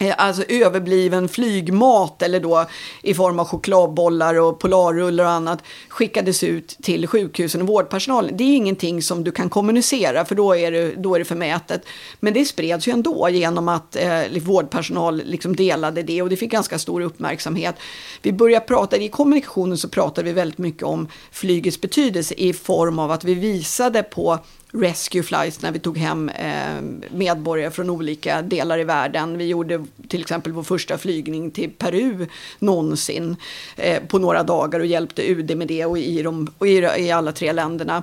Eh, 0.00 0.14
alltså 0.18 0.42
överbliven 0.48 1.28
flygmat 1.28 2.22
eller 2.22 2.40
då 2.40 2.66
i 3.02 3.14
form 3.14 3.38
av 3.38 3.46
chokladbollar 3.46 4.34
och 4.34 4.58
polarrullar 4.58 5.24
och 5.24 5.30
annat 5.30 5.62
skickades 5.88 6.42
ut 6.42 6.76
till 6.82 7.06
sjukhusen 7.06 7.62
och 7.62 7.68
vårdpersonalen. 7.68 8.36
Det 8.36 8.44
är 8.44 8.56
ingenting 8.56 9.02
som 9.02 9.24
du 9.24 9.32
kan 9.32 9.48
kommunicera 9.48 10.24
för 10.24 10.34
då 10.34 10.56
är 10.56 10.72
det, 10.72 10.94
då 10.94 11.14
är 11.14 11.18
det 11.18 11.24
förmätet. 11.24 11.86
Men 12.20 12.34
det 12.34 12.44
spreds 12.44 12.88
ju 12.88 12.92
ändå 12.92 13.28
genom 13.28 13.68
att 13.68 13.96
eh, 13.96 14.42
vårdpersonal 14.42 15.22
liksom 15.24 15.56
delade 15.56 16.02
det 16.02 16.22
och 16.22 16.28
det 16.28 16.36
fick 16.36 16.50
ganska 16.50 16.78
stor 16.78 17.00
uppmärksamhet. 17.00 17.74
Vi 18.22 18.32
började 18.32 18.66
prata, 18.66 18.96
i 18.96 19.08
kommunikationen 19.08 19.78
så 19.78 19.88
pratade 19.88 20.24
vi 20.24 20.32
väldigt 20.32 20.58
mycket 20.58 20.82
om 20.82 21.08
flygets 21.30 21.80
betydelse 21.80 22.34
i 22.34 22.52
form 22.52 22.98
av 22.98 23.10
att 23.10 23.24
vi 23.24 23.34
visade 23.34 24.02
på 24.02 24.38
rescue 24.80 25.22
flights 25.22 25.62
när 25.62 25.72
vi 25.72 25.78
tog 25.78 25.98
hem 25.98 26.28
eh, 26.28 26.80
medborgare 27.10 27.70
från 27.70 27.90
olika 27.90 28.42
delar 28.42 28.78
i 28.78 28.84
världen. 28.84 29.38
Vi 29.38 29.44
gjorde 29.44 29.84
till 30.08 30.20
exempel 30.20 30.52
vår 30.52 30.62
första 30.62 30.98
flygning 30.98 31.50
till 31.50 31.70
Peru 31.70 32.26
någonsin 32.58 33.36
eh, 33.76 34.02
på 34.02 34.18
några 34.18 34.42
dagar 34.42 34.80
och 34.80 34.86
hjälpte 34.86 35.30
UD 35.30 35.56
med 35.56 35.68
det 35.68 35.84
och 35.84 35.98
i, 35.98 36.22
de, 36.22 36.52
och 36.58 36.68
i, 36.68 37.10
alla 37.10 37.32
tre 37.32 37.52
länderna. 37.52 38.02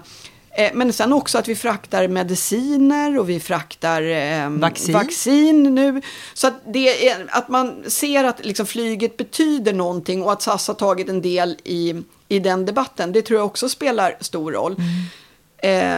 Eh, 0.57 0.71
men 0.73 0.93
sen 0.93 1.13
också 1.13 1.37
att 1.37 1.47
vi 1.47 1.55
fraktar 1.55 2.07
mediciner 2.07 3.19
och 3.19 3.29
vi 3.29 3.39
fraktar 3.39 4.01
eh, 4.01 4.49
vaccin. 4.49 4.93
vaccin. 4.93 5.75
nu. 5.75 6.01
Så 6.33 6.47
att, 6.47 6.53
det 6.65 7.07
är, 7.09 7.25
att 7.29 7.49
man 7.49 7.83
ser 7.87 8.23
att 8.23 8.45
liksom 8.45 8.65
flyget 8.65 9.17
betyder 9.17 9.73
någonting 9.73 10.23
och 10.23 10.31
att 10.31 10.41
SAS 10.41 10.67
har 10.67 10.75
tagit 10.75 11.09
en 11.09 11.21
del 11.21 11.57
i, 11.63 12.03
i 12.27 12.39
den 12.39 12.65
debatten, 12.65 13.11
det 13.11 13.21
tror 13.21 13.39
jag 13.39 13.45
också 13.45 13.69
spelar 13.69 14.17
stor 14.19 14.51
roll. 14.51 14.73
Mm. 14.73 14.87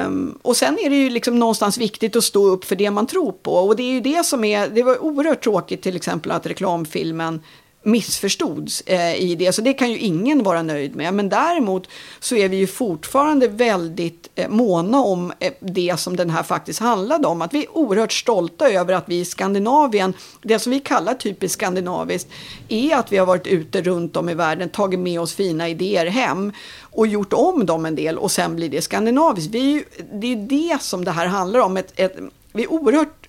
Um, 0.06 0.40
och 0.42 0.58
sen 0.58 0.78
är 0.84 0.90
det 0.90 0.96
ju 0.96 1.10
liksom 1.10 1.40
någonstans 1.40 1.78
viktigt 1.78 2.16
att 2.16 2.24
stå 2.24 2.48
upp 2.48 2.66
för 2.66 2.76
det 2.76 2.92
man 2.92 3.08
tror 3.08 3.32
på. 3.32 3.54
Och 3.54 3.76
det 3.76 3.84
är 3.84 3.92
ju 3.92 4.02
det 4.02 4.26
som 4.26 4.44
är, 4.44 4.70
det 4.70 4.84
var 4.84 5.04
oerhört 5.04 5.44
tråkigt 5.44 5.82
till 5.82 5.96
exempel 5.96 6.32
att 6.32 6.46
reklamfilmen 6.46 7.42
missförstods 7.86 8.82
eh, 8.86 9.16
i 9.16 9.36
det. 9.36 9.54
Så 9.54 9.62
det 9.62 9.74
kan 9.74 9.92
ju 9.92 9.98
ingen 9.98 10.44
vara 10.44 10.62
nöjd 10.62 10.96
med. 10.96 11.14
Men 11.14 11.30
däremot 11.30 11.88
så 12.20 12.36
är 12.36 12.50
vi 12.50 12.58
ju 12.58 12.68
fortfarande 12.68 13.48
väldigt 13.48 14.30
eh, 14.36 14.50
måna 14.50 15.00
om 15.00 15.34
eh, 15.40 15.54
det 15.60 16.00
som 16.00 16.16
den 16.16 16.30
här 16.30 16.44
faktiskt 16.44 16.80
handlade 16.80 17.28
om. 17.28 17.42
Att 17.42 17.54
vi 17.54 17.64
är 17.64 17.78
oerhört 17.78 18.14
stolta 18.14 18.70
över 18.70 18.94
att 18.94 19.10
vi 19.10 19.20
i 19.20 19.26
Skandinavien, 19.26 20.14
det 20.42 20.60
som 20.60 20.72
vi 20.72 20.80
kallar 20.80 21.14
typiskt 21.14 21.54
skandinaviskt, 21.54 22.30
är 22.70 22.96
att 22.96 23.12
vi 23.12 23.18
har 23.18 23.26
varit 23.26 23.48
ute 23.48 23.82
runt 23.82 24.18
om 24.18 24.30
i 24.30 24.34
världen, 24.34 24.70
tagit 24.70 25.00
med 25.00 25.22
oss 25.22 25.34
fina 25.34 25.70
idéer 25.70 26.06
hem 26.06 26.52
och 26.82 27.08
gjort 27.08 27.34
om 27.34 27.66
dem 27.66 27.86
en 27.86 27.96
del 27.96 28.18
och 28.18 28.32
sen 28.32 28.56
blir 28.56 28.70
det 28.70 28.82
skandinaviskt. 28.82 29.54
Vi 29.54 29.60
är 29.60 29.74
ju, 29.74 29.84
det 30.14 30.32
är 30.34 30.36
det 30.36 30.82
som 30.82 31.06
det 31.06 31.12
här 31.12 31.26
handlar 31.26 31.60
om. 31.60 31.78
Ett, 31.78 31.94
ett, 31.96 32.18
vi 32.54 32.64
är 32.64 32.72
oerhört 32.72 33.25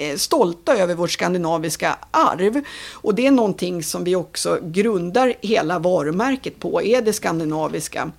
Eh, 0.00 0.16
stolta 0.16 0.76
över 0.76 0.94
vårt 0.94 1.10
skandinaviska 1.10 1.98
arv. 2.10 2.62
Och 2.92 3.14
det 3.14 3.26
är 3.26 3.30
någonting 3.30 3.82
som 3.82 4.04
vi 4.04 4.16
också 4.16 4.58
grundar 4.62 5.34
hela 5.40 5.78
varumärket 5.78 6.60
på, 6.60 6.82
är 6.82 7.02
det 7.02 7.12
skandinaviska. 7.12 8.12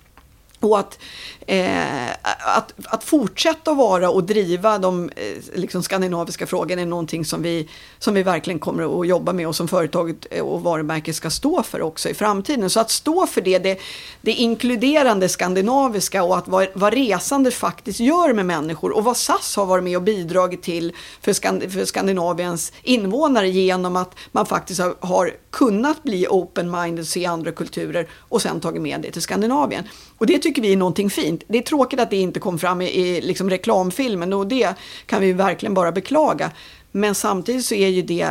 Och 0.62 0.80
att, 0.80 1.00
eh, 1.48 2.10
att, 2.58 2.74
att 2.86 3.04
fortsätta 3.04 3.74
vara 3.74 4.10
och 4.10 4.24
driva 4.24 4.78
de 4.78 5.10
eh, 5.10 5.38
liksom 5.56 5.84
skandinaviska 5.84 6.48
frågorna 6.48 6.82
är 6.82 6.86
någonting 6.86 7.26
som 7.26 7.42
vi, 7.42 7.70
som 8.00 8.14
vi 8.14 8.24
verkligen 8.24 8.60
kommer 8.60 9.02
att 9.02 9.08
jobba 9.08 9.34
med 9.34 9.48
och 9.48 9.56
som 9.56 9.68
företaget 9.68 10.42
och 10.42 10.62
varumärket 10.62 11.16
ska 11.16 11.30
stå 11.30 11.64
för 11.64 11.82
också 11.82 12.10
i 12.10 12.14
framtiden. 12.14 12.70
Så 12.70 12.80
att 12.80 12.92
stå 12.92 13.28
för 13.28 13.42
det, 13.42 13.60
det, 13.60 13.80
det 14.22 14.32
inkluderande 14.32 15.30
skandinaviska 15.30 16.24
och 16.24 16.38
att 16.38 16.48
vad, 16.48 16.68
vad 16.74 16.94
resande 16.94 17.52
faktiskt 17.52 18.00
gör 18.00 18.34
med 18.34 18.46
människor 18.46 18.92
och 18.92 19.04
vad 19.04 19.18
SAS 19.18 19.56
har 19.56 19.66
varit 19.66 19.84
med 19.84 19.98
och 19.98 20.04
bidragit 20.04 20.64
till 20.64 20.94
för, 21.22 21.34
Skand 21.34 21.72
för 21.72 21.86
Skandinaviens 21.86 22.74
invånare 22.84 23.50
genom 23.50 23.96
att 23.96 24.16
man 24.32 24.46
faktiskt 24.46 24.82
har, 24.82 24.96
har 25.00 25.32
kunnat 25.50 26.04
bli 26.04 26.28
open-minded, 26.28 27.04
se 27.04 27.26
andra 27.26 27.52
kulturer 27.52 28.08
och 28.14 28.42
sen 28.42 28.60
tagit 28.60 28.82
med 28.82 29.02
det 29.02 29.12
till 29.12 29.22
Skandinavien. 29.22 29.84
Och 30.18 30.26
det 30.26 30.40
tycker 30.40 30.51
vi 30.60 30.74
är 30.74 30.78
någonting 30.78 31.10
fint. 31.10 31.44
Det 31.48 31.58
är 31.58 31.62
tråkigt 31.62 32.00
att 32.00 32.10
det 32.10 32.18
inte 32.18 32.40
kom 32.40 32.60
fram 32.60 32.82
i, 32.82 32.86
i 32.86 33.22
liksom 33.22 33.50
reklamfilmen 33.50 34.34
och 34.34 34.48
det 34.48 34.76
kan 35.06 35.22
vi 35.22 35.34
verkligen 35.34 35.74
bara 35.74 35.92
beklaga. 35.92 36.52
Men 36.92 37.16
samtidigt 37.16 37.66
så 37.66 37.76
är 37.76 37.88
ju 37.88 38.02
det 38.02 38.28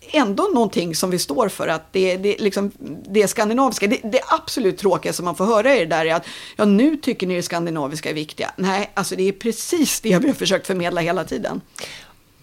ändå 0.00 0.42
någonting 0.54 0.94
som 0.94 1.10
vi 1.10 1.18
står 1.18 1.48
för, 1.48 1.68
att 1.68 1.92
det, 1.92 2.16
det, 2.16 2.36
liksom, 2.38 2.72
det 3.08 3.28
skandinaviska, 3.28 3.86
det, 3.86 4.00
det 4.02 4.20
absolut 4.28 4.78
tråkiga 4.78 5.12
som 5.12 5.24
man 5.24 5.36
får 5.36 5.44
höra 5.44 5.74
är 5.74 5.80
det 5.80 5.86
där 5.86 6.06
är 6.06 6.14
att 6.14 6.26
ja, 6.56 6.64
nu 6.64 6.96
tycker 6.96 7.26
ni 7.26 7.36
det 7.36 7.42
skandinaviska 7.42 8.10
är 8.10 8.14
viktiga. 8.14 8.50
Nej, 8.56 8.90
alltså 8.94 9.16
det 9.16 9.28
är 9.28 9.32
precis 9.32 10.00
det 10.00 10.18
vi 10.18 10.28
har 10.28 10.34
försökt 10.34 10.66
förmedla 10.66 11.00
hela 11.00 11.24
tiden. 11.24 11.60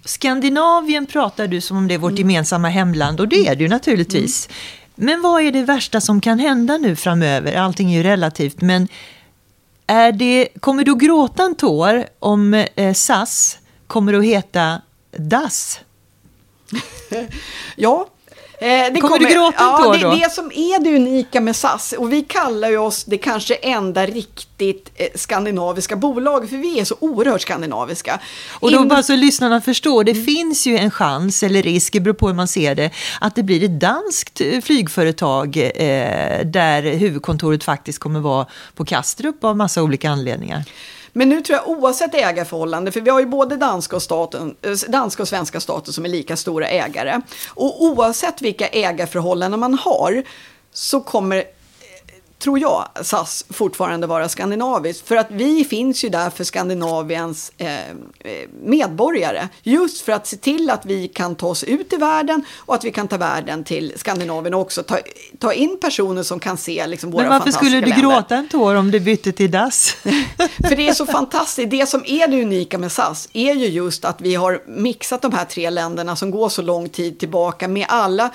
Skandinavien 0.06 1.06
pratar 1.06 1.48
du 1.48 1.62
som 1.62 1.78
om 1.78 1.88
det 1.88 1.94
är 1.94 1.98
vårt 1.98 2.12
mm. 2.12 2.20
gemensamma 2.20 2.70
hemland 2.70 3.20
och 3.20 3.28
det 3.28 3.48
är 3.48 3.56
det 3.56 3.64
ju 3.64 3.70
naturligtvis. 3.70 4.48
Mm. 4.48 4.58
Men 4.96 5.22
vad 5.22 5.42
är 5.42 5.52
det 5.52 5.64
värsta 5.64 6.02
som 6.02 6.22
kan 6.22 6.40
hända 6.40 6.78
nu 6.78 6.96
framöver? 6.96 7.56
Allting 7.56 7.92
är 7.92 7.98
ju 7.98 8.04
relativt, 8.04 8.62
men 8.62 8.88
är 9.88 10.12
det, 10.12 10.48
kommer 10.60 10.84
du 10.84 10.92
att 10.92 11.00
gråta 11.00 11.44
en 11.44 11.56
tår 11.56 12.06
om 12.20 12.54
eh, 12.54 12.94
SAS 12.94 13.58
kommer 13.88 14.14
att 14.14 14.24
heta 14.26 14.82
DAS? 15.12 15.80
ja, 17.76 18.08
kommer, 18.60 19.02
kommer, 19.02 19.20
du 19.20 19.34
gråta 19.34 19.56
ja, 19.58 19.82
på 19.84 19.94
det, 19.94 20.00
då? 20.00 20.12
Det 20.12 20.32
som 20.32 20.46
är 20.46 20.80
det 20.80 20.96
unika 20.96 21.42
med 21.42 21.56
SAS, 21.56 21.94
och 21.98 22.14
vi 22.14 22.22
kallar 22.22 22.70
ju 22.70 22.78
oss 22.78 23.04
det 23.04 23.18
kanske 23.18 23.56
enda 23.56 24.06
riktigt 24.06 24.92
eh, 24.96 25.08
skandinaviska 25.16 25.96
bolaget, 25.96 26.50
för 26.50 26.58
vi 26.58 26.80
är 26.80 26.86
så 26.86 26.96
oerhört 27.00 27.42
skandinaviska. 27.42 28.20
Och 28.60 28.72
då 28.72 28.82
In... 28.82 28.88
bara 28.88 29.04
så 29.04 29.16
lyssnarna 29.16 29.62
förstår, 29.62 30.04
det 30.04 30.12
mm. 30.12 30.26
finns 30.26 30.68
ju 30.68 30.78
en 30.78 30.92
chans, 30.92 31.44
eller 31.44 31.64
risk, 31.64 31.94
det 31.94 32.00
beror 32.00 32.14
på 32.14 32.28
hur 32.28 32.36
man 32.36 32.48
ser 32.48 32.76
det, 32.76 32.92
att 33.22 33.36
det 33.36 33.44
blir 33.44 33.64
ett 33.64 33.80
danskt 33.80 34.42
eh, 34.42 34.62
flygföretag 34.62 35.58
eh, 35.58 36.46
där 36.46 36.82
huvudkontoret 36.82 37.64
faktiskt 37.64 38.00
kommer 38.00 38.20
vara 38.20 38.46
på 38.76 38.86
Kastrup 38.86 39.44
av 39.44 39.58
massa 39.58 39.84
olika 39.84 40.10
anledningar. 40.10 40.64
Men 41.18 41.30
nu 41.30 41.42
tror 41.42 41.60
jag 41.60 41.68
oavsett 41.68 42.16
ägarförhållande, 42.16 42.92
för 42.92 43.02
vi 43.02 43.10
har 43.10 43.20
ju 43.20 43.26
både 43.26 43.56
danska 43.56 43.96
och, 43.96 44.02
staten, 44.02 44.56
eh, 44.62 44.72
danska 44.88 45.24
och 45.24 45.28
svenska 45.28 45.60
staten 45.60 45.94
som 45.94 46.06
är 46.06 46.10
lika 46.10 46.36
stora 46.36 46.68
ägare. 46.68 47.22
Och 47.48 47.84
oavsett 47.84 48.42
vilka 48.42 48.68
ägarförhållanden 48.68 49.60
man 49.60 49.74
har 49.74 50.24
så 50.74 51.02
kommer 51.02 51.44
tror 52.40 52.60
jag, 52.60 52.88
SAS 53.02 53.46
fortfarande 53.50 54.08
vara 54.08 54.30
skandinaviskt. 54.30 55.08
För 55.08 55.16
att 55.16 55.28
vi 55.30 55.66
finns 55.66 56.04
ju 56.04 56.10
där 56.10 56.30
för 56.30 56.44
Skandinaviens 56.44 57.52
eh, 57.58 57.90
eh, 57.90 57.94
medborgare. 58.64 59.48
Just 59.64 60.02
för 60.02 60.12
att 60.12 60.28
se 60.28 60.38
till 60.38 60.70
att 60.70 60.86
vi 60.86 61.08
kan 61.08 61.36
ta 61.36 61.48
oss 61.48 61.64
ut 61.64 61.94
i 61.94 61.96
världen 61.96 62.46
och 62.58 62.76
att 62.76 62.84
vi 62.84 62.92
kan 62.92 63.08
ta 63.08 63.18
världen 63.18 63.64
till 63.64 63.94
Skandinavien 63.96 64.54
och 64.54 64.62
också 64.62 64.84
ta, 64.84 64.98
ta 65.40 65.54
in 65.54 65.78
personer 65.82 66.24
som 66.24 66.40
kan 66.40 66.58
se 66.58 66.88
liksom, 66.88 67.12
våra 67.12 67.28
fantastiska 67.28 67.64
länder. 67.64 67.82
Men 67.82 67.88
varför 67.90 67.96
skulle 67.96 68.12
du 68.12 68.22
gråta 68.22 68.36
en 68.36 68.48
tår 68.48 68.76
om 68.76 68.92
du 68.92 69.00
bytte 69.00 69.32
till 69.32 69.52
DAS? 69.52 69.92
för 70.68 70.76
det 70.76 70.88
är 70.88 70.94
så 70.94 71.06
fantastiskt. 71.06 71.72
Det 71.72 71.90
som 71.90 72.04
är 72.06 72.28
det 72.28 72.42
unika 72.42 72.78
med 72.78 72.92
SAS 72.92 73.30
är 73.34 73.54
ju 73.54 73.68
just 73.68 74.06
att 74.06 74.22
vi 74.22 74.36
har 74.36 74.62
mixat 74.68 75.22
de 75.22 75.34
här 75.34 75.46
tre 75.46 75.70
länderna 75.70 76.16
som 76.16 76.32
går 76.32 76.50
så 76.50 76.62
lång 76.62 76.90
tid 76.90 77.20
tillbaka 77.20 77.68
med 77.68 77.86
alla 77.90 78.32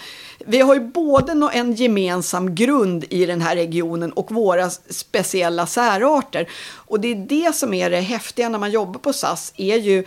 vi 0.46 0.60
har 0.60 0.74
ju 0.74 0.80
både 0.80 1.50
en 1.52 1.74
gemensam 1.74 2.54
grund 2.54 3.04
i 3.10 3.26
den 3.26 3.40
här 3.40 3.56
regionen 3.56 4.12
och 4.12 4.32
våra 4.32 4.70
speciella 4.70 5.66
särarter. 5.66 6.48
Och 6.74 7.00
det 7.00 7.08
är 7.08 7.14
det 7.14 7.54
som 7.54 7.74
är 7.74 7.90
det 7.90 8.00
häftiga 8.00 8.48
när 8.48 8.58
man 8.58 8.70
jobbar 8.70 9.00
på 9.00 9.12
SAS, 9.12 9.52
är 9.56 9.76
ju 9.76 10.04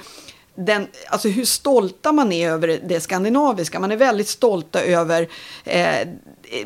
den, 0.56 0.88
alltså 1.08 1.28
hur 1.28 1.46
stolta 1.46 2.12
man 2.12 2.32
är 2.32 2.50
över 2.50 2.80
det 2.84 3.02
skandinaviska. 3.02 3.80
Man 3.80 3.92
är 3.92 3.98
väldigt 3.98 4.28
stolta 4.28 4.82
över 4.82 5.28
eh, 5.64 6.08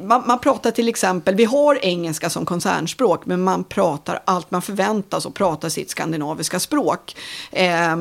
man, 0.02 0.24
man, 0.28 0.40
pratar 0.40 0.72
till 0.72 0.90
exempel, 0.90 1.36
vi 1.36 1.46
har 1.46 1.86
engelska 1.86 2.30
som 2.30 2.46
koncernspråk, 2.46 3.26
men 3.26 3.42
man 3.42 3.64
pratar 3.64 4.22
allt 4.26 4.52
man 4.52 4.62
förväntas 4.62 5.26
och 5.26 5.34
pratar 5.34 5.70
sitt 5.70 5.90
skandinaviska 5.90 6.60
språk. 6.60 7.16
Eh, 7.52 7.96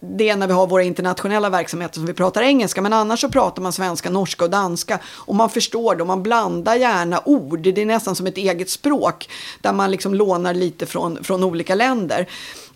det 0.00 0.28
är 0.28 0.36
när 0.36 0.46
vi 0.46 0.52
har 0.52 0.66
våra 0.66 0.82
internationella 0.82 1.50
verksamheter 1.50 1.94
som 1.94 2.06
vi 2.06 2.12
pratar 2.12 2.42
engelska, 2.42 2.82
men 2.82 2.92
annars 2.92 3.20
så 3.20 3.28
pratar 3.28 3.62
man 3.62 3.72
svenska, 3.72 4.10
norska 4.10 4.44
och 4.44 4.50
danska 4.50 4.98
och 5.06 5.34
man 5.34 5.50
förstår 5.50 5.94
det 5.94 6.02
och 6.02 6.06
man 6.06 6.22
blandar 6.22 6.76
gärna 6.76 7.22
ord. 7.24 7.60
Det 7.60 7.82
är 7.82 7.86
nästan 7.86 8.16
som 8.16 8.26
ett 8.26 8.36
eget 8.36 8.70
språk 8.70 9.28
där 9.60 9.72
man 9.72 9.90
liksom 9.90 10.14
lånar 10.14 10.54
lite 10.54 10.86
från, 10.86 11.24
från 11.24 11.44
olika 11.44 11.74
länder. 11.74 12.28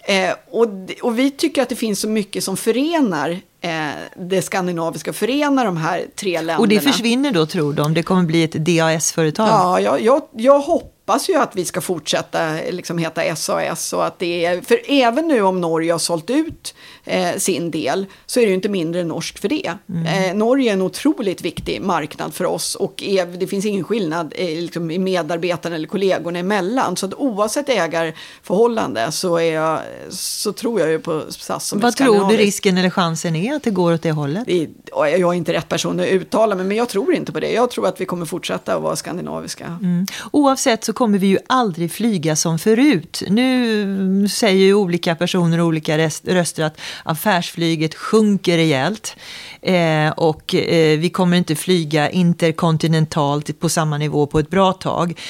Eh, 0.07 0.35
och, 0.51 0.67
och 1.03 1.19
vi 1.19 1.31
tycker 1.31 1.63
att 1.63 1.69
det 1.69 1.77
finns 1.77 2.01
så 2.01 2.09
mycket 2.09 2.45
som 2.45 2.57
förenar 2.57 3.41
eh, 3.61 3.71
det 4.17 4.43
skandinaviska, 4.43 5.13
förenar 5.13 5.65
de 5.65 5.77
här 5.77 6.07
tre 6.17 6.33
länderna. 6.33 6.59
Och 6.59 6.69
det 6.69 6.81
försvinner 6.81 7.31
då 7.31 7.47
tror 7.47 7.73
de? 7.73 7.95
Det 7.95 8.03
kommer 8.03 8.23
bli 8.23 8.45
ett 8.45 8.53
DAS-företag? 8.53 9.49
Ja, 9.49 9.81
jag, 9.81 10.01
jag, 10.01 10.23
jag 10.33 10.61
hoppas 10.61 10.94
hoppas 11.07 11.29
ju 11.29 11.35
att 11.35 11.57
vi 11.57 11.65
ska 11.65 11.81
fortsätta 11.81 12.55
liksom 12.71 12.99
heta 12.99 13.37
SAS 13.37 13.93
och 13.93 14.07
att 14.07 14.19
det 14.19 14.45
är, 14.45 14.61
för 14.61 14.81
även 14.89 15.29
nu 15.29 15.43
om 15.43 15.61
Norge 15.61 15.93
har 15.93 15.99
sålt 15.99 16.31
ut 16.31 16.75
eh, 17.05 17.37
sin 17.37 17.71
del 17.71 18.07
så 18.27 18.41
är 18.41 18.45
det 18.45 18.49
ju 18.49 18.55
inte 18.55 18.69
mindre 18.69 19.05
norskt 19.05 19.39
för 19.39 19.49
det. 19.49 19.73
Mm. 19.89 20.07
Eh, 20.07 20.37
Norge 20.37 20.71
är 20.71 20.73
en 20.73 20.83
otroligt 20.83 21.43
viktig 21.43 21.83
marknad 21.83 22.35
för 22.35 22.45
oss 22.45 22.75
och 22.75 23.03
är, 23.03 23.27
det 23.27 23.47
finns 23.47 23.65
ingen 23.65 23.85
skillnad 23.85 24.35
eh, 24.37 24.47
liksom, 24.47 24.91
i 24.91 24.99
medarbetarna 24.99 25.77
eller 25.77 25.89
kollegorna 25.89 26.39
emellan. 26.39 26.97
Så 26.97 27.07
att 27.07 27.15
oavsett 27.15 27.69
ägarförhållande 27.69 29.13
så, 29.13 29.37
är 29.37 29.53
jag, 29.55 29.81
så 30.11 30.53
tror 30.53 30.81
jag 30.81 30.91
ju 30.91 30.99
på 30.99 31.23
SAS 31.29 31.67
som 31.67 31.81
Vad 31.81 31.97
tror 31.97 32.29
du 32.29 32.37
risken 32.37 32.79
eller 32.79 32.91
chansen 32.91 33.37
är 33.37 33.55
att 33.55 33.63
det 33.63 33.71
går 33.71 33.93
åt 33.93 34.03
det 34.03 34.13
hållet? 34.13 34.45
Det, 34.47 34.69
jag 34.97 35.21
är 35.21 35.35
inte 35.35 35.53
rätt 35.53 35.69
person 35.69 36.01
att 36.01 36.07
uttala 36.07 36.55
mig 36.55 36.65
men 36.65 36.77
jag 36.77 36.89
tror 36.89 37.15
inte 37.15 37.33
på 37.33 37.41
det. 37.41 37.53
Jag 37.53 37.71
tror 37.71 37.87
att 37.87 38.01
vi 38.01 38.05
kommer 38.05 38.27
fortsätta 38.27 38.77
att 38.77 38.83
vara 38.83 38.97
skandinaviska. 38.97 39.79
Mm. 39.83 40.07
Oavsett 40.33 40.85
så 40.85 40.94
kommer 40.95 41.19
vi 41.19 41.27
ju 41.27 41.39
aldrig 41.47 41.93
flyga 41.93 42.37
som 42.37 42.59
förut. 42.59 43.23
Nu 43.29 44.29
säger 44.29 44.65
ju 44.65 44.75
olika 44.75 45.15
personer 45.15 45.61
och 45.61 45.67
olika 45.67 45.99
röster 46.23 46.65
att 46.65 46.81
affärsflyget 47.03 47.95
sjunker 47.95 48.57
rejält. 48.57 49.17
Eh, 49.63 50.09
och 50.09 50.55
eh, 50.55 50.99
vi 50.99 51.11
kommer 51.11 51.37
inte 51.37 51.57
flyga 51.57 52.11
interkontinentalt 52.11 53.61
på 53.61 53.69
samma 53.69 53.99
nivå 53.99 54.27
på 54.27 54.39
ett 54.39 54.51
bra 54.51 54.73
tag. 54.73 55.21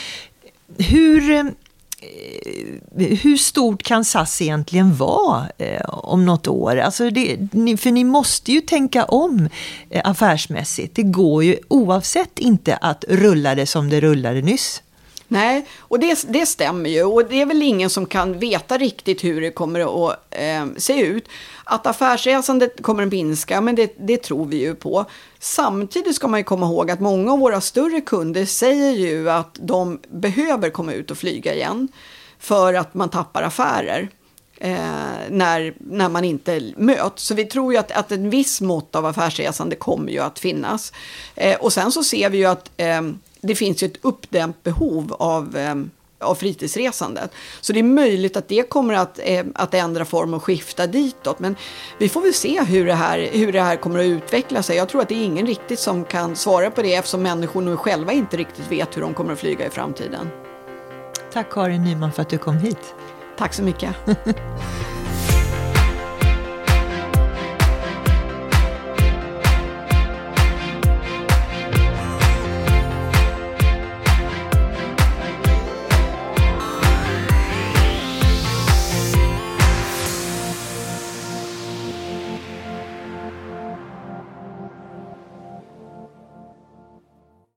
Hur, 0.79 1.31
eh, 1.31 1.45
hur 2.97 3.37
stort 3.37 3.83
kan 3.83 4.05
SAS 4.05 4.43
egentligen 4.43 4.95
vara 4.97 5.47
eh, 5.59 5.85
om 5.89 6.25
något 6.25 6.49
år? 6.49 6.77
Alltså 6.77 7.11
det, 7.11 7.53
ni, 7.53 7.77
för 7.77 7.91
ni 7.91 8.05
måste 8.05 8.53
ju 8.53 8.61
tänka 8.61 9.05
om 9.05 9.49
eh, 9.91 10.01
affärsmässigt. 10.05 10.97
Det 10.97 11.03
går 11.03 11.45
ju 11.45 11.59
oavsett 11.69 12.39
inte 12.39 12.77
att 12.77 13.05
rulla 13.09 13.55
det 13.55 13.67
som 13.67 13.91
det 13.91 14.01
rullade 14.01 14.43
nyss. 14.43 14.83
Nej, 15.29 15.67
och 15.79 16.01
det, 16.01 16.25
det 16.29 16.47
stämmer 16.47 16.91
ju. 16.91 17.05
Och 17.05 17.25
det 17.25 17.41
är 17.41 17.47
väl 17.47 17.63
ingen 17.63 17.91
som 17.91 18.07
kan 18.07 18.39
veta 18.39 18.79
riktigt 18.79 19.25
hur 19.25 19.41
det 19.41 19.51
kommer 19.51 20.11
att 20.11 20.19
eh, 20.31 20.67
se 20.77 21.01
ut. 21.01 21.29
Att 21.65 21.87
affärsresandet 21.87 22.83
kommer 22.83 23.03
att 23.03 23.13
minska, 23.13 23.61
men 23.61 23.75
det, 23.75 23.95
det, 23.99 24.17
tror 24.17 24.47
vi 24.47 24.57
ju 24.57 24.75
på. 24.75 25.05
Samtidigt 25.39 26.17
ska 26.17 26.29
man 26.29 26.41
ju 26.41 26.45
komma 26.45 26.67
ihåg 26.67 26.91
att 26.91 27.01
många 27.01 27.33
av 27.33 27.39
våra 27.39 27.61
större 27.61 28.01
kunder 28.01 28.45
säger 28.45 28.91
ju 28.91 29.31
att 29.31 29.59
de 29.61 30.01
behöver 30.09 30.71
komma 30.71 30.93
ut 30.93 31.11
och 31.11 31.19
flyga 31.19 31.55
igen. 31.55 31.89
För 32.39 32.75
att 32.75 32.95
man 32.95 33.09
tappar 33.09 33.43
affärer. 33.43 34.09
Eh, 34.59 34.77
när, 35.31 35.75
när 35.79 36.09
man 36.09 36.25
inte 36.25 36.73
möts. 36.77 37.23
Så 37.23 37.35
vi 37.35 37.45
tror 37.45 37.73
ju 37.73 37.79
att, 37.79 37.93
att 37.93 38.13
en 38.13 38.31
viss 38.31 38.61
mått 38.61 38.95
av 38.95 39.07
affärsresande 39.07 39.77
kommer 39.77 40.13
ju 40.13 40.19
att 40.19 40.39
finnas. 40.39 40.93
Eh, 41.35 41.57
och 41.57 41.73
sen 41.73 41.93
så 41.93 42.05
ser 42.05 42.31
vi 42.31 42.39
ju 42.39 42.45
att 42.45 42.71
eh, 42.77 43.03
det 43.47 43.55
finns 43.55 43.83
ju 43.83 43.87
ett 43.87 43.99
uppdämt 44.03 44.63
behov 44.63 45.13
av 45.19 45.57
eh, 45.57 45.75
av 46.25 46.35
fritidsresandet. 46.35 47.31
Så 47.61 47.73
det 47.73 47.79
är 47.79 47.85
möjligt 47.85 48.37
att 48.37 48.49
det 48.49 48.69
kommer 48.69 48.95
att, 48.95 49.21
eh, 49.23 49.45
att 49.55 49.75
ändra 49.75 50.05
form 50.05 50.35
och 50.35 50.45
skifta 50.45 50.87
ditåt. 50.87 51.39
Men 51.39 51.57
vi 51.99 52.09
får 52.09 52.21
väl 52.21 52.35
se 52.35 52.65
hur 52.65 52.87
det, 52.87 52.95
här, 52.95 53.29
hur 53.33 53.53
det 53.53 53.61
här 53.61 53.77
kommer 53.77 53.99
att 53.99 54.05
utveckla 54.05 54.63
sig. 54.63 54.77
Jag 54.77 54.89
tror 54.89 55.03
att 55.03 55.09
det 55.09 55.15
är 55.15 55.25
ingen 55.25 55.47
riktigt 55.47 55.79
som 55.79 56.05
kan 56.05 56.37
svara 56.37 56.71
på 56.71 56.83
det 56.83 56.95
eftersom 56.95 57.23
människor 57.23 57.63
nu 57.63 57.77
själva 57.77 58.13
inte 58.13 58.37
riktigt 58.37 58.73
vet 58.73 58.97
hur 58.97 59.03
de 59.03 59.15
kommer 59.15 59.33
att 59.33 59.39
flyga 59.39 59.67
i 59.67 59.71
framtiden. 59.71 60.29
Tack 61.33 61.51
Karin 61.51 61.85
Nyman 61.85 62.13
för 62.13 62.23
att 62.23 62.29
du 62.29 62.39
kom 62.39 62.59
hit. 62.59 62.95
Tack 63.39 63.55
så 63.55 63.63
mycket. 63.63 63.95